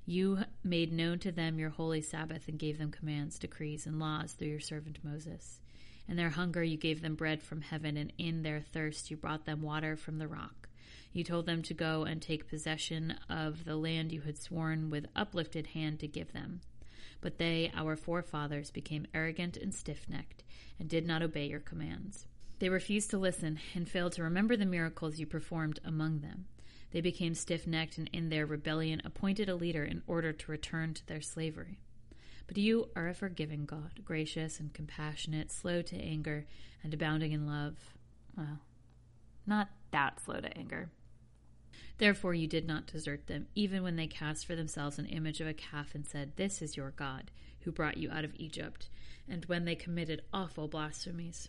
You 0.04 0.44
made 0.62 0.92
known 0.92 1.18
to 1.20 1.32
them 1.32 1.58
your 1.58 1.70
holy 1.70 2.00
Sabbath 2.00 2.48
and 2.48 2.58
gave 2.58 2.78
them 2.78 2.90
commands, 2.90 3.38
decrees, 3.38 3.86
and 3.86 3.98
laws 3.98 4.32
through 4.32 4.48
your 4.48 4.60
servant 4.60 4.98
Moses. 5.02 5.60
In 6.08 6.16
their 6.16 6.30
hunger 6.30 6.62
you 6.62 6.76
gave 6.76 7.02
them 7.02 7.14
bread 7.14 7.42
from 7.42 7.60
heaven, 7.60 7.96
and 7.96 8.12
in 8.16 8.42
their 8.42 8.60
thirst 8.60 9.10
you 9.10 9.16
brought 9.16 9.44
them 9.44 9.62
water 9.62 9.96
from 9.96 10.18
the 10.18 10.28
rock. 10.28 10.68
You 11.12 11.24
told 11.24 11.46
them 11.46 11.62
to 11.62 11.74
go 11.74 12.04
and 12.04 12.22
take 12.22 12.48
possession 12.48 13.16
of 13.28 13.64
the 13.64 13.76
land 13.76 14.12
you 14.12 14.22
had 14.22 14.38
sworn 14.38 14.90
with 14.90 15.06
uplifted 15.16 15.68
hand 15.68 16.00
to 16.00 16.08
give 16.08 16.32
them. 16.32 16.60
But 17.20 17.38
they, 17.38 17.72
our 17.74 17.96
forefathers, 17.96 18.70
became 18.70 19.06
arrogant 19.12 19.56
and 19.56 19.74
stiff 19.74 20.08
necked, 20.08 20.44
and 20.78 20.88
did 20.88 21.06
not 21.06 21.22
obey 21.22 21.46
your 21.46 21.60
commands. 21.60 22.26
They 22.58 22.68
refused 22.68 23.10
to 23.10 23.18
listen 23.18 23.58
and 23.74 23.88
failed 23.88 24.12
to 24.12 24.22
remember 24.22 24.56
the 24.56 24.66
miracles 24.66 25.18
you 25.18 25.26
performed 25.26 25.80
among 25.84 26.20
them. 26.20 26.46
They 26.90 27.00
became 27.00 27.34
stiff 27.34 27.66
necked 27.66 27.98
and 27.98 28.08
in 28.12 28.28
their 28.28 28.46
rebellion 28.46 29.02
appointed 29.04 29.48
a 29.48 29.54
leader 29.54 29.84
in 29.84 30.02
order 30.06 30.32
to 30.32 30.50
return 30.50 30.94
to 30.94 31.06
their 31.06 31.20
slavery. 31.20 31.78
But 32.46 32.56
you 32.56 32.88
are 32.96 33.08
a 33.08 33.14
forgiving 33.14 33.66
God, 33.66 34.00
gracious 34.04 34.58
and 34.58 34.72
compassionate, 34.72 35.52
slow 35.52 35.82
to 35.82 35.96
anger, 35.96 36.46
and 36.82 36.94
abounding 36.94 37.32
in 37.32 37.46
love. 37.46 37.76
Well, 38.36 38.60
not 39.46 39.68
that 39.90 40.20
slow 40.20 40.40
to 40.40 40.56
anger. 40.56 40.90
Therefore, 41.98 42.32
you 42.32 42.46
did 42.46 42.66
not 42.66 42.86
desert 42.86 43.26
them, 43.26 43.48
even 43.54 43.82
when 43.82 43.96
they 43.96 44.06
cast 44.06 44.46
for 44.46 44.54
themselves 44.54 44.98
an 44.98 45.06
image 45.06 45.40
of 45.40 45.48
a 45.48 45.54
calf 45.54 45.94
and 45.94 46.06
said, 46.06 46.36
This 46.36 46.62
is 46.62 46.76
your 46.76 46.92
God, 46.92 47.30
who 47.60 47.72
brought 47.72 47.98
you 47.98 48.10
out 48.10 48.24
of 48.24 48.34
Egypt, 48.36 48.88
and 49.28 49.44
when 49.46 49.64
they 49.64 49.74
committed 49.74 50.22
awful 50.32 50.68
blasphemies. 50.68 51.48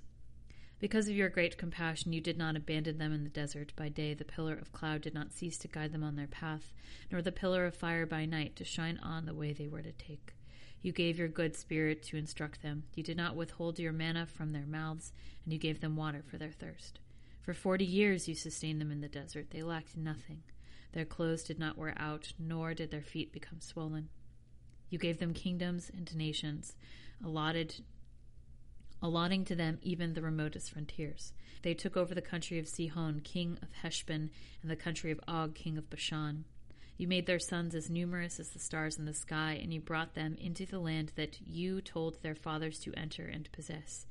Because 0.80 1.08
of 1.08 1.16
your 1.16 1.30
great 1.30 1.58
compassion, 1.58 2.14
you 2.14 2.22
did 2.22 2.38
not 2.38 2.56
abandon 2.56 2.98
them 2.98 3.14
in 3.14 3.24
the 3.24 3.30
desert. 3.30 3.74
By 3.76 3.90
day, 3.90 4.14
the 4.14 4.26
pillar 4.26 4.54
of 4.54 4.72
cloud 4.72 5.02
did 5.02 5.14
not 5.14 5.34
cease 5.34 5.58
to 5.60 5.68
guide 5.68 5.92
them 5.92 6.04
on 6.04 6.16
their 6.16 6.28
path, 6.28 6.74
nor 7.12 7.22
the 7.22 7.32
pillar 7.32 7.66
of 7.66 7.76
fire 7.76 8.06
by 8.06 8.26
night 8.26 8.56
to 8.56 8.64
shine 8.64 8.98
on 9.04 9.26
the 9.26 9.34
way 9.36 9.54
they 9.54 9.68
were 9.68 9.82
to 9.82 9.92
take. 9.92 10.34
You 10.82 10.94
gave 10.94 11.20
your 11.20 11.28
good 11.28 11.58
spirit 11.58 12.02
to 12.04 12.18
instruct 12.18 12.62
them. 12.62 12.84
You 12.96 13.04
did 13.04 13.18
not 13.18 13.36
withhold 13.36 13.78
your 13.78 13.92
manna 13.92 14.26
from 14.26 14.54
their 14.54 14.66
mouths, 14.66 15.12
and 15.44 15.52
you 15.52 15.60
gave 15.60 15.82
them 15.82 15.98
water 15.98 16.24
for 16.26 16.38
their 16.38 16.52
thirst. 16.52 17.00
For 17.42 17.54
forty 17.54 17.86
years 17.86 18.28
you 18.28 18.36
sustained 18.36 18.80
them 18.80 18.92
in 18.92 19.02
the 19.02 19.08
desert. 19.08 19.48
They 19.52 19.62
lacked 19.62 19.98
nothing. 19.98 20.44
Their 20.94 21.06
clothes 21.06 21.44
did 21.44 21.60
not 21.60 21.78
wear 21.78 21.94
out, 21.98 22.34
nor 22.40 22.74
did 22.74 22.92
their 22.92 23.02
feet 23.02 23.32
become 23.32 23.62
swollen. 23.62 24.10
You 24.90 24.98
gave 24.98 25.20
them 25.20 25.34
kingdoms 25.34 25.92
and 25.96 26.16
nations, 26.16 26.76
allotted 27.24 27.76
allotting 29.02 29.46
to 29.46 29.56
them 29.56 29.80
even 29.82 30.14
the 30.14 30.22
remotest 30.22 30.72
frontiers. 30.72 31.32
They 31.62 31.74
took 31.74 31.96
over 31.96 32.14
the 32.14 32.22
country 32.22 32.60
of 32.60 32.68
Sihon, 32.68 33.22
king 33.22 33.58
of 33.62 33.72
Heshbon, 33.82 34.30
and 34.62 34.70
the 34.70 34.76
country 34.76 35.12
of 35.12 35.22
Og, 35.28 35.56
king 35.56 35.78
of 35.78 35.90
Bashan. 35.90 36.46
You 36.98 37.08
made 37.08 37.26
their 37.26 37.40
sons 37.40 37.76
as 37.76 37.90
numerous 37.90 38.42
as 38.42 38.50
the 38.50 38.60
stars 38.60 38.98
in 38.98 39.06
the 39.06 39.14
sky, 39.14 39.58
and 39.62 39.74
you 39.74 39.80
brought 39.80 40.16
them 40.16 40.36
into 40.38 40.66
the 40.66 40.80
land 40.80 41.14
that 41.16 41.40
you 41.46 41.80
told 41.80 42.22
their 42.22 42.36
fathers 42.36 42.78
to 42.80 42.94
enter 42.94 43.26
and 43.26 43.50
possess. 43.54 44.06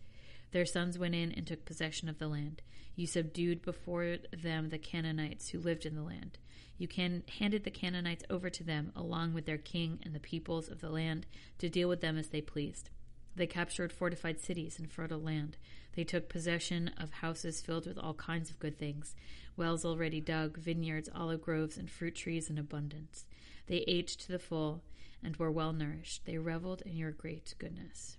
Their 0.53 0.66
sons 0.66 0.99
went 0.99 1.14
in 1.14 1.32
and 1.32 1.46
took 1.46 1.64
possession 1.64 2.09
of 2.09 2.18
the 2.18 2.28
land. 2.28 2.62
You 2.94 3.07
subdued 3.07 3.62
before 3.62 4.16
them 4.32 4.70
the 4.70 4.78
Canaanites 4.78 5.51
who 5.51 5.61
lived 5.61 5.86
in 5.86 5.94
the 5.94 6.03
land. 6.03 6.38
You 6.78 6.88
can, 6.88 7.24
handed 7.38 7.64
the 7.64 7.70
Canaanites 7.70 8.24
over 8.30 8.49
to 8.51 8.64
them, 8.64 8.92
along 8.94 9.34
with 9.34 9.46
their 9.46 9.59
king 9.59 9.99
and 10.03 10.14
the 10.14 10.20
peoples 10.20 10.68
of 10.68 10.80
the 10.80 10.90
land, 10.90 11.26
to 11.59 11.68
deal 11.68 11.88
with 11.88 12.01
them 12.01 12.16
as 12.16 12.28
they 12.28 12.40
pleased. 12.40 12.90
They 13.34 13.46
captured 13.46 13.92
fortified 13.92 14.40
cities 14.40 14.78
and 14.78 14.90
fertile 14.90 15.20
land. 15.20 15.59
They 15.94 16.05
took 16.05 16.28
possession 16.28 16.92
of 16.96 17.11
houses 17.11 17.61
filled 17.61 17.86
with 17.86 17.99
all 17.99 18.14
kinds 18.14 18.51
of 18.51 18.59
good 18.59 18.78
things, 18.78 19.14
wells 19.57 19.84
already 19.84 20.20
dug, 20.20 20.57
vineyards, 20.57 21.09
olive 21.14 21.42
groves, 21.42 21.76
and 21.76 21.90
fruit 21.90 22.14
trees 22.14 22.51
in 22.51 22.59
abundance. 22.59 23.26
They 23.66 23.84
ate 23.86 24.09
to 24.09 24.28
the 24.28 24.38
full, 24.38 24.82
and 25.22 25.36
were 25.36 25.51
well 25.51 25.72
nourished. 25.72 26.24
They 26.24 26.38
reveled 26.38 26.82
in 26.82 26.96
your 26.96 27.11
great 27.11 27.55
goodness. 27.59 28.16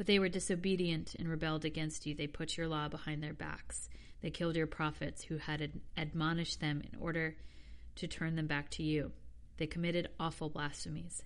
But 0.00 0.06
they 0.06 0.18
were 0.18 0.30
disobedient 0.30 1.14
and 1.18 1.28
rebelled 1.28 1.66
against 1.66 2.06
you. 2.06 2.14
They 2.14 2.26
put 2.26 2.56
your 2.56 2.66
law 2.66 2.88
behind 2.88 3.22
their 3.22 3.34
backs. 3.34 3.90
They 4.22 4.30
killed 4.30 4.56
your 4.56 4.66
prophets 4.66 5.24
who 5.24 5.36
had 5.36 5.72
admonished 5.94 6.58
them 6.58 6.80
in 6.90 6.98
order 6.98 7.36
to 7.96 8.08
turn 8.08 8.34
them 8.34 8.46
back 8.46 8.70
to 8.70 8.82
you. 8.82 9.12
They 9.58 9.66
committed 9.66 10.08
awful 10.18 10.48
blasphemies. 10.48 11.22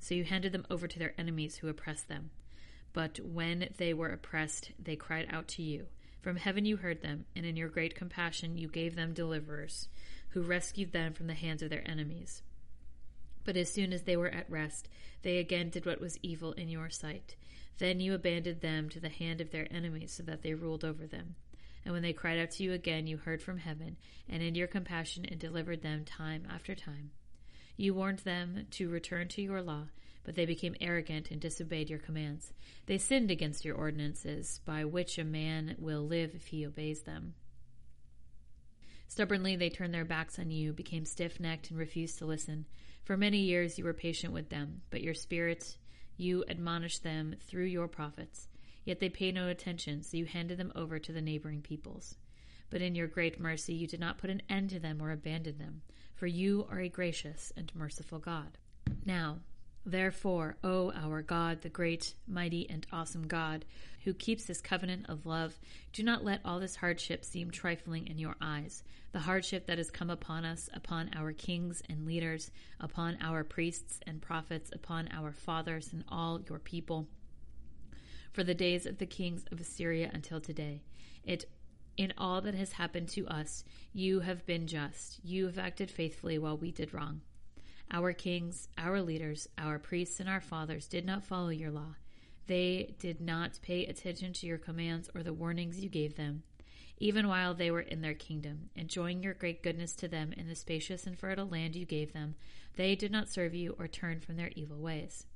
So 0.00 0.16
you 0.16 0.24
handed 0.24 0.50
them 0.50 0.66
over 0.68 0.88
to 0.88 0.98
their 0.98 1.14
enemies 1.16 1.54
who 1.54 1.68
oppressed 1.68 2.08
them. 2.08 2.30
But 2.92 3.20
when 3.20 3.68
they 3.76 3.94
were 3.94 4.08
oppressed, 4.08 4.72
they 4.76 4.96
cried 4.96 5.28
out 5.30 5.46
to 5.50 5.62
you. 5.62 5.86
From 6.20 6.38
heaven 6.38 6.64
you 6.64 6.78
heard 6.78 7.02
them, 7.02 7.24
and 7.36 7.46
in 7.46 7.56
your 7.56 7.68
great 7.68 7.94
compassion 7.94 8.58
you 8.58 8.66
gave 8.66 8.96
them 8.96 9.14
deliverers, 9.14 9.88
who 10.30 10.42
rescued 10.42 10.90
them 10.90 11.12
from 11.12 11.28
the 11.28 11.34
hands 11.34 11.62
of 11.62 11.70
their 11.70 11.88
enemies. 11.88 12.42
But 13.48 13.56
as 13.56 13.72
soon 13.72 13.94
as 13.94 14.02
they 14.02 14.14
were 14.14 14.28
at 14.28 14.50
rest, 14.50 14.90
they 15.22 15.38
again 15.38 15.70
did 15.70 15.86
what 15.86 16.02
was 16.02 16.18
evil 16.20 16.52
in 16.52 16.68
your 16.68 16.90
sight. 16.90 17.34
Then 17.78 17.98
you 17.98 18.12
abandoned 18.12 18.60
them 18.60 18.90
to 18.90 19.00
the 19.00 19.08
hand 19.08 19.40
of 19.40 19.52
their 19.52 19.66
enemies, 19.72 20.12
so 20.12 20.22
that 20.24 20.42
they 20.42 20.52
ruled 20.52 20.84
over 20.84 21.06
them. 21.06 21.34
And 21.82 21.94
when 21.94 22.02
they 22.02 22.12
cried 22.12 22.38
out 22.38 22.50
to 22.50 22.62
you 22.62 22.74
again, 22.74 23.06
you 23.06 23.16
heard 23.16 23.40
from 23.40 23.56
heaven, 23.56 23.96
and 24.28 24.42
in 24.42 24.54
your 24.54 24.66
compassion 24.66 25.24
and 25.24 25.40
delivered 25.40 25.80
them 25.80 26.04
time 26.04 26.46
after 26.46 26.74
time. 26.74 27.12
You 27.78 27.94
warned 27.94 28.18
them 28.18 28.66
to 28.72 28.90
return 28.90 29.28
to 29.28 29.40
your 29.40 29.62
law, 29.62 29.84
but 30.24 30.34
they 30.34 30.44
became 30.44 30.76
arrogant 30.78 31.30
and 31.30 31.40
disobeyed 31.40 31.88
your 31.88 32.00
commands. 32.00 32.52
They 32.84 32.98
sinned 32.98 33.30
against 33.30 33.64
your 33.64 33.76
ordinances, 33.76 34.60
by 34.66 34.84
which 34.84 35.16
a 35.16 35.24
man 35.24 35.74
will 35.78 36.02
live 36.02 36.34
if 36.34 36.48
he 36.48 36.66
obeys 36.66 37.00
them. 37.00 37.32
Stubbornly 39.06 39.56
they 39.56 39.70
turned 39.70 39.94
their 39.94 40.04
backs 40.04 40.38
on 40.38 40.50
you, 40.50 40.74
became 40.74 41.06
stiff 41.06 41.40
necked, 41.40 41.70
and 41.70 41.78
refused 41.78 42.18
to 42.18 42.26
listen. 42.26 42.66
For 43.08 43.16
many 43.16 43.38
years 43.38 43.78
you 43.78 43.86
were 43.86 43.94
patient 43.94 44.34
with 44.34 44.50
them, 44.50 44.82
but 44.90 45.00
your 45.00 45.14
spirit, 45.14 45.78
you 46.18 46.44
admonished 46.46 47.02
them 47.02 47.36
through 47.40 47.64
your 47.64 47.88
prophets. 47.88 48.48
Yet 48.84 49.00
they 49.00 49.08
paid 49.08 49.34
no 49.34 49.48
attention, 49.48 50.02
so 50.02 50.18
you 50.18 50.26
handed 50.26 50.58
them 50.58 50.72
over 50.76 50.98
to 50.98 51.10
the 51.10 51.22
neighboring 51.22 51.62
peoples. 51.62 52.16
But 52.68 52.82
in 52.82 52.94
your 52.94 53.06
great 53.06 53.40
mercy 53.40 53.72
you 53.72 53.86
did 53.86 53.98
not 53.98 54.18
put 54.18 54.28
an 54.28 54.42
end 54.50 54.68
to 54.70 54.78
them 54.78 55.00
or 55.00 55.10
abandon 55.10 55.56
them, 55.56 55.80
for 56.16 56.26
you 56.26 56.66
are 56.70 56.80
a 56.80 56.90
gracious 56.90 57.50
and 57.56 57.74
merciful 57.74 58.18
God. 58.18 58.58
Now, 59.06 59.38
Therefore, 59.88 60.58
O 60.62 60.92
our 60.92 61.22
God, 61.22 61.62
the 61.62 61.70
great, 61.70 62.12
mighty, 62.26 62.68
and 62.68 62.86
awesome 62.92 63.26
God, 63.26 63.64
who 64.04 64.12
keeps 64.12 64.44
this 64.44 64.60
covenant 64.60 65.06
of 65.08 65.24
love, 65.24 65.58
do 65.94 66.02
not 66.02 66.22
let 66.22 66.42
all 66.44 66.60
this 66.60 66.76
hardship 66.76 67.24
seem 67.24 67.50
trifling 67.50 68.06
in 68.06 68.18
your 68.18 68.36
eyes. 68.38 68.82
The 69.12 69.20
hardship 69.20 69.64
that 69.64 69.78
has 69.78 69.90
come 69.90 70.10
upon 70.10 70.44
us, 70.44 70.68
upon 70.74 71.08
our 71.16 71.32
kings 71.32 71.82
and 71.88 72.04
leaders, 72.04 72.50
upon 72.78 73.16
our 73.22 73.44
priests 73.44 73.98
and 74.06 74.20
prophets, 74.20 74.70
upon 74.74 75.08
our 75.10 75.32
fathers 75.32 75.90
and 75.90 76.04
all 76.06 76.42
your 76.50 76.58
people, 76.58 77.08
for 78.30 78.44
the 78.44 78.52
days 78.52 78.84
of 78.84 78.98
the 78.98 79.06
kings 79.06 79.46
of 79.50 79.58
Assyria 79.58 80.10
until 80.12 80.38
today. 80.38 80.82
It 81.24 81.46
in 81.96 82.12
all 82.18 82.42
that 82.42 82.54
has 82.54 82.72
happened 82.72 83.08
to 83.08 83.26
us, 83.26 83.64
you 83.94 84.20
have 84.20 84.44
been 84.44 84.66
just. 84.66 85.24
You 85.24 85.46
have 85.46 85.58
acted 85.58 85.90
faithfully 85.90 86.38
while 86.38 86.58
we 86.58 86.72
did 86.72 86.92
wrong. 86.92 87.22
Our 87.90 88.12
kings, 88.12 88.68
our 88.76 89.00
leaders, 89.00 89.48
our 89.56 89.78
priests, 89.78 90.20
and 90.20 90.28
our 90.28 90.40
fathers 90.40 90.88
did 90.88 91.06
not 91.06 91.24
follow 91.24 91.48
your 91.48 91.70
law. 91.70 91.94
They 92.46 92.94
did 92.98 93.20
not 93.20 93.60
pay 93.62 93.86
attention 93.86 94.32
to 94.34 94.46
your 94.46 94.58
commands 94.58 95.08
or 95.14 95.22
the 95.22 95.32
warnings 95.32 95.80
you 95.80 95.88
gave 95.88 96.16
them, 96.16 96.42
even 96.98 97.28
while 97.28 97.54
they 97.54 97.70
were 97.70 97.80
in 97.80 98.00
their 98.02 98.14
kingdom, 98.14 98.70
enjoying 98.74 99.22
your 99.22 99.34
great 99.34 99.62
goodness 99.62 99.94
to 99.96 100.08
them 100.08 100.32
in 100.32 100.48
the 100.48 100.54
spacious 100.54 101.06
and 101.06 101.18
fertile 101.18 101.48
land 101.48 101.76
you 101.76 101.86
gave 101.86 102.12
them. 102.12 102.34
They 102.76 102.94
did 102.94 103.10
not 103.10 103.30
serve 103.30 103.54
you 103.54 103.74
or 103.78 103.88
turn 103.88 104.20
from 104.20 104.36
their 104.36 104.50
evil 104.54 104.78
ways. 104.78 105.26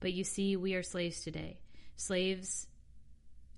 But 0.00 0.12
you 0.12 0.24
see, 0.24 0.56
we 0.56 0.74
are 0.74 0.82
slaves 0.82 1.22
today, 1.22 1.58
slaves 1.96 2.66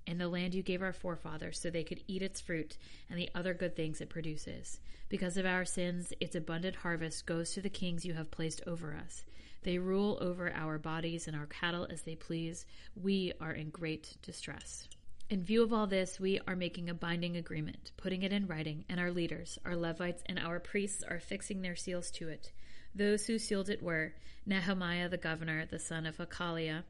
in 0.08 0.18
the 0.18 0.28
land 0.28 0.54
you 0.54 0.62
gave 0.62 0.82
our 0.82 0.92
forefathers 0.92 1.60
so 1.60 1.70
they 1.70 1.84
could 1.84 2.02
eat 2.08 2.22
its 2.22 2.40
fruit 2.40 2.76
and 3.10 3.18
the 3.18 3.30
other 3.34 3.54
good 3.54 3.76
things 3.76 4.00
it 4.00 4.08
produces. 4.08 4.80
Because 5.08 5.36
of 5.36 5.46
our 5.46 5.64
sins, 5.64 6.12
its 6.18 6.34
abundant 6.34 6.76
harvest 6.76 7.26
goes 7.26 7.52
to 7.52 7.60
the 7.60 7.70
kings 7.70 8.04
you 8.04 8.14
have 8.14 8.30
placed 8.30 8.62
over 8.66 8.94
us. 8.94 9.24
They 9.62 9.78
rule 9.78 10.18
over 10.20 10.52
our 10.52 10.78
bodies 10.78 11.28
and 11.28 11.36
our 11.36 11.46
cattle 11.46 11.86
as 11.90 12.02
they 12.02 12.14
please. 12.14 12.64
We 13.00 13.32
are 13.40 13.52
in 13.52 13.70
great 13.70 14.16
distress. 14.22 14.88
In 15.30 15.44
view 15.44 15.62
of 15.62 15.74
all 15.74 15.86
this, 15.86 16.18
we 16.18 16.40
are 16.48 16.56
making 16.56 16.88
a 16.88 16.94
binding 16.94 17.36
agreement, 17.36 17.92
putting 17.98 18.22
it 18.22 18.32
in 18.32 18.46
writing, 18.46 18.86
and 18.88 18.98
our 18.98 19.10
leaders, 19.10 19.58
our 19.64 19.76
Levites, 19.76 20.22
and 20.26 20.38
our 20.38 20.58
priests 20.58 21.02
are 21.02 21.20
fixing 21.20 21.60
their 21.60 21.76
seals 21.76 22.10
to 22.12 22.28
it. 22.28 22.50
Those 22.94 23.26
who 23.26 23.38
sealed 23.38 23.68
it 23.68 23.82
were 23.82 24.14
Nehemiah 24.46 25.10
the 25.10 25.18
governor, 25.18 25.66
the 25.66 25.78
son 25.78 26.06
of 26.06 26.16
Hachaliah, 26.16 26.84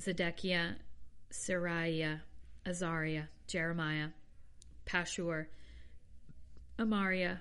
Zedekiah, 0.00 0.74
Seraiah, 1.32 2.20
Azariah, 2.66 3.24
Jeremiah, 3.46 4.08
Pashur, 4.86 5.46
Amariah, 6.78 7.38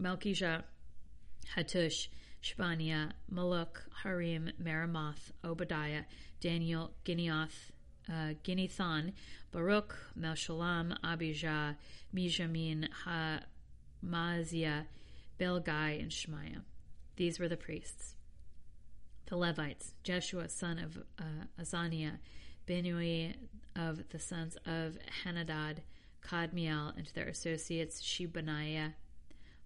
Malchijah, 0.00 0.62
Hattush, 1.56 2.08
Shebaniah, 2.42 3.12
Malluk, 3.32 3.82
Harim, 4.02 4.50
Meremoth, 4.62 5.32
Obadiah, 5.44 6.02
Daniel, 6.40 6.92
Gineoth, 7.04 7.70
uh, 8.08 8.32
Baruch, 9.52 9.94
Meshullam, 10.18 10.96
Abijah, 11.04 11.76
Mijamin, 12.14 12.88
Maaziah, 14.04 14.86
Belgai, 15.38 16.00
and 16.00 16.12
Shemaiah. 16.12 16.62
These 17.16 17.38
were 17.38 17.48
the 17.48 17.56
priests. 17.56 18.14
The 19.26 19.36
Levites, 19.36 19.94
Jeshua, 20.02 20.48
son 20.48 20.78
of 20.78 20.98
uh, 21.18 21.46
Azaniah, 21.60 22.18
Benui 22.66 23.34
of 23.76 24.08
the 24.10 24.18
sons 24.18 24.56
of 24.66 24.98
Hanadad, 25.24 25.78
Kadmiel, 26.26 26.96
and 26.96 27.06
their 27.14 27.28
associates 27.28 28.02
Shebaniah, 28.02 28.92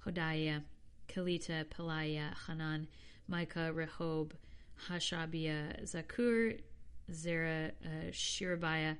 Hodiah, 0.06 0.62
Kelita, 1.08 1.64
Peliah, 1.64 2.34
Hanan, 2.46 2.86
Micah, 3.28 3.72
Rehob, 3.74 4.32
Hashabiah, 4.88 5.82
Zakkur, 5.84 6.60
Zerah, 7.12 7.72
uh, 7.84 8.10
Shebaniah, 8.10 8.96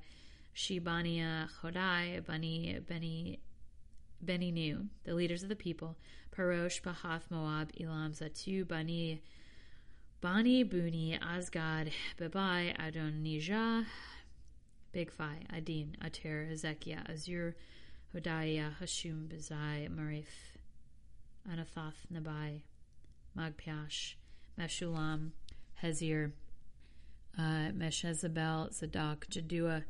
Hodai, 0.55 2.25
Bani, 2.25 2.79
Beni, 2.87 3.39
Beninu, 4.25 4.87
the 5.03 5.13
leaders 5.13 5.43
of 5.43 5.49
the 5.49 5.55
people, 5.55 5.95
Parosh, 6.35 6.81
Pahath, 6.81 7.29
Moab, 7.29 7.71
Elam, 7.79 8.11
Zattu, 8.11 8.67
Bani, 8.67 9.21
Bani, 10.19 10.63
Bunni, 10.63 11.19
Azgad, 11.21 11.91
Bebai, 12.19 12.73
Adonijah, 12.79 13.85
Bigfi, 14.91 15.45
Adin, 15.55 15.95
Ater, 16.03 16.47
Hezekiah, 16.49 17.03
Azzur, 17.07 17.53
Hodiah, 18.15 18.71
Hashum, 18.81 19.27
Bezai, 19.27 19.87
Marif, 19.89 20.25
Anathoth, 21.47 22.07
Nabai, 22.11 22.61
Magpiash, 23.37 24.15
Meshullam, 24.59 25.29
Hezir, 25.83 26.31
uh, 27.37 27.71
Meshezabel, 27.77 28.73
Zadok, 28.73 29.27
Jaddua, 29.29 29.83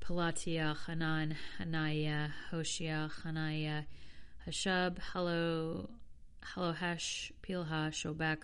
Palatia, 0.00 0.76
Hanan, 0.86 1.36
Hanaya, 1.60 2.32
Hoshea, 2.50 3.08
Hanaya, 3.22 3.84
Hashab, 4.44 4.98
Halo, 4.98 5.88
Halohesh, 6.56 7.30
Pilha, 7.42 7.90
Shobek, 7.92 8.38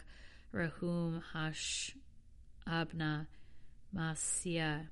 Rahum, 0.53 1.23
Hash, 1.33 1.95
Abna, 2.67 3.27
Masia, 3.95 4.89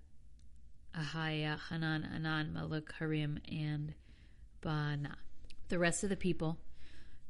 Ahaya, 0.96 1.58
Hanan, 1.68 2.08
Anan, 2.14 2.52
Malluk, 2.54 2.92
Harim, 2.98 3.38
and 3.50 3.94
Bana. 4.60 5.16
The 5.68 5.78
rest 5.78 6.02
of 6.04 6.10
the 6.10 6.16
people, 6.16 6.58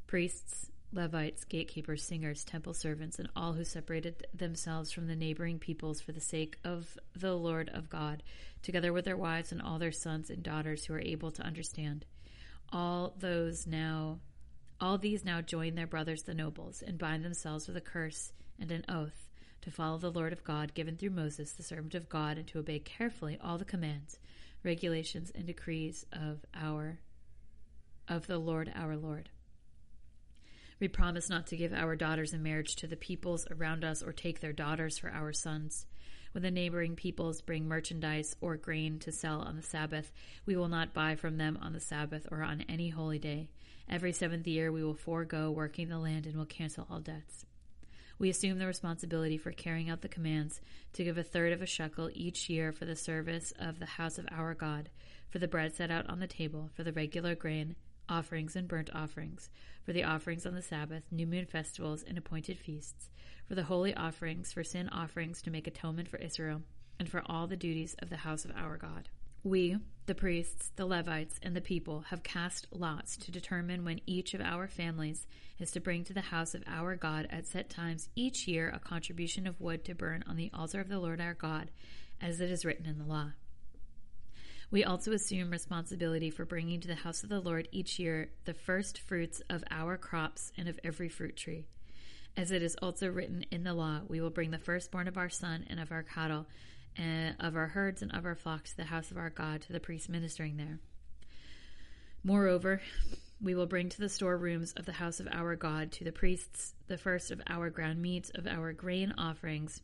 priests, 0.06 0.70
Levites, 0.90 1.44
gatekeepers, 1.44 2.02
singers, 2.02 2.44
temple 2.44 2.72
servants, 2.72 3.18
and 3.18 3.28
all 3.36 3.52
who 3.52 3.64
separated 3.64 4.26
themselves 4.32 4.90
from 4.90 5.06
the 5.06 5.16
neighboring 5.16 5.58
peoples 5.58 6.00
for 6.00 6.12
the 6.12 6.20
sake 6.20 6.56
of 6.64 6.96
the 7.14 7.34
Lord 7.34 7.68
of 7.74 7.90
God, 7.90 8.22
together 8.62 8.90
with 8.90 9.04
their 9.04 9.16
wives 9.16 9.52
and 9.52 9.60
all 9.60 9.78
their 9.78 9.92
sons 9.92 10.30
and 10.30 10.42
daughters 10.42 10.86
who 10.86 10.94
are 10.94 11.00
able 11.00 11.30
to 11.32 11.42
understand. 11.42 12.06
All 12.72 13.14
those 13.18 13.66
now, 13.66 14.20
all 14.80 14.98
these 14.98 15.24
now 15.24 15.40
join 15.40 15.74
their 15.74 15.86
brothers 15.86 16.22
the 16.22 16.34
nobles 16.34 16.82
and 16.86 16.98
bind 16.98 17.24
themselves 17.24 17.66
with 17.66 17.76
a 17.76 17.80
curse 17.80 18.32
and 18.60 18.70
an 18.70 18.84
oath 18.88 19.28
to 19.62 19.70
follow 19.70 19.98
the 19.98 20.10
Lord 20.10 20.32
of 20.32 20.44
God 20.44 20.74
given 20.74 20.96
through 20.96 21.10
Moses, 21.10 21.52
the 21.52 21.62
servant 21.62 21.94
of 21.94 22.08
God, 22.08 22.38
and 22.38 22.46
to 22.48 22.58
obey 22.58 22.78
carefully 22.78 23.38
all 23.42 23.58
the 23.58 23.64
commands, 23.64 24.18
regulations, 24.62 25.32
and 25.34 25.46
decrees 25.46 26.06
of 26.12 26.44
our 26.54 27.00
of 28.06 28.26
the 28.26 28.38
Lord 28.38 28.72
our 28.74 28.96
Lord. 28.96 29.28
We 30.80 30.88
promise 30.88 31.28
not 31.28 31.48
to 31.48 31.56
give 31.56 31.72
our 31.72 31.96
daughters 31.96 32.32
in 32.32 32.42
marriage 32.42 32.76
to 32.76 32.86
the 32.86 32.96
peoples 32.96 33.46
around 33.50 33.84
us 33.84 34.02
or 34.02 34.12
take 34.12 34.40
their 34.40 34.52
daughters 34.52 34.96
for 34.96 35.10
our 35.10 35.32
sons. 35.32 35.86
When 36.32 36.42
the 36.42 36.50
neighboring 36.50 36.94
peoples 36.94 37.42
bring 37.42 37.66
merchandise 37.66 38.36
or 38.40 38.56
grain 38.56 38.98
to 39.00 39.12
sell 39.12 39.40
on 39.40 39.56
the 39.56 39.62
Sabbath, 39.62 40.12
we 40.46 40.56
will 40.56 40.68
not 40.68 40.94
buy 40.94 41.16
from 41.16 41.36
them 41.36 41.58
on 41.60 41.72
the 41.72 41.80
Sabbath 41.80 42.28
or 42.30 42.42
on 42.42 42.64
any 42.68 42.90
holy 42.90 43.18
day. 43.18 43.48
Every 43.90 44.12
seventh 44.12 44.46
year, 44.46 44.70
we 44.70 44.84
will 44.84 44.94
forego 44.94 45.50
working 45.50 45.88
the 45.88 45.98
land 45.98 46.26
and 46.26 46.36
will 46.36 46.44
cancel 46.44 46.86
all 46.90 47.00
debts. 47.00 47.46
We 48.18 48.28
assume 48.28 48.58
the 48.58 48.66
responsibility 48.66 49.38
for 49.38 49.52
carrying 49.52 49.88
out 49.88 50.02
the 50.02 50.08
commands 50.08 50.60
to 50.94 51.04
give 51.04 51.16
a 51.16 51.22
third 51.22 51.52
of 51.52 51.62
a 51.62 51.66
shekel 51.66 52.10
each 52.12 52.50
year 52.50 52.72
for 52.72 52.84
the 52.84 52.96
service 52.96 53.52
of 53.58 53.78
the 53.78 53.86
house 53.86 54.18
of 54.18 54.26
our 54.30 54.54
God, 54.54 54.90
for 55.30 55.38
the 55.38 55.48
bread 55.48 55.74
set 55.74 55.90
out 55.90 56.08
on 56.10 56.18
the 56.18 56.26
table, 56.26 56.68
for 56.74 56.82
the 56.82 56.92
regular 56.92 57.34
grain, 57.34 57.76
offerings 58.08 58.56
and 58.56 58.68
burnt 58.68 58.90
offerings, 58.94 59.48
for 59.84 59.92
the 59.92 60.04
offerings 60.04 60.44
on 60.44 60.54
the 60.54 60.62
Sabbath, 60.62 61.04
new 61.10 61.26
moon 61.26 61.46
festivals, 61.46 62.02
and 62.02 62.18
appointed 62.18 62.58
feasts, 62.58 63.08
for 63.46 63.54
the 63.54 63.64
holy 63.64 63.94
offerings, 63.94 64.52
for 64.52 64.64
sin 64.64 64.88
offerings 64.90 65.40
to 65.42 65.50
make 65.50 65.66
atonement 65.66 66.08
for 66.08 66.18
Israel, 66.18 66.62
and 66.98 67.08
for 67.08 67.22
all 67.26 67.46
the 67.46 67.56
duties 67.56 67.94
of 68.00 68.10
the 68.10 68.16
house 68.18 68.44
of 68.44 68.52
our 68.56 68.76
God. 68.76 69.08
We, 69.48 69.78
the 70.04 70.14
priests, 70.14 70.72
the 70.76 70.84
Levites, 70.84 71.40
and 71.42 71.56
the 71.56 71.62
people 71.62 72.04
have 72.10 72.22
cast 72.22 72.66
lots 72.70 73.16
to 73.16 73.30
determine 73.30 73.82
when 73.82 74.02
each 74.04 74.34
of 74.34 74.42
our 74.42 74.68
families 74.68 75.26
is 75.58 75.70
to 75.70 75.80
bring 75.80 76.04
to 76.04 76.12
the 76.12 76.20
house 76.20 76.54
of 76.54 76.62
our 76.66 76.96
God 76.96 77.26
at 77.30 77.46
set 77.46 77.70
times 77.70 78.10
each 78.14 78.46
year 78.46 78.68
a 78.68 78.78
contribution 78.78 79.46
of 79.46 79.58
wood 79.58 79.86
to 79.86 79.94
burn 79.94 80.22
on 80.28 80.36
the 80.36 80.50
altar 80.52 80.82
of 80.82 80.90
the 80.90 80.98
Lord 80.98 81.18
our 81.18 81.32
God, 81.32 81.70
as 82.20 82.42
it 82.42 82.50
is 82.50 82.66
written 82.66 82.84
in 82.84 82.98
the 82.98 83.06
law. 83.06 83.30
We 84.70 84.84
also 84.84 85.12
assume 85.12 85.50
responsibility 85.50 86.28
for 86.28 86.44
bringing 86.44 86.80
to 86.82 86.88
the 86.88 86.94
house 86.94 87.22
of 87.22 87.30
the 87.30 87.40
Lord 87.40 87.68
each 87.72 87.98
year 87.98 88.28
the 88.44 88.52
first 88.52 88.98
fruits 88.98 89.40
of 89.48 89.64
our 89.70 89.96
crops 89.96 90.52
and 90.58 90.68
of 90.68 90.78
every 90.84 91.08
fruit 91.08 91.38
tree. 91.38 91.64
As 92.36 92.50
it 92.50 92.62
is 92.62 92.76
also 92.82 93.08
written 93.08 93.46
in 93.50 93.64
the 93.64 93.72
law, 93.72 94.02
we 94.08 94.20
will 94.20 94.28
bring 94.28 94.50
the 94.50 94.58
firstborn 94.58 95.08
of 95.08 95.16
our 95.16 95.30
son 95.30 95.64
and 95.70 95.80
of 95.80 95.90
our 95.90 96.02
cattle, 96.02 96.46
and 96.96 97.36
of 97.40 97.56
our 97.56 97.68
herds 97.68 98.02
and 98.02 98.14
of 98.14 98.24
our 98.24 98.34
flocks 98.34 98.70
to 98.70 98.76
the 98.78 98.84
house 98.84 99.10
of 99.10 99.16
our 99.16 99.30
God, 99.30 99.62
to 99.62 99.72
the 99.72 99.80
priests 99.80 100.08
ministering 100.08 100.56
there. 100.56 100.78
Moreover, 102.24 102.80
we 103.40 103.54
will 103.54 103.66
bring 103.66 103.88
to 103.88 104.00
the 104.00 104.08
storerooms 104.08 104.72
of 104.72 104.84
the 104.84 104.92
house 104.92 105.20
of 105.20 105.28
our 105.30 105.54
God 105.54 105.92
to 105.92 106.04
the 106.04 106.12
priests 106.12 106.74
the 106.88 106.98
first 106.98 107.30
of 107.30 107.40
our 107.46 107.70
ground 107.70 108.02
meats, 108.02 108.30
of 108.34 108.46
our 108.46 108.72
grain 108.72 109.14
offerings, 109.16 109.80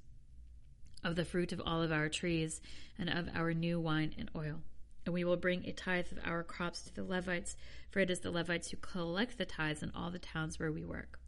of 1.05 1.15
the 1.15 1.25
fruit 1.25 1.53
of 1.53 1.63
all 1.65 1.83
of 1.83 1.93
our 1.93 2.09
trees, 2.09 2.61
and 2.99 3.09
of 3.09 3.29
our 3.35 3.53
new 3.53 3.79
wine 3.79 4.15
and 4.19 4.31
oil. 4.35 4.61
And 5.07 5.15
we 5.15 5.25
will 5.25 5.37
bring 5.37 5.67
a 5.67 5.73
tithe 5.73 6.11
of 6.11 6.19
our 6.25 6.43
crops 6.43 6.83
to 6.83 6.95
the 6.95 7.05
Levites, 7.05 7.57
for 7.91 8.01
it 8.01 8.11
is 8.11 8.21
the 8.21 8.31
Levites 8.31 8.71
who 8.71 8.79
collect 8.79 9.39
the 9.39 9.45
tithes 9.45 9.83
in 9.83 9.93
all 9.95 10.11
the 10.11 10.19
towns 10.19 10.59
where 10.59 10.73
we 10.73 10.85
work. 10.85 11.21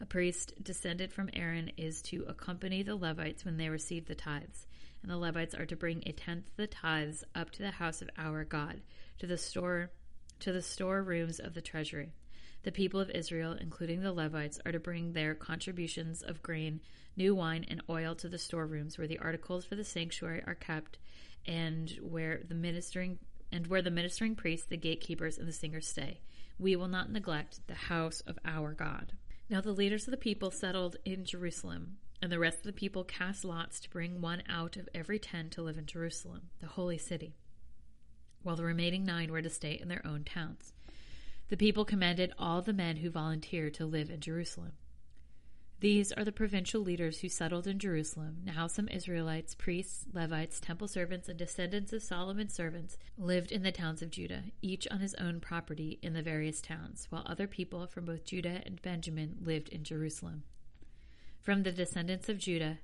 A 0.00 0.06
priest 0.06 0.54
descended 0.62 1.12
from 1.12 1.28
Aaron 1.32 1.72
is 1.76 2.00
to 2.02 2.24
accompany 2.28 2.84
the 2.84 2.94
Levites 2.94 3.44
when 3.44 3.56
they 3.56 3.68
receive 3.68 4.06
the 4.06 4.14
tithes, 4.14 4.67
and 5.02 5.10
the 5.10 5.16
Levites 5.16 5.54
are 5.54 5.66
to 5.66 5.76
bring 5.76 6.02
a 6.04 6.12
tenth 6.12 6.48
of 6.48 6.56
the 6.56 6.66
tithes 6.66 7.24
up 7.34 7.50
to 7.50 7.62
the 7.62 7.70
house 7.70 8.02
of 8.02 8.10
our 8.16 8.44
God, 8.44 8.80
to 9.18 9.26
the 9.26 9.38
store 9.38 9.90
to 10.40 10.52
the 10.52 10.62
storerooms 10.62 11.40
of 11.40 11.54
the 11.54 11.60
treasury. 11.60 12.12
The 12.62 12.72
people 12.72 13.00
of 13.00 13.10
Israel, 13.10 13.56
including 13.58 14.02
the 14.02 14.12
Levites, 14.12 14.60
are 14.64 14.72
to 14.72 14.80
bring 14.80 15.12
their 15.12 15.34
contributions 15.34 16.22
of 16.22 16.42
grain, 16.42 16.80
new 17.16 17.34
wine, 17.34 17.64
and 17.68 17.82
oil 17.88 18.14
to 18.16 18.28
the 18.28 18.38
storerooms 18.38 18.98
where 18.98 19.08
the 19.08 19.18
articles 19.18 19.64
for 19.64 19.74
the 19.74 19.84
sanctuary 19.84 20.42
are 20.46 20.54
kept, 20.54 20.98
and 21.46 21.90
where 22.02 22.42
the 22.46 22.54
ministering 22.54 23.18
and 23.50 23.66
where 23.66 23.80
the 23.80 23.90
ministering 23.90 24.34
priests, 24.34 24.66
the 24.66 24.76
gatekeepers, 24.76 25.38
and 25.38 25.48
the 25.48 25.52
singers 25.52 25.88
stay. 25.88 26.20
We 26.58 26.76
will 26.76 26.88
not 26.88 27.10
neglect 27.10 27.66
the 27.66 27.74
house 27.74 28.20
of 28.26 28.38
our 28.44 28.74
God. 28.74 29.12
Now 29.48 29.62
the 29.62 29.72
leaders 29.72 30.06
of 30.06 30.10
the 30.10 30.18
people 30.18 30.50
settled 30.50 30.96
in 31.04 31.24
Jerusalem, 31.24 31.96
and 32.20 32.32
the 32.32 32.38
rest 32.38 32.58
of 32.58 32.64
the 32.64 32.72
people 32.72 33.04
cast 33.04 33.44
lots 33.44 33.80
to 33.80 33.90
bring 33.90 34.20
one 34.20 34.42
out 34.48 34.76
of 34.76 34.88
every 34.94 35.18
ten 35.18 35.50
to 35.50 35.62
live 35.62 35.78
in 35.78 35.86
Jerusalem, 35.86 36.50
the 36.60 36.66
holy 36.66 36.98
city, 36.98 37.36
while 38.42 38.56
the 38.56 38.64
remaining 38.64 39.04
nine 39.04 39.30
were 39.30 39.42
to 39.42 39.50
stay 39.50 39.78
in 39.80 39.88
their 39.88 40.06
own 40.06 40.24
towns. 40.24 40.72
The 41.48 41.56
people 41.56 41.84
commanded 41.84 42.32
all 42.38 42.60
the 42.60 42.72
men 42.72 42.96
who 42.96 43.10
volunteered 43.10 43.74
to 43.74 43.86
live 43.86 44.10
in 44.10 44.20
Jerusalem. 44.20 44.72
These 45.80 46.10
are 46.10 46.24
the 46.24 46.32
provincial 46.32 46.80
leaders 46.80 47.20
who 47.20 47.28
settled 47.28 47.68
in 47.68 47.78
Jerusalem. 47.78 48.38
Now, 48.44 48.66
some 48.66 48.88
Israelites, 48.88 49.54
priests, 49.54 50.06
Levites, 50.12 50.58
temple 50.58 50.88
servants, 50.88 51.28
and 51.28 51.38
descendants 51.38 51.92
of 51.92 52.02
Solomon's 52.02 52.52
servants 52.52 52.98
lived 53.16 53.52
in 53.52 53.62
the 53.62 53.70
towns 53.70 54.02
of 54.02 54.10
Judah, 54.10 54.42
each 54.60 54.88
on 54.90 54.98
his 54.98 55.14
own 55.14 55.38
property 55.38 56.00
in 56.02 56.14
the 56.14 56.22
various 56.22 56.60
towns, 56.60 57.06
while 57.10 57.22
other 57.26 57.46
people 57.46 57.86
from 57.86 58.06
both 58.06 58.24
Judah 58.24 58.60
and 58.66 58.82
Benjamin 58.82 59.36
lived 59.40 59.68
in 59.68 59.84
Jerusalem. 59.84 60.42
From 61.48 61.62
the 61.62 61.72
descendants 61.72 62.28
of 62.28 62.36
Judah, 62.36 62.76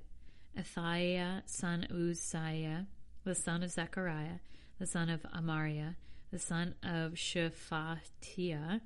Athaiah, 0.57 1.43
son 1.45 1.83
of 1.83 1.95
Uzziah, 1.95 2.87
the 3.23 3.35
son 3.35 3.61
of 3.61 3.69
Zechariah, 3.69 4.39
the 4.79 4.87
son 4.87 5.07
of 5.07 5.21
Amariah, 5.21 5.93
the 6.31 6.39
son 6.39 6.73
of 6.81 7.11
Shephatiah, 7.11 8.81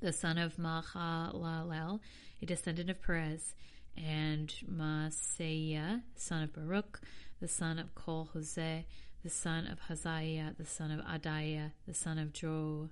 the 0.00 0.12
son 0.12 0.38
of 0.38 0.56
Mahalalel, 0.56 1.98
a 2.40 2.46
descendant 2.46 2.88
of 2.88 3.02
Perez, 3.02 3.56
and 3.96 4.54
Maaseiah, 4.72 6.02
son 6.14 6.44
of 6.44 6.52
Baruch, 6.52 7.00
the 7.40 7.48
son 7.48 7.80
of 7.80 7.92
Kol 7.96 8.30
Hoseh, 8.36 8.84
the 9.24 9.30
son 9.30 9.66
of 9.66 9.80
Haziah, 9.88 10.56
the 10.56 10.64
son 10.64 10.92
of 10.92 11.04
Adaiah, 11.04 11.72
the 11.88 11.94
son 11.94 12.20
of 12.20 12.32
jo, 12.32 12.90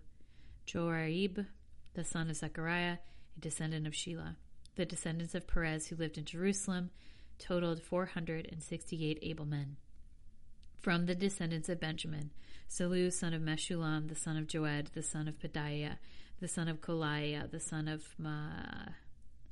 Joiarib, 0.67 1.47
the 1.95 2.05
son 2.05 2.31
of 2.31 2.37
Zechariah, 2.37 2.97
a 3.37 3.41
descendant 3.41 3.87
of 3.87 3.93
Shelah. 3.93 4.35
The 4.77 4.85
descendants 4.85 5.35
of 5.35 5.47
Perez 5.47 5.87
who 5.87 5.97
lived 5.97 6.19
in 6.19 6.25
Jerusalem 6.25 6.91
totaled 7.39 7.83
468 7.83 9.19
able 9.23 9.47
men. 9.47 9.77
From 10.81 11.07
the 11.07 11.15
descendants 11.15 11.69
of 11.69 11.81
Benjamin, 11.81 12.31
Sallu, 12.69 13.13
son 13.13 13.35
of 13.35 13.43
Meshullam, 13.43 14.09
the 14.09 14.15
son 14.15 14.37
of 14.37 14.47
Joed, 14.47 14.91
the 14.95 15.03
son 15.03 15.29
of 15.29 15.39
Pedaiah, 15.39 15.99
the 16.41 16.49
son 16.49 16.69
of 16.69 16.81
Kolaiah, 16.81 17.51
the 17.51 17.61
son 17.61 17.89
of 17.89 18.15
Ma- 18.19 18.93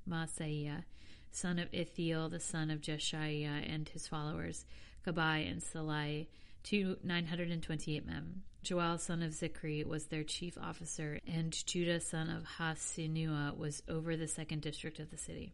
Maaseiah, 0.08 0.84
son 1.30 1.58
of 1.58 1.68
Ithiel, 1.72 2.28
the 2.28 2.40
son 2.40 2.70
of 2.70 2.80
Jeshaiah, 2.80 3.72
and 3.72 3.88
his 3.88 4.08
followers, 4.08 4.66
Gabbai 5.06 5.50
and 5.50 5.62
Sallai, 5.62 6.26
two 6.62 6.96
928 7.02 8.04
men. 8.06 8.42
Joel, 8.62 8.98
son 8.98 9.22
of 9.22 9.32
Zikri, 9.32 9.84
was 9.84 10.06
their 10.06 10.22
chief 10.22 10.56
officer, 10.56 11.18
and 11.26 11.52
Judah, 11.66 11.98
son 11.98 12.30
of 12.30 12.44
Hasinua, 12.58 13.56
was 13.56 13.82
over 13.88 14.16
the 14.16 14.28
second 14.28 14.62
district 14.62 15.00
of 15.00 15.10
the 15.10 15.16
city. 15.16 15.52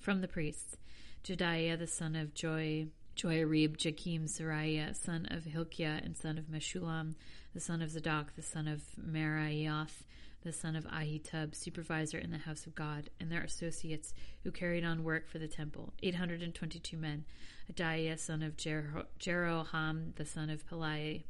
From 0.00 0.20
the 0.20 0.26
priests, 0.26 0.76
Jedaiah, 1.22 1.78
the 1.78 1.86
son 1.86 2.16
of 2.16 2.34
Joy, 2.34 2.88
Joiarib, 3.14 3.76
Jakim, 3.76 4.24
Sariah, 4.24 4.96
son 4.96 5.26
of 5.30 5.44
Hilkiah, 5.44 6.00
and 6.02 6.16
son 6.16 6.38
of 6.38 6.46
Meshullam, 6.46 7.14
the 7.54 7.60
son 7.60 7.82
of 7.82 7.90
Zadok, 7.90 8.34
the 8.34 8.42
son 8.42 8.66
of 8.66 8.82
Meraioth, 9.00 10.02
the 10.42 10.52
son 10.52 10.74
of 10.74 10.86
Ahitub, 10.86 11.54
supervisor 11.54 12.18
in 12.18 12.32
the 12.32 12.38
house 12.38 12.66
of 12.66 12.74
God, 12.74 13.10
and 13.20 13.30
their 13.30 13.42
associates 13.42 14.12
who 14.42 14.50
carried 14.50 14.84
on 14.84 15.04
work 15.04 15.28
for 15.28 15.38
the 15.38 15.46
temple, 15.46 15.92
822 16.02 16.96
men. 16.96 17.24
Adaiah, 17.72 18.18
son 18.18 18.42
of 18.42 18.56
Jer- 18.56 19.06
Jeroham, 19.20 20.16
the 20.16 20.24
son 20.24 20.50
of 20.50 20.66
Pelai, 20.68 21.22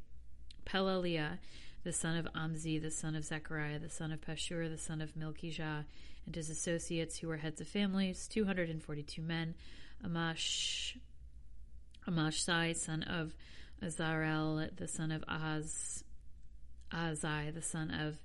Pelaliah, 0.70 1.38
the 1.82 1.92
son 1.92 2.16
of 2.16 2.26
Amzi, 2.34 2.80
the 2.80 2.90
son 2.90 3.16
of 3.16 3.24
Zechariah, 3.24 3.78
the 3.78 3.88
son 3.88 4.12
of 4.12 4.20
Pashur, 4.20 4.70
the 4.70 4.78
son 4.78 5.00
of 5.00 5.16
Milkijah, 5.16 5.86
and 6.26 6.34
his 6.34 6.50
associates 6.50 7.18
who 7.18 7.28
were 7.28 7.38
heads 7.38 7.60
of 7.60 7.68
families, 7.68 8.28
242 8.28 9.22
men. 9.22 9.54
Amash, 10.04 10.96
Amashsai, 12.08 12.76
son 12.76 13.02
of 13.02 13.34
Azarel, 13.82 14.68
the 14.76 14.88
son 14.88 15.10
of 15.10 15.24
Ahaz, 15.26 16.04
Ahazai, 16.92 17.52
the 17.52 17.62
son 17.62 17.90
of 17.90 18.18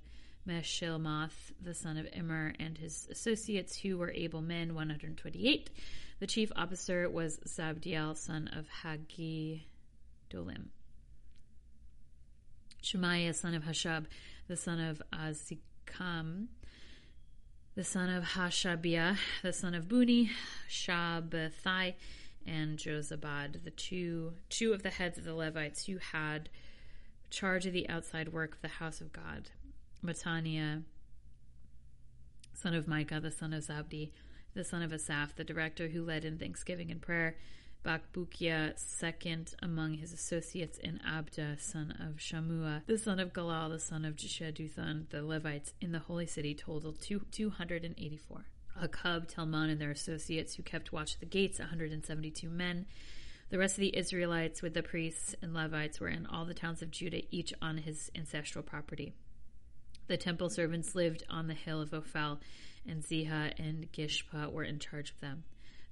Meshilmoth, 0.46 1.52
the 1.60 1.74
son 1.74 1.96
of 1.96 2.06
Immer, 2.12 2.54
and 2.58 2.78
his 2.78 3.08
associates, 3.10 3.76
who 3.78 3.98
were 3.98 4.10
able 4.10 4.42
men, 4.42 4.74
128. 4.74 5.70
The 6.20 6.26
chief 6.26 6.52
officer 6.54 7.10
was 7.10 7.38
Zabdiel, 7.46 8.16
son 8.16 8.48
of 8.48 8.66
Haggedolim. 8.82 10.68
Shemaiah, 12.82 13.34
son 13.34 13.54
of 13.54 13.64
Hashab, 13.64 14.06
the 14.48 14.56
son 14.56 14.80
of 14.80 15.02
Azikam, 15.12 16.46
the 17.74 17.84
son 17.84 18.08
of 18.08 18.24
Hashabiah, 18.24 19.16
the 19.42 19.52
son 19.52 19.74
of 19.74 19.88
Bunni, 19.88 20.30
Shabbethai, 20.68 21.94
and 22.46 22.78
Josabad, 22.78 23.64
the 23.64 23.70
two 23.70 24.34
two 24.48 24.72
of 24.72 24.82
the 24.82 24.90
heads 24.90 25.18
of 25.18 25.24
the 25.24 25.34
Levites 25.34 25.86
who 25.86 25.98
had 25.98 26.48
charge 27.28 27.66
of 27.66 27.72
the 27.72 27.88
outside 27.88 28.32
work 28.32 28.54
of 28.54 28.62
the 28.62 28.68
house 28.68 29.00
of 29.00 29.12
God. 29.12 29.50
Mattaniah, 30.04 30.82
son 32.54 32.74
of 32.74 32.86
Micah, 32.86 33.20
the 33.20 33.30
son 33.30 33.52
of 33.52 33.64
Zabdi, 33.64 34.12
the 34.54 34.64
son 34.64 34.82
of 34.82 34.92
Asaph, 34.92 35.34
the 35.36 35.44
director 35.44 35.88
who 35.88 36.04
led 36.04 36.24
in 36.24 36.38
thanksgiving 36.38 36.90
and 36.90 37.02
prayer. 37.02 37.36
Bakbukiah, 37.86 38.76
second 38.76 39.54
among 39.62 39.94
his 39.94 40.12
associates, 40.12 40.80
and 40.82 41.00
Abda, 41.04 41.60
son 41.60 41.94
of 42.00 42.16
Shammua, 42.16 42.82
the 42.86 42.98
son 42.98 43.20
of 43.20 43.32
Galal, 43.32 43.70
the 43.70 43.78
son 43.78 44.04
of 44.04 44.16
Jeduthun, 44.16 45.08
the 45.10 45.22
Levites 45.22 45.72
in 45.80 45.92
the 45.92 46.00
holy 46.00 46.26
city 46.26 46.52
totaled 46.52 47.00
two, 47.00 47.20
284. 47.30 48.46
Akkub, 48.82 49.28
Talmon, 49.28 49.70
and 49.70 49.80
their 49.80 49.92
associates 49.92 50.54
who 50.54 50.64
kept 50.64 50.92
watch 50.92 51.14
at 51.14 51.20
the 51.20 51.26
gates, 51.26 51.60
172 51.60 52.50
men. 52.50 52.86
The 53.50 53.58
rest 53.58 53.76
of 53.76 53.82
the 53.82 53.96
Israelites 53.96 54.62
with 54.62 54.74
the 54.74 54.82
priests 54.82 55.36
and 55.40 55.54
Levites 55.54 56.00
were 56.00 56.08
in 56.08 56.26
all 56.26 56.44
the 56.44 56.54
towns 56.54 56.82
of 56.82 56.90
Judah, 56.90 57.22
each 57.30 57.54
on 57.62 57.78
his 57.78 58.10
ancestral 58.16 58.64
property. 58.64 59.14
The 60.08 60.16
temple 60.16 60.50
servants 60.50 60.96
lived 60.96 61.22
on 61.30 61.46
the 61.46 61.54
hill 61.54 61.80
of 61.80 61.94
Ophel, 61.94 62.40
and 62.84 63.04
Ziha 63.04 63.52
and 63.60 63.90
Gishpa 63.92 64.50
were 64.50 64.64
in 64.64 64.80
charge 64.80 65.10
of 65.10 65.20
them. 65.20 65.44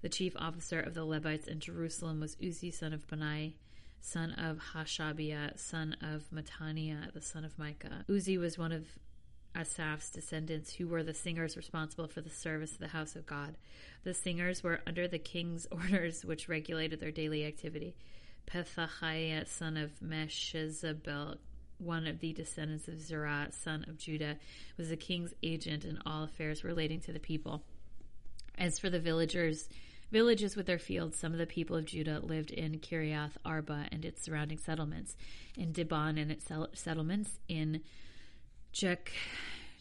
The 0.05 0.11
chief 0.11 0.35
officer 0.37 0.81
of 0.81 0.93
the 0.93 1.07
Levites 1.07 1.47
in 1.47 1.61
Jerusalem 1.61 2.21
was 2.21 2.37
Uzzi, 2.37 2.71
son 2.71 2.93
of 2.93 3.07
Benai, 3.07 3.55
son 4.03 4.33
of 4.33 4.59
Hashabiah, 4.75 5.59
son 5.59 5.97
of 6.03 6.31
Mattaniah, 6.31 7.11
the 7.15 7.23
son 7.23 7.43
of 7.43 7.59
Micah. 7.59 8.05
Uzzi 8.07 8.37
was 8.37 8.59
one 8.59 8.71
of 8.71 8.85
Asaph's 9.57 10.11
descendants, 10.11 10.75
who 10.75 10.89
were 10.89 11.03
the 11.03 11.15
singers 11.15 11.57
responsible 11.57 12.07
for 12.07 12.21
the 12.21 12.29
service 12.29 12.73
of 12.73 12.81
the 12.81 12.89
house 12.89 13.17
of 13.17 13.25
God. 13.25 13.57
The 14.03 14.13
singers 14.13 14.63
were 14.63 14.83
under 14.87 15.09
the 15.09 15.19
king's 15.19 15.67
orders, 15.73 16.23
which 16.23 16.51
regulated 16.51 17.01
their 17.01 17.11
daily 17.11 17.47
activity. 17.47 17.97
Pethahiah, 18.47 19.49
son 19.49 19.79
of 19.79 19.99
Meshezabel, 20.01 21.39
one 21.79 22.07
of 22.07 22.21
the 22.21 22.35
descendants 22.35 22.89
of 22.89 23.01
Zerah, 23.01 23.49
son 23.53 23.87
of 23.89 23.97
Judah, 23.97 24.37
was 24.77 24.91
the 24.91 24.99
king's 24.99 25.33
agent 25.43 25.87
in 25.87 25.99
all 26.05 26.25
affairs 26.25 26.63
relating 26.63 27.01
to 27.01 27.13
the 27.15 27.19
people. 27.19 27.63
As 28.59 28.79
for 28.79 28.91
the 28.91 29.01
villagers, 29.01 29.67
villages 30.15 30.55
with 30.55 30.67
their 30.67 30.79
fields, 30.79 31.19
some 31.19 31.33
of 31.33 31.39
the 31.39 31.47
people 31.47 31.75
of 31.75 31.87
Judah 31.87 32.21
lived 32.23 32.53
in 32.53 32.79
Kiriath 32.79 33.33
Arba 33.45 33.89
and 33.91 34.05
its 34.05 34.23
surrounding 34.23 34.59
settlements, 34.59 35.17
in 35.57 35.73
Dibon 35.73 36.23
and 36.23 36.31
its 36.31 36.47
settlements, 36.81 37.41
in 37.49 37.81
Jek, 38.73 39.09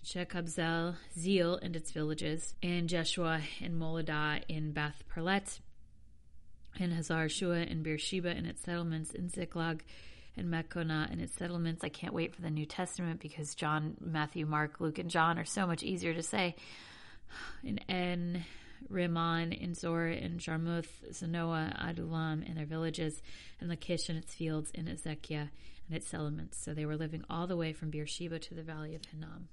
Jekabzel, 0.04 0.96
Zeel 1.16 1.60
and 1.62 1.76
its 1.76 1.92
villages, 1.92 2.56
in 2.64 2.88
Jeshua 2.88 3.42
and 3.62 3.80
Moladah, 3.80 4.42
in 4.50 4.72
Beth 4.72 5.04
Perlet, 5.08 5.60
in 6.80 6.90
Hazar 6.90 7.30
Shua 7.30 7.60
and 7.60 7.84
Beersheba 7.84 8.30
and 8.30 8.48
its 8.48 8.64
settlements, 8.64 9.12
in 9.12 9.30
Ziklag, 9.30 9.84
and 10.36 10.52
Mechonah 10.52 11.12
and 11.12 11.22
its 11.22 11.38
settlements. 11.38 11.84
I 11.84 11.90
can't 11.90 12.12
wait 12.12 12.34
for 12.34 12.42
the 12.42 12.50
New 12.50 12.66
Testament 12.66 13.20
because 13.20 13.54
John, 13.54 13.98
Matthew, 14.02 14.48
Mark, 14.48 14.80
Luke, 14.80 14.98
and 14.98 15.12
John 15.12 15.38
are 15.38 15.46
so 15.46 15.68
much 15.68 15.84
easier 15.84 16.16
to 16.16 16.24
say. 16.24 16.56
In 17.64 18.44
Rimmon, 18.90 19.54
in 19.54 19.74
Zor, 19.74 20.08
in 20.08 20.38
Jarmuth, 20.38 21.04
Zanoah, 21.12 21.76
Adullam, 21.80 22.44
and 22.48 22.58
their 22.58 22.66
villages, 22.66 23.22
and 23.60 23.70
Lachish 23.70 24.10
and 24.10 24.18
its 24.18 24.34
fields, 24.34 24.72
in 24.72 24.88
Ezekiah 24.88 25.48
and 25.88 25.98
its 25.98 26.08
settlements. 26.08 26.58
So 26.64 26.74
they 26.74 26.86
were 26.86 26.98
living 26.98 27.24
all 27.30 27.48
the 27.48 27.58
way 27.58 27.74
from 27.74 27.90
Beersheba 27.90 28.40
to 28.40 28.54
the 28.54 28.64
valley 28.64 28.96
of 28.96 29.06
Hinnom. 29.06 29.50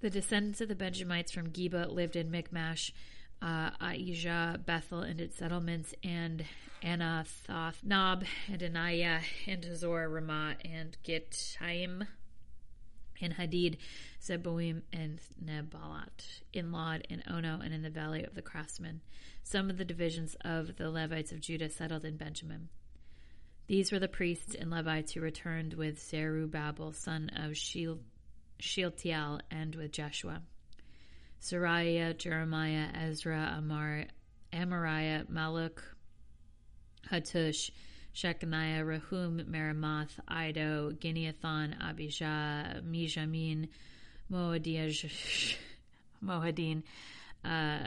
The 0.00 0.10
descendants 0.10 0.60
of 0.60 0.68
the 0.68 0.74
Benjamites 0.74 1.32
from 1.32 1.50
Geba 1.50 1.90
lived 1.90 2.16
in 2.16 2.30
Michmash, 2.30 2.92
uh, 3.40 3.70
Aijah, 3.80 4.60
Bethel 4.64 5.00
and 5.00 5.20
its 5.20 5.36
settlements, 5.36 5.94
and 6.02 6.44
Anathoth, 6.82 7.82
Nob, 7.82 8.24
and 8.50 8.60
Anaiah, 8.60 9.20
and 9.46 9.64
Hazor, 9.64 10.08
Ramah, 10.08 10.56
and 10.64 10.96
Gittaim, 11.04 12.06
and 13.20 13.34
Hadid, 13.34 13.78
Zeboim, 14.22 14.82
and 14.92 15.20
Neballat, 15.42 16.42
in 16.52 16.72
Lod, 16.72 17.06
and 17.10 17.22
Ono, 17.28 17.60
and 17.60 17.72
in 17.72 17.82
the 17.82 17.90
valley 17.90 18.24
of 18.24 18.34
the 18.34 18.42
craftsmen. 18.42 19.00
Some 19.42 19.70
of 19.70 19.78
the 19.78 19.84
divisions 19.84 20.36
of 20.44 20.76
the 20.76 20.90
Levites 20.90 21.32
of 21.32 21.40
Judah 21.40 21.68
settled 21.68 22.04
in 22.04 22.16
Benjamin. 22.16 22.68
These 23.66 23.92
were 23.92 23.98
the 23.98 24.08
priests 24.08 24.54
and 24.54 24.70
Levites 24.70 25.12
who 25.12 25.20
returned 25.20 25.74
with 25.74 26.02
Zerubbabel, 26.02 26.92
son 26.92 27.30
of 27.34 27.56
Shealtiel, 27.56 29.40
and 29.50 29.74
with 29.74 29.92
Joshua. 29.92 30.42
Sariah, 31.40 32.16
Jeremiah, 32.16 32.88
Ezra, 32.94 33.54
Amar, 33.56 34.04
Amariah, 34.52 35.26
Malluk, 35.30 35.78
Hattush, 37.10 37.70
Shechaniah, 38.14 38.86
Rahum, 38.86 39.44
Meremoth, 39.50 40.20
Iddo, 40.30 40.92
Ginnethon, 40.92 41.74
Abijah, 41.82 42.82
Mijamin, 42.88 43.68
Moadiah, 44.30 45.56
Moadin, 46.24 46.82
uh, 47.44 47.78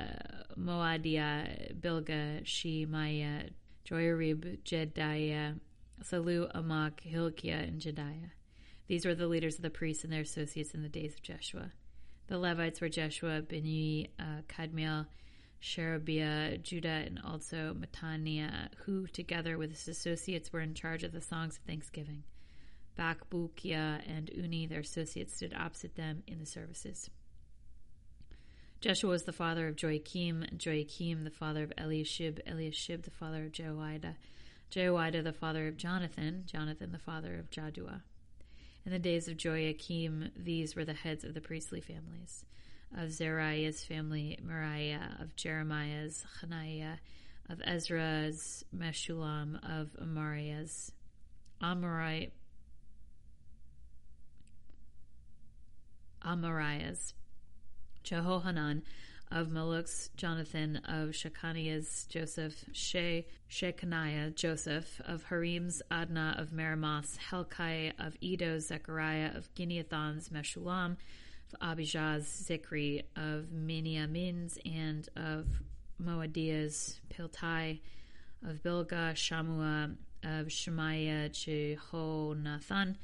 Moadiah, 0.60 1.74
Bilgah, 1.80 2.46
Shemaiah, 2.46 3.50
Joiarib, 3.90 4.60
Jediah, 4.64 5.60
Sallu, 6.04 6.52
Amok, 6.54 7.02
Hilkiah, 7.02 7.64
and 7.68 7.82
Jediah. 7.82 8.32
These 8.88 9.06
were 9.06 9.16
the 9.16 9.28
leaders 9.28 9.56
of 9.56 9.62
the 9.62 9.70
priests 9.70 10.04
and 10.04 10.12
their 10.12 10.22
associates 10.22 10.74
in 10.74 10.84
the 10.84 10.90
days 10.90 11.14
of 11.14 11.22
Jeshua. 11.22 11.72
The 12.28 12.38
Levites 12.38 12.82
were 12.82 12.90
Jeshua, 12.90 13.42
Bini, 13.42 14.10
uh, 14.20 14.42
Kadmiel, 14.50 15.08
Sherebiah, 15.60 16.58
Judah, 16.60 17.04
and 17.06 17.20
also 17.24 17.76
Mattaniah, 17.76 18.70
who, 18.86 19.08
together 19.08 19.58
with 19.58 19.72
his 19.72 19.88
associates, 19.88 20.54
were 20.54 20.62
in 20.62 20.74
charge 20.74 21.04
of 21.04 21.12
the 21.12 21.22
songs 21.22 21.58
of 21.58 21.64
thanksgiving. 21.64 22.24
Bakbukiah 22.98 24.02
and 24.08 24.30
Unni, 24.32 24.68
their 24.68 24.80
associates, 24.82 25.36
stood 25.36 25.54
opposite 25.54 25.96
them 25.96 26.24
in 26.28 26.40
the 26.40 26.46
services. 26.46 27.10
Jeshua 28.80 29.10
was 29.10 29.24
the 29.24 29.34
father 29.34 29.68
of 29.68 29.82
Joachim, 29.82 30.46
Joachim 30.60 31.24
the 31.24 31.32
father 31.32 31.64
of 31.64 31.74
Eliashib, 31.78 32.40
Eliashib 32.46 33.04
the 33.04 33.12
father 33.12 33.46
of 33.46 33.52
Jehoiada, 33.52 34.16
Jehoiada 34.70 35.24
the 35.24 35.34
father 35.34 35.68
of 35.68 35.78
Jonathan, 35.78 36.44
Jonathan 36.46 36.92
the 36.92 37.00
father 37.00 37.40
of 37.40 37.50
Jaddua. 37.50 38.04
In 38.86 38.92
the 38.92 39.00
days 39.00 39.28
of 39.28 39.44
Joachim, 39.44 40.32
these 40.36 40.76
were 40.76 40.86
the 40.86 40.94
heads 40.94 41.24
of 41.24 41.34
the 41.34 41.42
priestly 41.42 41.82
families. 41.82 42.46
Of 42.96 43.12
Zeriah's 43.12 43.84
family, 43.84 44.40
Mariah 44.42 45.20
of 45.20 45.36
Jeremiah's, 45.36 46.26
Hananiah, 46.42 46.98
of 47.50 47.62
Ezra's, 47.66 48.64
Meshullam, 48.76 49.58
of 49.64 49.96
Amariah's, 50.02 50.92
Amariah, 51.62 52.32
Amariah's, 56.26 57.14
Jehohanan, 58.04 58.84
of 59.32 59.50
Malluk's 59.50 60.10
Jonathan, 60.16 60.78
of 60.88 61.10
Shechaniah's 61.10 62.06
Joseph, 62.10 62.66
She, 62.72 63.26
Shechaniah 63.50 64.34
Joseph, 64.34 65.02
of 65.06 65.24
Harim's 65.24 65.82
Adnah, 65.92 66.40
of 66.40 66.54
Meremoth's 66.54 67.18
Helkai, 67.30 67.92
of 68.00 68.16
Edo's 68.22 68.68
Zechariah, 68.68 69.32
of 69.36 69.54
Ginnethon's 69.56 70.30
Meshullam, 70.30 70.98
of 71.54 71.60
Abijah's 71.62 72.26
Zikri, 72.26 73.04
of 73.16 73.46
Miniamin's, 73.54 74.58
and 74.66 75.08
of 75.16 75.46
Moadiah's 76.02 77.00
Piltai, 77.14 77.80
of 78.46 78.62
Bilgah, 78.64 79.14
Shammua, 79.14 79.96
of 80.24 80.52
Shemaiah, 80.52 81.30
Jehonathan, 81.30 82.96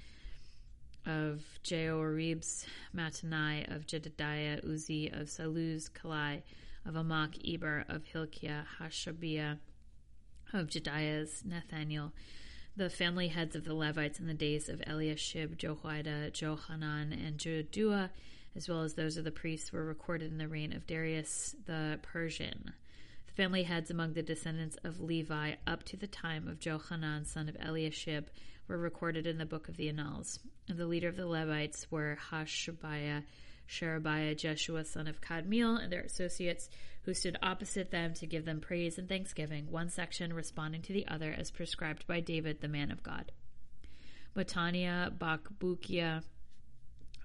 of 1.05 1.43
Jehoreb's 1.63 2.65
Matanai, 2.95 3.73
of 3.73 3.85
Jedediah, 3.85 4.61
Uzzi, 4.61 5.09
of 5.09 5.27
Saluz, 5.27 5.89
Kalai, 5.89 6.41
of 6.85 6.95
Amok, 6.95 7.35
Eber, 7.45 7.85
of 7.89 8.05
Hilkiah, 8.05 8.63
Hashabiah, 8.79 9.57
of 10.53 10.67
Jediah's, 10.67 11.43
Nathaniel, 11.45 12.13
the 12.75 12.89
family 12.89 13.27
heads 13.27 13.55
of 13.55 13.65
the 13.65 13.73
Levites 13.73 14.19
in 14.19 14.27
the 14.27 14.33
days 14.33 14.69
of 14.69 14.81
Eliashib, 14.87 15.57
Jehoiada, 15.57 16.31
Johanan, 16.31 17.13
and 17.13 17.37
Judua, 17.37 18.09
as 18.55 18.69
well 18.69 18.81
as 18.81 18.93
those 18.93 19.17
of 19.17 19.23
the 19.23 19.31
priests, 19.31 19.71
were 19.71 19.83
recorded 19.83 20.31
in 20.31 20.37
the 20.37 20.47
reign 20.47 20.73
of 20.73 20.87
Darius 20.87 21.55
the 21.65 21.99
Persian. 22.01 22.73
The 23.27 23.33
family 23.33 23.63
heads 23.63 23.89
among 23.89 24.13
the 24.13 24.21
descendants 24.21 24.77
of 24.83 24.99
Levi 24.99 25.53
up 25.65 25.83
to 25.85 25.97
the 25.97 26.07
time 26.07 26.47
of 26.47 26.59
Johanan, 26.59 27.25
son 27.25 27.49
of 27.49 27.57
Eliashib, 27.59 28.29
were 28.67 28.77
recorded 28.77 29.25
in 29.25 29.37
the 29.37 29.45
book 29.45 29.67
of 29.69 29.77
the 29.77 29.89
Annals. 29.89 30.39
And 30.69 30.77
the 30.77 30.85
leader 30.85 31.07
of 31.09 31.17
the 31.17 31.25
Levites 31.25 31.87
were 31.89 32.17
Hashabiah, 32.29 33.23
Sherebiah, 33.65 34.35
Jeshua, 34.35 34.85
son 34.85 35.07
of 35.07 35.21
Kadmiel, 35.21 35.81
and 35.81 35.91
their 35.91 36.01
associates, 36.01 36.69
who 37.03 37.13
stood 37.13 37.37
opposite 37.41 37.91
them 37.91 38.13
to 38.13 38.27
give 38.27 38.45
them 38.45 38.61
praise 38.61 38.97
and 38.97 39.09
thanksgiving, 39.09 39.69
one 39.71 39.89
section 39.89 40.31
responding 40.31 40.81
to 40.83 40.93
the 40.93 41.07
other 41.07 41.33
as 41.37 41.51
prescribed 41.51 42.05
by 42.07 42.19
David, 42.19 42.61
the 42.61 42.67
man 42.67 42.91
of 42.91 43.03
God. 43.03 43.31
Mattaniah, 44.35 45.11
Bakbukiah, 45.17 46.23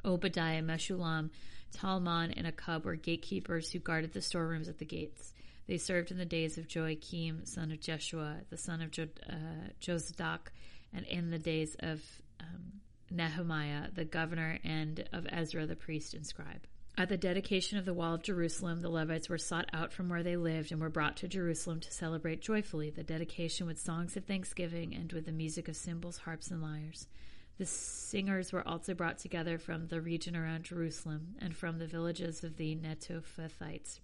Obadiah, 0.04 0.62
Meshullam, 0.62 1.30
Talmon, 1.72 2.32
and 2.32 2.46
Akkub 2.46 2.84
were 2.84 2.96
gatekeepers 2.96 3.70
who 3.70 3.78
guarded 3.78 4.12
the 4.12 4.22
storerooms 4.22 4.68
at 4.68 4.78
the 4.78 4.84
gates. 4.84 5.32
They 5.66 5.76
served 5.76 6.10
in 6.10 6.18
the 6.18 6.24
days 6.24 6.56
of 6.56 6.74
Joachim, 6.74 7.44
son 7.44 7.72
of 7.72 7.80
Jeshua, 7.80 8.38
the 8.48 8.56
son 8.56 8.80
of 8.80 8.90
jo- 8.90 9.08
uh, 9.28 9.70
Josadak, 9.82 10.50
and 10.94 11.04
in 11.06 11.30
the 11.30 11.38
days 11.38 11.76
of 11.80 12.02
um, 12.40 12.80
Nehemiah, 13.10 13.88
the 13.94 14.06
governor, 14.06 14.58
and 14.64 15.06
of 15.12 15.26
Ezra, 15.30 15.66
the 15.66 15.76
priest 15.76 16.14
and 16.14 16.26
scribe. 16.26 16.66
At 16.96 17.10
the 17.10 17.16
dedication 17.16 17.78
of 17.78 17.84
the 17.84 17.94
wall 17.94 18.14
of 18.14 18.24
Jerusalem, 18.24 18.80
the 18.80 18.88
Levites 18.88 19.28
were 19.28 19.38
sought 19.38 19.68
out 19.72 19.92
from 19.92 20.08
where 20.08 20.24
they 20.24 20.36
lived 20.36 20.72
and 20.72 20.80
were 20.80 20.88
brought 20.88 21.16
to 21.18 21.28
Jerusalem 21.28 21.78
to 21.80 21.92
celebrate 21.92 22.40
joyfully 22.40 22.90
the 22.90 23.04
dedication 23.04 23.68
with 23.68 23.78
songs 23.78 24.16
of 24.16 24.24
thanksgiving 24.24 24.94
and 24.94 25.12
with 25.12 25.26
the 25.26 25.32
music 25.32 25.68
of 25.68 25.76
cymbals, 25.76 26.18
harps, 26.18 26.50
and 26.50 26.60
lyres. 26.60 27.06
The 27.58 27.66
singers 27.66 28.52
were 28.52 28.66
also 28.66 28.94
brought 28.94 29.18
together 29.18 29.58
from 29.58 29.88
the 29.88 30.00
region 30.00 30.36
around 30.36 30.62
Jerusalem 30.62 31.34
and 31.40 31.56
from 31.56 31.78
the 31.78 31.88
villages 31.88 32.44
of 32.44 32.56
the 32.56 32.76
Netophathites, 32.76 33.98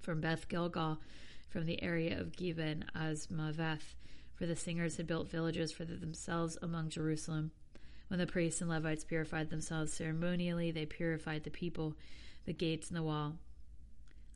from 0.00 0.20
Beth 0.20 0.48
Gilgal, 0.48 0.98
from 1.48 1.66
the 1.66 1.80
area 1.80 2.18
of 2.18 2.34
Gibeon 2.34 2.84
Azmaveth, 2.92 3.94
for 4.34 4.46
the 4.46 4.56
singers 4.56 4.96
had 4.96 5.06
built 5.06 5.30
villages 5.30 5.70
for 5.70 5.84
themselves 5.84 6.58
among 6.60 6.88
Jerusalem. 6.88 7.52
When 8.08 8.18
the 8.18 8.26
priests 8.26 8.60
and 8.60 8.68
Levites 8.68 9.04
purified 9.04 9.50
themselves 9.50 9.92
ceremonially, 9.92 10.72
they 10.72 10.86
purified 10.86 11.44
the 11.44 11.50
people, 11.50 11.94
the 12.46 12.52
gates, 12.52 12.88
and 12.88 12.96
the 12.96 13.02
wall. 13.04 13.36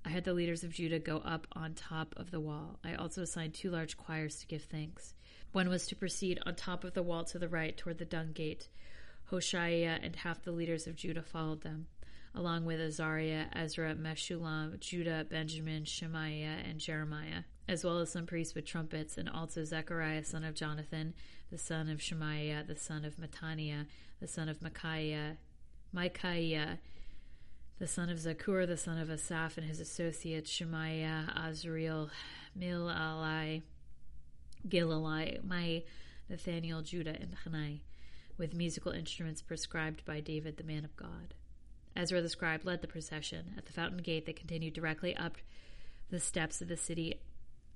I 0.05 0.11
had 0.11 0.23
the 0.23 0.35
leaders 0.35 0.63
of 0.63 0.73
Judah 0.73 1.01
go 1.01 1.19
up 1.19 1.49
on 1.53 1.75
top 1.75 2.15
of 2.17 2.31
the 2.31 2.41
wall. 2.41 2.79
I 2.85 2.95
also 2.95 3.23
assigned 3.23 3.55
two 3.55 3.71
large 3.71 3.97
choirs 3.97 4.39
to 4.39 4.47
give 4.47 4.63
thanks. 4.63 5.15
One 5.53 5.69
was 5.69 5.87
to 5.87 5.97
proceed 5.97 6.39
on 6.47 6.55
top 6.55 6.85
of 6.85 6.95
the 6.95 7.03
wall 7.03 7.25
to 7.25 7.39
the 7.39 7.49
right 7.49 7.77
toward 7.77 7.99
the 7.99 8.05
dung 8.05 8.33
gate. 8.33 8.69
Hoshaiah 9.31 9.99
and 10.03 10.15
half 10.15 10.43
the 10.43 10.53
leaders 10.53 10.87
of 10.87 10.97
Judah 10.97 11.23
followed 11.23 11.63
them, 11.63 11.87
along 12.35 12.65
with 12.65 12.81
Azariah, 12.81 13.47
Ezra, 13.53 13.95
Meshullam, 13.95 14.79
Judah, 14.79 15.27
Benjamin, 15.29 15.85
Shemaiah, 15.85 16.63
and 16.65 16.79
Jeremiah, 16.79 17.43
as 17.69 17.85
well 17.85 17.99
as 17.99 18.11
some 18.11 18.27
priests 18.27 18.55
with 18.55 18.65
trumpets, 18.65 19.19
and 19.19 19.29
also 19.29 19.65
Zechariah, 19.65 20.25
son 20.25 20.45
of 20.45 20.55
Jonathan, 20.55 21.15
the 21.51 21.59
son 21.59 21.89
of 21.89 22.01
Shemaiah, 22.01 22.65
the 22.67 22.77
son 22.77 23.05
of 23.05 23.17
Mattaniah, 23.17 23.87
the 24.21 24.29
son 24.29 24.49
of 24.49 24.63
Micaiah, 24.63 25.37
Micaiah, 25.93 26.79
the 27.81 27.89
son 27.89 28.09
of 28.09 28.19
Zakkur, 28.19 28.67
the 28.67 28.77
son 28.77 28.99
of 28.99 29.11
Asaph, 29.11 29.57
and 29.57 29.67
his 29.67 29.81
associates 29.81 30.51
Shemaiah, 30.51 31.33
Azriel, 31.37 32.11
Milalai, 32.57 33.63
Gilalai, 34.69 35.43
my 35.45 35.83
Nathaniel, 36.29 36.83
Judah, 36.83 37.17
and 37.21 37.37
Hanai, 37.45 37.81
with 38.39 38.55
musical 38.55 38.93
instruments 38.93 39.43
prescribed 39.43 40.05
by 40.05 40.21
David, 40.21 40.57
the 40.57 40.65
man 40.65 40.85
of 40.85 40.97
God. 40.97 41.35
Ezra 41.97 42.23
the 42.23 42.29
scribe 42.29 42.65
led 42.65 42.83
the 42.83 42.89
procession. 42.89 43.55
At 43.59 43.67
the 43.67 43.73
fountain 43.73 43.99
gate, 43.99 44.27
they 44.27 44.33
continued 44.33 44.75
directly 44.75 45.17
up 45.17 45.37
the 46.11 46.21
steps 46.21 46.61
of 46.61 46.69
the 46.69 46.77
city 46.77 47.21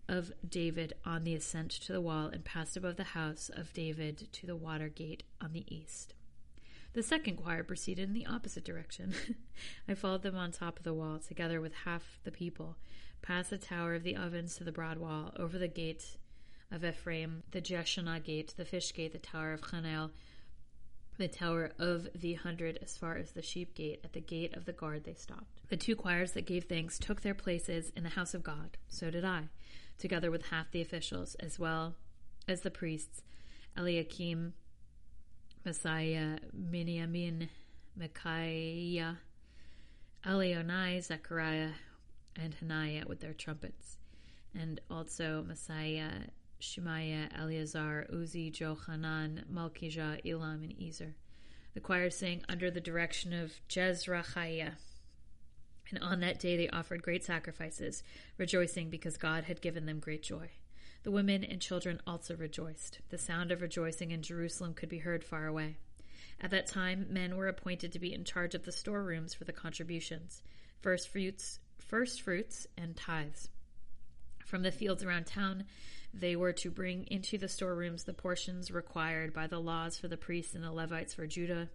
of 0.09 0.33
David 0.49 0.93
on 1.05 1.25
the 1.25 1.35
ascent 1.35 1.71
to 1.71 1.93
the 1.93 2.01
wall 2.01 2.27
and 2.27 2.45
passed 2.45 2.77
above 2.77 2.97
the 2.97 3.05
house 3.05 3.51
of 3.55 3.73
David 3.73 4.29
to 4.33 4.47
the 4.47 4.57
water 4.57 4.89
gate 4.89 5.23
on 5.41 5.53
the 5.53 5.65
east. 5.75 6.15
The 6.93 7.03
second 7.03 7.39
choir 7.39 7.65
proceeded 7.65 8.09
in 8.09 8.15
the 8.15 8.27
opposite 8.27 8.65
direction. 8.65 9.15
I 9.89 9.95
followed 9.95 10.23
them 10.23 10.37
on 10.37 10.53
top 10.53 10.79
of 10.79 10.85
the 10.85 10.95
wall, 10.95 11.19
together 11.19 11.61
with 11.61 11.73
half 11.85 12.21
the 12.23 12.31
people, 12.31 12.77
past 13.21 13.51
the 13.51 13.59
tower 13.59 13.95
of 13.95 14.05
the 14.05 14.17
ovens 14.17 14.57
to 14.57 14.65
the 14.65 14.73
broad 14.73 14.99
wall, 14.99 15.33
over 15.37 15.59
the 15.59 15.67
gate 15.67 16.19
of 16.75 16.85
Ephraim, 16.85 17.45
the 17.53 17.63
Jeshanah 17.63 18.23
gate, 18.25 18.53
the 18.57 18.65
fish 18.65 18.93
gate, 18.93 19.13
the 19.13 19.19
tower 19.19 19.53
of 19.53 19.63
Chanel, 19.65 20.11
the 21.17 21.29
tower 21.29 21.71
of 21.79 22.09
the 22.15 22.35
hundred, 22.35 22.79
as 22.83 22.97
far 22.97 23.17
as 23.17 23.31
the 23.31 23.43
sheep 23.43 23.75
gate. 23.75 24.01
At 24.03 24.13
the 24.13 24.21
gate 24.21 24.57
of 24.57 24.65
the 24.65 24.73
guard 24.73 25.05
they 25.05 25.15
stopped. 25.15 25.61
The 25.69 25.77
two 25.77 25.95
choirs 25.95 26.33
that 26.33 26.47
gave 26.47 26.65
thanks 26.65 26.99
took 26.99 27.23
their 27.23 27.35
places 27.35 27.93
in 27.97 28.03
the 28.03 28.11
house 28.11 28.35
of 28.35 28.43
God. 28.43 28.77
So 28.89 29.11
did 29.11 29.25
I, 29.25 29.45
together 29.99 30.31
with 30.31 30.47
half 30.47 30.73
the 30.73 30.83
officials, 30.83 31.37
as 31.37 31.59
well 31.59 31.95
as 32.49 32.63
the 32.63 32.71
priests, 32.71 33.23
Eliakim, 33.77 34.55
Messiah, 35.65 36.39
Miniamin, 36.55 37.49
Micaiah, 37.97 39.19
Elionai, 40.27 41.03
Zechariah, 41.03 41.71
and 42.37 42.55
Hananiah 42.55 43.05
with 43.07 43.21
their 43.21 43.33
trumpets, 43.33 43.97
and 44.55 44.81
also 44.91 45.45
Messiah, 45.47 46.11
Shemaiah, 46.65 47.29
Eleazar, 47.37 48.07
Uzzi, 48.11 48.51
Johanan, 48.51 49.45
Malkijah, 49.53 50.21
Elam, 50.25 50.63
and 50.63 50.75
Ezer. 50.83 51.15
The 51.75 51.81
choir 51.81 52.11
sang 52.11 52.43
under 52.49 52.71
the 52.71 52.81
direction 52.81 53.33
of 53.33 53.53
Jezrahiah. 53.69 54.75
And 55.91 56.03
on 56.03 56.21
that 56.21 56.41
day 56.41 56.57
they 56.57 56.69
offered 56.69 57.03
great 57.03 57.25
sacrifices, 57.25 58.03
rejoicing 58.39 58.89
because 58.89 59.17
God 59.17 59.45
had 59.45 59.61
given 59.61 59.87
them 59.87 59.99
great 59.99 60.23
joy. 60.23 60.51
The 61.03 61.11
women 61.11 61.45
and 61.45 61.61
children 61.61 62.01
also 62.07 62.35
rejoiced. 62.35 63.01
The 63.11 63.19
sound 63.19 63.53
of 63.53 63.61
rejoicing 63.61 64.11
in 64.11 64.23
Jerusalem 64.23 64.73
could 64.73 64.89
be 64.89 64.99
heard 64.99 65.23
far 65.23 65.47
away. 65.47 65.77
At 66.41 66.51
that 66.51 66.67
time, 66.67 67.07
men 67.11 67.37
were 67.37 67.49
appointed 67.49 67.93
to 67.93 67.99
be 67.99 68.15
in 68.15 68.25
charge 68.25 68.55
of 68.55 68.65
the 68.65 68.73
storerooms 68.73 69.35
for 69.35 69.45
the 69.45 69.53
contributions, 69.53 70.43
first 70.81 71.09
fruits, 71.09 71.59
first 71.79 72.23
fruits, 72.23 72.67
and 72.79 72.97
tithes. 72.97 73.51
From 74.47 74.63
the 74.63 74.73
fields 74.73 75.05
around 75.05 75.27
town, 75.27 75.65
they 76.17 76.37
were 76.37 76.53
to 76.53 76.71
bring 76.71 77.05
into 77.09 77.37
the 77.37 77.49
storerooms 77.49 78.05
the 78.05 78.15
portions 78.15 78.71
required 78.71 79.35
by 79.35 79.49
the 79.49 79.59
laws 79.59 79.99
for 79.99 80.07
the 80.07 80.17
priests 80.17 80.55
and 80.55 80.63
the 80.63 80.71
Levites 80.71 81.13
for 81.13 81.27
Judah. 81.27 81.69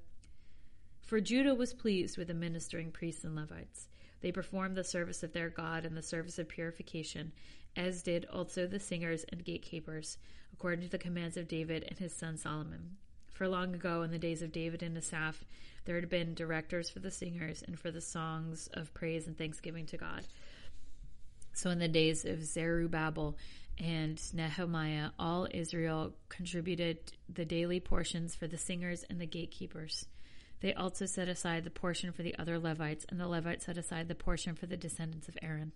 For 1.01 1.19
Judah 1.19 1.53
was 1.53 1.73
pleased 1.73 2.17
with 2.17 2.27
the 2.27 2.33
ministering 2.33 2.91
priests 2.91 3.25
and 3.25 3.35
Levites. 3.35 3.89
They 4.21 4.31
performed 4.31 4.77
the 4.77 4.83
service 4.83 5.23
of 5.23 5.33
their 5.33 5.49
God 5.49 5.85
and 5.85 5.95
the 5.95 6.01
service 6.01 6.39
of 6.39 6.47
purification, 6.47 7.33
as 7.75 8.01
did 8.01 8.25
also 8.25 8.65
the 8.65 8.79
singers 8.79 9.25
and 9.29 9.43
gatekeepers, 9.43 10.17
according 10.53 10.81
to 10.85 10.89
the 10.89 10.97
commands 10.97 11.35
of 11.35 11.47
David 11.47 11.85
and 11.87 11.99
his 11.99 12.15
son 12.15 12.37
Solomon. 12.37 12.97
For 13.33 13.47
long 13.47 13.73
ago, 13.73 14.03
in 14.03 14.11
the 14.11 14.19
days 14.19 14.41
of 14.41 14.51
David 14.51 14.83
and 14.83 14.97
Asaph, 14.97 15.43
there 15.85 15.95
had 15.95 16.09
been 16.09 16.33
directors 16.33 16.89
for 16.89 16.99
the 16.99 17.11
singers 17.11 17.63
and 17.65 17.79
for 17.79 17.91
the 17.91 18.01
songs 18.01 18.67
of 18.73 18.93
praise 18.93 19.27
and 19.27 19.37
thanksgiving 19.37 19.85
to 19.87 19.97
God. 19.97 20.23
So, 21.53 21.69
in 21.69 21.79
the 21.79 21.87
days 21.87 22.25
of 22.25 22.43
Zerubbabel 22.43 23.37
and 23.80 24.21
Nehemiah, 24.34 25.11
all 25.17 25.47
Israel 25.51 26.13
contributed 26.27 26.97
the 27.34 27.45
daily 27.45 27.80
portions 27.80 28.36
for 28.36 28.47
the 28.47 28.57
singers 28.57 29.05
and 29.09 29.19
the 29.19 29.25
gatekeepers. 29.25 30.05
They 30.61 30.73
also 30.73 31.05
set 31.05 31.30
aside 31.30 31.63
the 31.63 31.69
portion 31.69 32.11
for 32.11 32.21
the 32.21 32.38
other 32.38 32.59
Levites, 32.59 33.05
and 33.07 33.19
the 33.19 33.27
Levites 33.27 33.65
set 33.65 33.77
aside 33.77 34.09
the 34.09 34.15
portion 34.15 34.55
for 34.55 34.65
the 34.65 34.75
descendants 34.75 35.30
of 35.30 35.38
Aaron. 35.41 35.71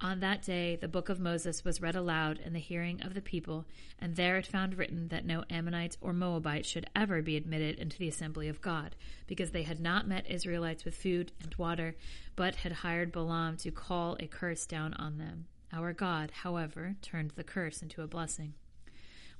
On 0.00 0.20
that 0.20 0.42
day, 0.42 0.74
the 0.76 0.88
book 0.88 1.08
of 1.08 1.20
Moses 1.20 1.64
was 1.64 1.80
read 1.80 1.94
aloud 1.94 2.38
in 2.38 2.52
the 2.52 2.58
hearing 2.58 3.00
of 3.02 3.14
the 3.14 3.22
people, 3.22 3.64
and 4.00 4.16
there 4.16 4.36
it 4.36 4.46
found 4.46 4.76
written 4.76 5.08
that 5.08 5.24
no 5.24 5.44
Ammonites 5.48 5.96
or 6.00 6.12
Moabites 6.12 6.68
should 6.68 6.90
ever 6.96 7.22
be 7.22 7.36
admitted 7.36 7.78
into 7.78 7.96
the 7.96 8.08
assembly 8.08 8.48
of 8.48 8.60
God, 8.60 8.96
because 9.28 9.52
they 9.52 9.62
had 9.62 9.78
not 9.78 10.08
met 10.08 10.28
Israelites 10.28 10.84
with 10.84 10.96
food 10.96 11.30
and 11.40 11.54
water, 11.54 11.94
but 12.34 12.56
had 12.56 12.72
hired 12.72 13.12
Balaam 13.12 13.56
to 13.58 13.70
call 13.70 14.16
a 14.18 14.26
curse 14.26 14.66
down 14.66 14.92
on 14.94 15.18
them. 15.18 15.46
Our 15.74 15.92
God, 15.92 16.30
however, 16.42 16.94
turned 17.02 17.32
the 17.32 17.42
curse 17.42 17.82
into 17.82 18.02
a 18.02 18.06
blessing. 18.06 18.54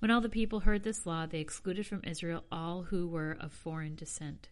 When 0.01 0.11
all 0.11 0.21
the 0.21 0.29
people 0.29 0.61
heard 0.61 0.83
this 0.83 1.07
law, 1.07 1.27
they 1.27 1.39
excluded 1.39 1.87
from 1.87 2.03
Israel 2.03 2.43
all 2.51 2.83
who 2.83 3.07
were 3.07 3.37
of 3.39 3.53
foreign 3.53 3.95
descent. 3.95 4.49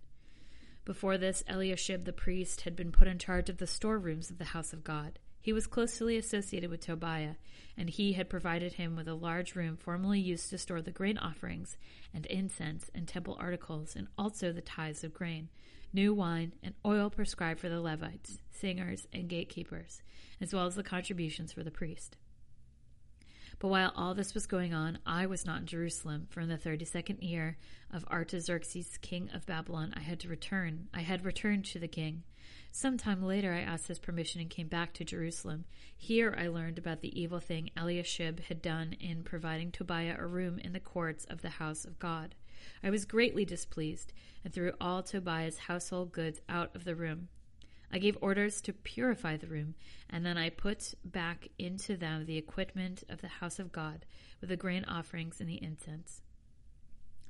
Before 0.85 1.19
this, 1.19 1.43
Eliashib 1.49 2.05
the 2.05 2.13
priest 2.13 2.61
had 2.61 2.77
been 2.77 2.93
put 2.93 3.09
in 3.09 3.19
charge 3.19 3.51
of 3.51 3.59
the 3.59 3.67
storerooms 3.67 4.31
of 4.31 4.39
the 4.39 4.45
house 4.45 4.73
of 4.73 4.85
God. 4.85 5.19
He 5.41 5.53
was 5.53 5.67
closely 5.67 6.17
associated 6.17 6.71
with 6.71 6.83
Tobiah, 6.83 7.35
and 7.77 7.91
he 7.91 8.13
had 8.13 8.31
provided 8.31 8.75
him 8.75 8.95
with 8.95 9.09
a 9.09 9.15
large 9.15 9.57
room 9.57 9.77
formerly 9.77 10.21
used 10.21 10.51
to 10.51 10.59
store 10.59 10.83
the 10.83 10.93
grain 10.93 11.19
offerings 11.19 11.77
and 12.15 12.27
incense 12.27 12.93
and 12.95 13.09
temple 13.09 13.37
articles, 13.41 13.97
and 13.97 14.07
also 14.17 14.53
the 14.53 14.61
tithes 14.61 15.03
of 15.03 15.13
grain, 15.13 15.49
new 15.93 16.15
wine, 16.15 16.55
and 16.63 16.75
oil 16.87 17.11
prescribed 17.11 17.59
for 17.59 17.69
the 17.69 17.81
Levites, 17.81 18.39
singers, 18.53 19.09
and 19.13 19.29
gatekeepers, 19.29 20.01
as 20.43 20.53
well 20.53 20.67
as 20.67 20.75
the 20.75 20.83
contributions 20.83 21.53
for 21.53 21.63
the 21.63 21.71
priest. 21.71 22.19
But 23.59 23.69
while 23.69 23.93
all 23.95 24.13
this 24.13 24.35
was 24.35 24.47
going 24.47 24.75
on, 24.75 24.99
I 25.07 25.25
was 25.25 25.47
not 25.47 25.61
in 25.61 25.67
Jerusalem, 25.67 26.27
for 26.31 26.41
in 26.41 26.49
the 26.49 26.57
thirty 26.57 26.85
second 26.85 27.23
year 27.23 27.59
of 27.93 28.05
Artaxerxes, 28.11 28.99
king 29.01 29.31
of 29.33 29.47
Babylon, 29.47 29.95
I 29.97 30.01
had 30.01 30.19
to 30.21 30.29
return. 30.29 30.89
I 30.93 31.03
had 31.03 31.25
returned 31.25 31.65
to 31.67 31.79
the 31.79 31.87
king. 31.87 32.25
Some 32.73 32.97
time 32.97 33.23
later, 33.23 33.53
I 33.53 33.61
asked 33.61 33.87
his 33.87 34.01
permission 34.01 34.41
and 34.41 34.51
came 34.51 34.67
back 34.67 34.95
to 34.95 35.05
Jerusalem. 35.05 35.65
Here, 35.97 36.35
I 36.37 36.49
learned 36.49 36.79
about 36.79 37.03
the 37.03 37.21
evil 37.21 37.39
thing 37.39 37.71
Eliashib 37.77 38.41
had 38.49 38.61
done 38.63 38.97
in 38.99 39.23
providing 39.23 39.71
Tobiah 39.71 40.17
a 40.19 40.27
room 40.27 40.59
in 40.59 40.73
the 40.73 40.81
courts 40.81 41.25
of 41.27 41.43
the 41.43 41.51
house 41.51 41.85
of 41.85 42.01
God. 42.01 42.35
I 42.83 42.91
was 42.91 43.05
greatly 43.05 43.45
displeased, 43.45 44.13
and 44.43 44.53
threw 44.53 44.73
all 44.81 45.03
Tobiah's 45.03 45.59
household 45.59 46.13
goods 46.13 46.41
out 46.49 46.75
of 46.75 46.85
the 46.85 46.97
room. 46.97 47.29
I 47.93 47.99
gave 47.99 48.17
orders 48.21 48.63
to 48.63 48.73
purify 48.73 49.37
the 49.37 49.47
room, 49.47 49.75
and 50.09 50.25
then 50.25 50.39
I 50.39 50.49
put 50.49 50.95
back 51.05 51.49
into 51.59 51.97
them 51.97 52.25
the 52.25 52.39
equipment 52.39 53.05
of 53.11 53.21
the 53.21 53.29
house 53.29 53.59
of 53.59 53.71
God, 53.71 54.07
with 54.41 54.49
the 54.49 54.57
grain 54.57 54.85
offerings 54.87 55.41
and 55.41 55.49
the 55.49 55.63
incense. 55.63 56.23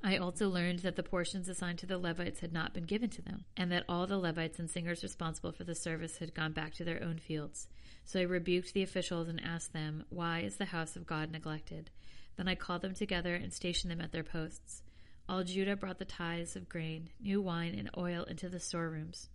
I 0.04 0.16
also 0.16 0.48
learned 0.48 0.80
that 0.80 0.96
the 0.96 1.02
portions 1.02 1.48
assigned 1.48 1.78
to 1.78 1.86
the 1.86 1.98
Levites 1.98 2.40
had 2.40 2.52
not 2.52 2.74
been 2.74 2.84
given 2.84 3.10
to 3.10 3.22
them, 3.22 3.44
and 3.56 3.70
that 3.70 3.84
all 3.88 4.06
the 4.06 4.18
Levites 4.18 4.58
and 4.58 4.70
singers 4.70 5.02
responsible 5.02 5.52
for 5.52 5.64
the 5.64 5.74
service 5.74 6.18
had 6.18 6.34
gone 6.34 6.52
back 6.52 6.74
to 6.74 6.84
their 6.84 7.02
own 7.02 7.18
fields. 7.18 7.68
So 8.04 8.18
I 8.18 8.24
rebuked 8.24 8.74
the 8.74 8.82
officials 8.82 9.28
and 9.28 9.40
asked 9.40 9.72
them, 9.72 10.04
Why 10.10 10.40
is 10.40 10.56
the 10.56 10.66
house 10.66 10.96
of 10.96 11.06
God 11.06 11.30
neglected? 11.30 11.90
Then 12.36 12.48
I 12.48 12.56
called 12.56 12.82
them 12.82 12.94
together 12.94 13.34
and 13.34 13.52
stationed 13.52 13.92
them 13.92 14.00
at 14.00 14.10
their 14.10 14.24
posts. 14.24 14.82
All 15.28 15.44
Judah 15.44 15.76
brought 15.76 15.98
the 15.98 16.04
tithes 16.04 16.56
of 16.56 16.68
grain, 16.68 17.10
new 17.20 17.40
wine, 17.40 17.74
and 17.78 17.90
oil 17.96 18.24
into 18.24 18.48
the 18.48 18.58
storerooms. 18.58 19.28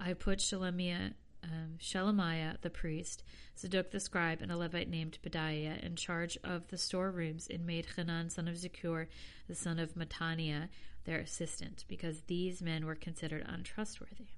I 0.00 0.14
put 0.14 0.38
Shelemiah, 0.38 1.12
um, 1.44 2.56
the 2.62 2.70
priest, 2.70 3.22
Zadok 3.58 3.90
the 3.90 4.00
scribe, 4.00 4.40
and 4.40 4.50
a 4.50 4.56
Levite 4.56 4.88
named 4.88 5.18
Pedaiah 5.22 5.82
in 5.84 5.94
charge 5.94 6.38
of 6.42 6.68
the 6.68 6.78
storerooms, 6.78 7.46
and 7.48 7.66
made 7.66 7.86
Hanan 7.96 8.30
son 8.30 8.48
of 8.48 8.54
Zakkur, 8.54 9.06
the 9.46 9.54
son 9.54 9.78
of 9.78 9.94
Mattaniah, 9.94 10.68
their 11.04 11.18
assistant, 11.18 11.84
because 11.86 12.22
these 12.22 12.62
men 12.62 12.86
were 12.86 12.94
considered 12.94 13.44
untrustworthy. 13.46 14.28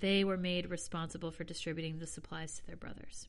They 0.00 0.24
were 0.24 0.36
made 0.36 0.70
responsible 0.70 1.30
for 1.30 1.44
distributing 1.44 1.98
the 1.98 2.06
supplies 2.06 2.56
to 2.56 2.66
their 2.66 2.76
brothers. 2.76 3.28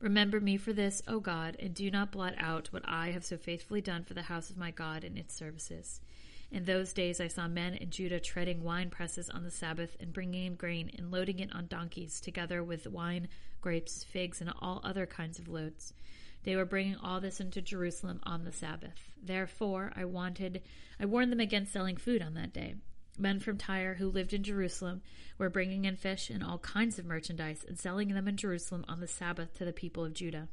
Remember 0.00 0.40
me 0.40 0.56
for 0.56 0.72
this, 0.72 1.02
O 1.06 1.20
God, 1.20 1.56
and 1.60 1.74
do 1.74 1.90
not 1.90 2.10
blot 2.10 2.34
out 2.38 2.68
what 2.68 2.82
I 2.86 3.10
have 3.10 3.24
so 3.24 3.36
faithfully 3.36 3.82
done 3.82 4.02
for 4.02 4.14
the 4.14 4.22
house 4.22 4.48
of 4.48 4.56
my 4.56 4.70
God 4.70 5.04
and 5.04 5.18
its 5.18 5.34
services. 5.34 6.00
In 6.52 6.64
those 6.64 6.92
days 6.92 7.20
I 7.20 7.28
saw 7.28 7.46
men 7.46 7.74
in 7.74 7.90
Judah 7.90 8.18
treading 8.18 8.64
wine 8.64 8.90
presses 8.90 9.30
on 9.30 9.44
the 9.44 9.52
Sabbath 9.52 9.96
and 10.00 10.12
bringing 10.12 10.46
in 10.46 10.56
grain 10.56 10.90
and 10.98 11.12
loading 11.12 11.38
it 11.38 11.54
on 11.54 11.68
donkeys, 11.68 12.20
together 12.20 12.64
with 12.64 12.88
wine, 12.88 13.28
grapes, 13.60 14.02
figs, 14.02 14.40
and 14.40 14.52
all 14.58 14.80
other 14.82 15.06
kinds 15.06 15.38
of 15.38 15.46
loads. 15.46 15.92
They 16.42 16.56
were 16.56 16.64
bringing 16.64 16.96
all 16.96 17.20
this 17.20 17.38
into 17.38 17.62
Jerusalem 17.62 18.18
on 18.24 18.44
the 18.44 18.52
Sabbath. 18.52 19.12
Therefore 19.22 19.92
I 19.94 20.04
wanted, 20.06 20.62
I 20.98 21.06
warned 21.06 21.30
them 21.30 21.40
against 21.40 21.72
selling 21.72 21.96
food 21.96 22.20
on 22.20 22.34
that 22.34 22.52
day. 22.52 22.74
Men 23.16 23.38
from 23.38 23.58
Tyre 23.58 23.94
who 23.94 24.10
lived 24.10 24.32
in 24.32 24.42
Jerusalem 24.42 25.02
were 25.38 25.50
bringing 25.50 25.84
in 25.84 25.96
fish 25.96 26.30
and 26.30 26.42
all 26.42 26.58
kinds 26.58 26.98
of 26.98 27.04
merchandise 27.04 27.64
and 27.68 27.78
selling 27.78 28.08
them 28.08 28.26
in 28.26 28.36
Jerusalem 28.36 28.84
on 28.88 29.00
the 29.00 29.06
Sabbath 29.06 29.54
to 29.58 29.64
the 29.64 29.72
people 29.72 30.04
of 30.04 30.14
Judah. 30.14 30.48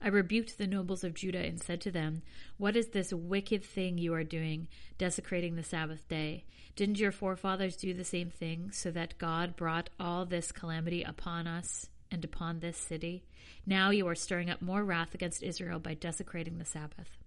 I 0.00 0.08
rebuked 0.08 0.58
the 0.58 0.66
nobles 0.66 1.02
of 1.02 1.14
Judah 1.14 1.44
and 1.44 1.60
said 1.60 1.80
to 1.82 1.90
them, 1.90 2.22
What 2.56 2.76
is 2.76 2.88
this 2.88 3.12
wicked 3.12 3.64
thing 3.64 3.98
you 3.98 4.14
are 4.14 4.24
doing, 4.24 4.68
desecrating 4.96 5.56
the 5.56 5.64
Sabbath 5.64 6.06
day? 6.08 6.44
Didn't 6.76 7.00
your 7.00 7.10
forefathers 7.10 7.76
do 7.76 7.92
the 7.92 8.04
same 8.04 8.30
thing, 8.30 8.70
so 8.70 8.92
that 8.92 9.18
God 9.18 9.56
brought 9.56 9.90
all 9.98 10.24
this 10.24 10.52
calamity 10.52 11.02
upon 11.02 11.48
us 11.48 11.88
and 12.12 12.24
upon 12.24 12.60
this 12.60 12.76
city? 12.76 13.24
Now 13.66 13.90
you 13.90 14.06
are 14.06 14.14
stirring 14.14 14.50
up 14.50 14.62
more 14.62 14.84
wrath 14.84 15.14
against 15.14 15.42
Israel 15.42 15.80
by 15.80 15.94
desecrating 15.94 16.58
the 16.58 16.64
Sabbath. 16.64 17.18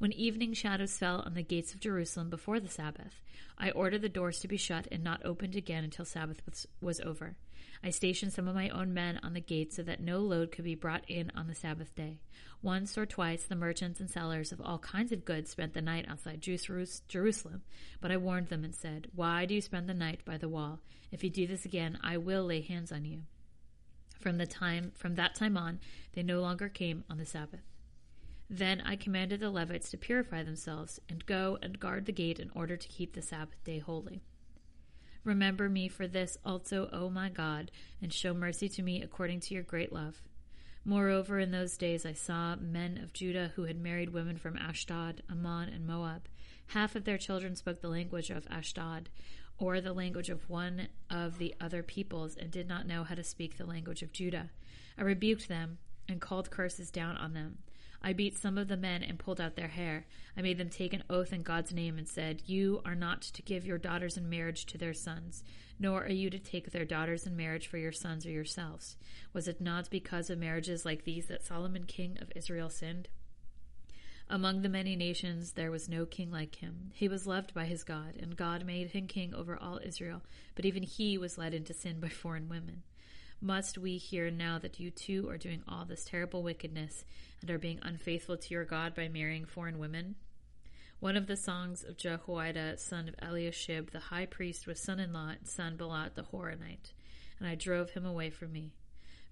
When 0.00 0.12
evening 0.12 0.52
shadows 0.54 0.98
fell 0.98 1.22
on 1.24 1.34
the 1.34 1.44
gates 1.44 1.72
of 1.72 1.78
Jerusalem 1.78 2.28
before 2.28 2.58
the 2.58 2.66
Sabbath, 2.68 3.22
I 3.56 3.70
ordered 3.70 4.02
the 4.02 4.08
doors 4.08 4.40
to 4.40 4.48
be 4.48 4.56
shut 4.56 4.88
and 4.90 5.04
not 5.04 5.24
opened 5.24 5.54
again 5.54 5.84
until 5.84 6.04
Sabbath 6.04 6.42
was, 6.44 6.66
was 6.80 7.00
over. 7.02 7.36
I 7.84 7.90
stationed 7.90 8.32
some 8.32 8.46
of 8.46 8.54
my 8.54 8.68
own 8.68 8.94
men 8.94 9.18
on 9.22 9.32
the 9.32 9.40
gate 9.40 9.72
so 9.72 9.82
that 9.82 10.00
no 10.00 10.20
load 10.20 10.52
could 10.52 10.64
be 10.64 10.76
brought 10.76 11.08
in 11.08 11.32
on 11.34 11.48
the 11.48 11.54
Sabbath 11.54 11.94
day. 11.94 12.20
Once 12.62 12.96
or 12.96 13.04
twice 13.04 13.42
the 13.42 13.56
merchants 13.56 13.98
and 13.98 14.08
sellers 14.08 14.52
of 14.52 14.60
all 14.60 14.78
kinds 14.78 15.10
of 15.10 15.24
goods 15.24 15.50
spent 15.50 15.74
the 15.74 15.82
night 15.82 16.06
outside 16.08 16.40
Jerusalem, 16.40 17.62
but 18.00 18.12
I 18.12 18.16
warned 18.16 18.48
them 18.48 18.62
and 18.62 18.74
said, 18.74 19.08
Why 19.14 19.46
do 19.46 19.54
you 19.54 19.60
spend 19.60 19.88
the 19.88 19.94
night 19.94 20.24
by 20.24 20.38
the 20.38 20.48
wall? 20.48 20.78
If 21.10 21.24
you 21.24 21.30
do 21.30 21.46
this 21.46 21.64
again, 21.64 21.98
I 22.02 22.18
will 22.18 22.44
lay 22.44 22.60
hands 22.60 22.92
on 22.92 23.04
you. 23.04 23.22
From 24.20 24.38
the 24.38 24.46
time 24.46 24.92
from 24.94 25.16
that 25.16 25.34
time 25.34 25.56
on, 25.56 25.80
they 26.12 26.22
no 26.22 26.40
longer 26.40 26.68
came 26.68 27.02
on 27.10 27.18
the 27.18 27.26
Sabbath. 27.26 27.62
Then 28.48 28.80
I 28.82 28.94
commanded 28.94 29.40
the 29.40 29.50
Levites 29.50 29.90
to 29.90 29.96
purify 29.96 30.44
themselves 30.44 31.00
and 31.08 31.26
go 31.26 31.58
and 31.62 31.80
guard 31.80 32.06
the 32.06 32.12
gate 32.12 32.38
in 32.38 32.50
order 32.54 32.76
to 32.76 32.88
keep 32.88 33.14
the 33.14 33.22
Sabbath 33.22 33.64
day 33.64 33.80
holy. 33.80 34.22
Remember 35.24 35.68
me 35.68 35.88
for 35.88 36.08
this 36.08 36.36
also, 36.44 36.88
O 36.92 37.08
my 37.08 37.28
God, 37.28 37.70
and 38.00 38.12
show 38.12 38.34
mercy 38.34 38.68
to 38.70 38.82
me 38.82 39.02
according 39.02 39.40
to 39.40 39.54
your 39.54 39.62
great 39.62 39.92
love. 39.92 40.20
Moreover, 40.84 41.38
in 41.38 41.52
those 41.52 41.76
days 41.76 42.04
I 42.04 42.12
saw 42.12 42.56
men 42.56 42.98
of 42.98 43.12
Judah 43.12 43.52
who 43.54 43.64
had 43.64 43.80
married 43.80 44.10
women 44.10 44.36
from 44.36 44.56
Ashdod, 44.56 45.22
Ammon, 45.30 45.68
and 45.68 45.86
Moab. 45.86 46.28
Half 46.68 46.96
of 46.96 47.04
their 47.04 47.18
children 47.18 47.54
spoke 47.54 47.80
the 47.80 47.88
language 47.88 48.30
of 48.30 48.48
Ashdod, 48.50 49.08
or 49.58 49.80
the 49.80 49.92
language 49.92 50.28
of 50.28 50.50
one 50.50 50.88
of 51.08 51.38
the 51.38 51.54
other 51.60 51.84
peoples, 51.84 52.36
and 52.36 52.50
did 52.50 52.66
not 52.66 52.86
know 52.86 53.04
how 53.04 53.14
to 53.14 53.22
speak 53.22 53.56
the 53.56 53.66
language 53.66 54.02
of 54.02 54.12
Judah. 54.12 54.50
I 54.98 55.02
rebuked 55.02 55.48
them 55.48 55.78
and 56.08 56.20
called 56.20 56.50
curses 56.50 56.90
down 56.90 57.16
on 57.16 57.32
them. 57.32 57.58
I 58.04 58.12
beat 58.12 58.36
some 58.36 58.58
of 58.58 58.66
the 58.66 58.76
men 58.76 59.02
and 59.04 59.18
pulled 59.18 59.40
out 59.40 59.54
their 59.54 59.68
hair. 59.68 60.06
I 60.36 60.42
made 60.42 60.58
them 60.58 60.68
take 60.68 60.92
an 60.92 61.04
oath 61.08 61.32
in 61.32 61.42
God's 61.42 61.72
name 61.72 61.98
and 61.98 62.08
said, 62.08 62.42
You 62.46 62.82
are 62.84 62.96
not 62.96 63.22
to 63.22 63.42
give 63.42 63.64
your 63.64 63.78
daughters 63.78 64.16
in 64.16 64.28
marriage 64.28 64.66
to 64.66 64.78
their 64.78 64.94
sons, 64.94 65.44
nor 65.78 66.04
are 66.04 66.10
you 66.10 66.28
to 66.30 66.38
take 66.38 66.72
their 66.72 66.84
daughters 66.84 67.26
in 67.26 67.36
marriage 67.36 67.68
for 67.68 67.78
your 67.78 67.92
sons 67.92 68.26
or 68.26 68.30
yourselves. 68.30 68.96
Was 69.32 69.46
it 69.46 69.60
not 69.60 69.88
because 69.88 70.30
of 70.30 70.38
marriages 70.38 70.84
like 70.84 71.04
these 71.04 71.26
that 71.26 71.46
Solomon 71.46 71.84
king 71.84 72.18
of 72.20 72.32
Israel 72.34 72.70
sinned? 72.70 73.08
Among 74.28 74.62
the 74.62 74.68
many 74.68 74.96
nations 74.96 75.52
there 75.52 75.70
was 75.70 75.88
no 75.88 76.06
king 76.06 76.30
like 76.30 76.56
him. 76.56 76.90
He 76.94 77.06
was 77.06 77.26
loved 77.26 77.54
by 77.54 77.66
his 77.66 77.84
God, 77.84 78.16
and 78.18 78.36
God 78.36 78.64
made 78.64 78.90
him 78.90 79.06
king 79.06 79.34
over 79.34 79.56
all 79.56 79.78
Israel, 79.84 80.22
but 80.54 80.64
even 80.64 80.82
he 80.82 81.18
was 81.18 81.38
led 81.38 81.54
into 81.54 81.74
sin 81.74 82.00
by 82.00 82.08
foreign 82.08 82.48
women. 82.48 82.82
Must 83.44 83.76
we 83.76 83.96
hear 83.96 84.30
now 84.30 84.60
that 84.60 84.78
you 84.78 84.92
too 84.92 85.28
are 85.28 85.36
doing 85.36 85.64
all 85.66 85.84
this 85.84 86.04
terrible 86.04 86.44
wickedness 86.44 87.04
and 87.40 87.50
are 87.50 87.58
being 87.58 87.80
unfaithful 87.82 88.36
to 88.36 88.54
your 88.54 88.64
God 88.64 88.94
by 88.94 89.08
marrying 89.08 89.46
foreign 89.46 89.80
women? 89.80 90.14
One 91.00 91.16
of 91.16 91.26
the 91.26 91.36
songs 91.36 91.82
of 91.82 91.96
Jehoiada, 91.96 92.78
son 92.78 93.08
of 93.08 93.16
Eliashib, 93.20 93.90
the 93.90 93.98
high 93.98 94.26
priest, 94.26 94.68
was 94.68 94.80
son 94.80 95.00
in 95.00 95.12
law 95.12 95.30
and 95.30 95.48
Sanballat 95.48 96.14
the 96.14 96.22
Horonite, 96.22 96.92
and 97.40 97.48
I 97.48 97.56
drove 97.56 97.90
him 97.90 98.06
away 98.06 98.30
from 98.30 98.52
me. 98.52 98.74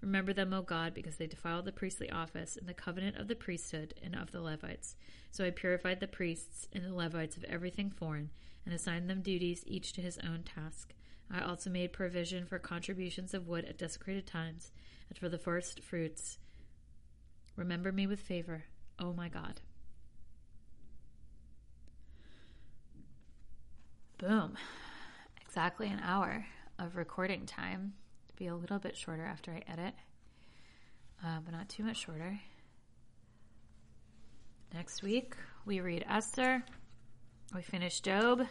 Remember 0.01 0.33
them, 0.33 0.53
O 0.53 0.61
God, 0.61 0.93
because 0.93 1.15
they 1.15 1.27
defiled 1.27 1.63
the 1.63 1.71
priestly 1.71 2.09
office 2.09 2.57
and 2.57 2.67
the 2.67 2.73
covenant 2.73 3.15
of 3.15 3.29
the 3.29 3.35
priesthood 3.35 3.93
and 4.03 4.13
of 4.13 4.33
the 4.33 4.41
Levites. 4.41 4.97
So 5.31 5.45
I 5.45 5.51
purified 5.51 6.01
the 6.01 6.07
priests 6.07 6.67
and 6.73 6.83
the 6.83 6.93
Levites 6.93 7.37
of 7.37 7.45
everything 7.45 7.89
foreign, 7.89 8.31
and 8.65 8.73
assigned 8.73 9.09
them 9.09 9.21
duties, 9.21 9.63
each 9.65 9.93
to 9.93 10.01
his 10.01 10.17
own 10.17 10.43
task. 10.43 10.93
I 11.33 11.41
also 11.41 11.69
made 11.69 11.93
provision 11.93 12.45
for 12.45 12.59
contributions 12.59 13.33
of 13.33 13.47
wood 13.47 13.65
at 13.65 13.77
desecrated 13.77 14.27
times, 14.27 14.71
and 15.09 15.17
for 15.17 15.29
the 15.29 15.37
first 15.37 15.81
fruits. 15.81 16.37
Remember 17.55 17.91
me 17.91 18.05
with 18.05 18.19
favor, 18.19 18.65
O 18.99 19.13
my 19.13 19.29
God. 19.29 19.61
Boom. 24.17 24.57
Exactly 25.41 25.87
an 25.87 26.01
hour 26.03 26.45
of 26.79 26.95
recording 26.97 27.45
time. 27.45 27.93
Be 28.37 28.47
a 28.47 28.55
little 28.55 28.79
bit 28.79 28.97
shorter 28.97 29.25
after 29.25 29.51
I 29.51 29.63
edit, 29.71 29.93
uh, 31.23 31.39
but 31.43 31.53
not 31.53 31.69
too 31.69 31.83
much 31.83 31.97
shorter. 31.97 32.39
Next 34.73 35.03
week, 35.03 35.35
we 35.65 35.79
read 35.79 36.05
Esther. 36.09 36.63
We 37.53 37.61
finish 37.61 37.99
Job. 37.99 38.41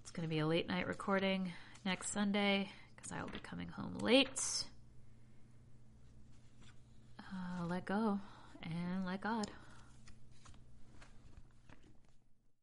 It's 0.00 0.10
going 0.10 0.28
to 0.28 0.32
be 0.32 0.40
a 0.40 0.46
late 0.46 0.68
night 0.68 0.86
recording 0.86 1.52
next 1.84 2.12
Sunday 2.12 2.70
because 2.96 3.12
I 3.12 3.22
will 3.22 3.30
be 3.30 3.38
coming 3.38 3.68
home 3.68 3.96
late. 4.00 4.64
Uh, 7.18 7.66
let 7.66 7.84
go 7.84 8.18
and 8.62 9.04
let 9.06 9.20
God. 9.20 9.50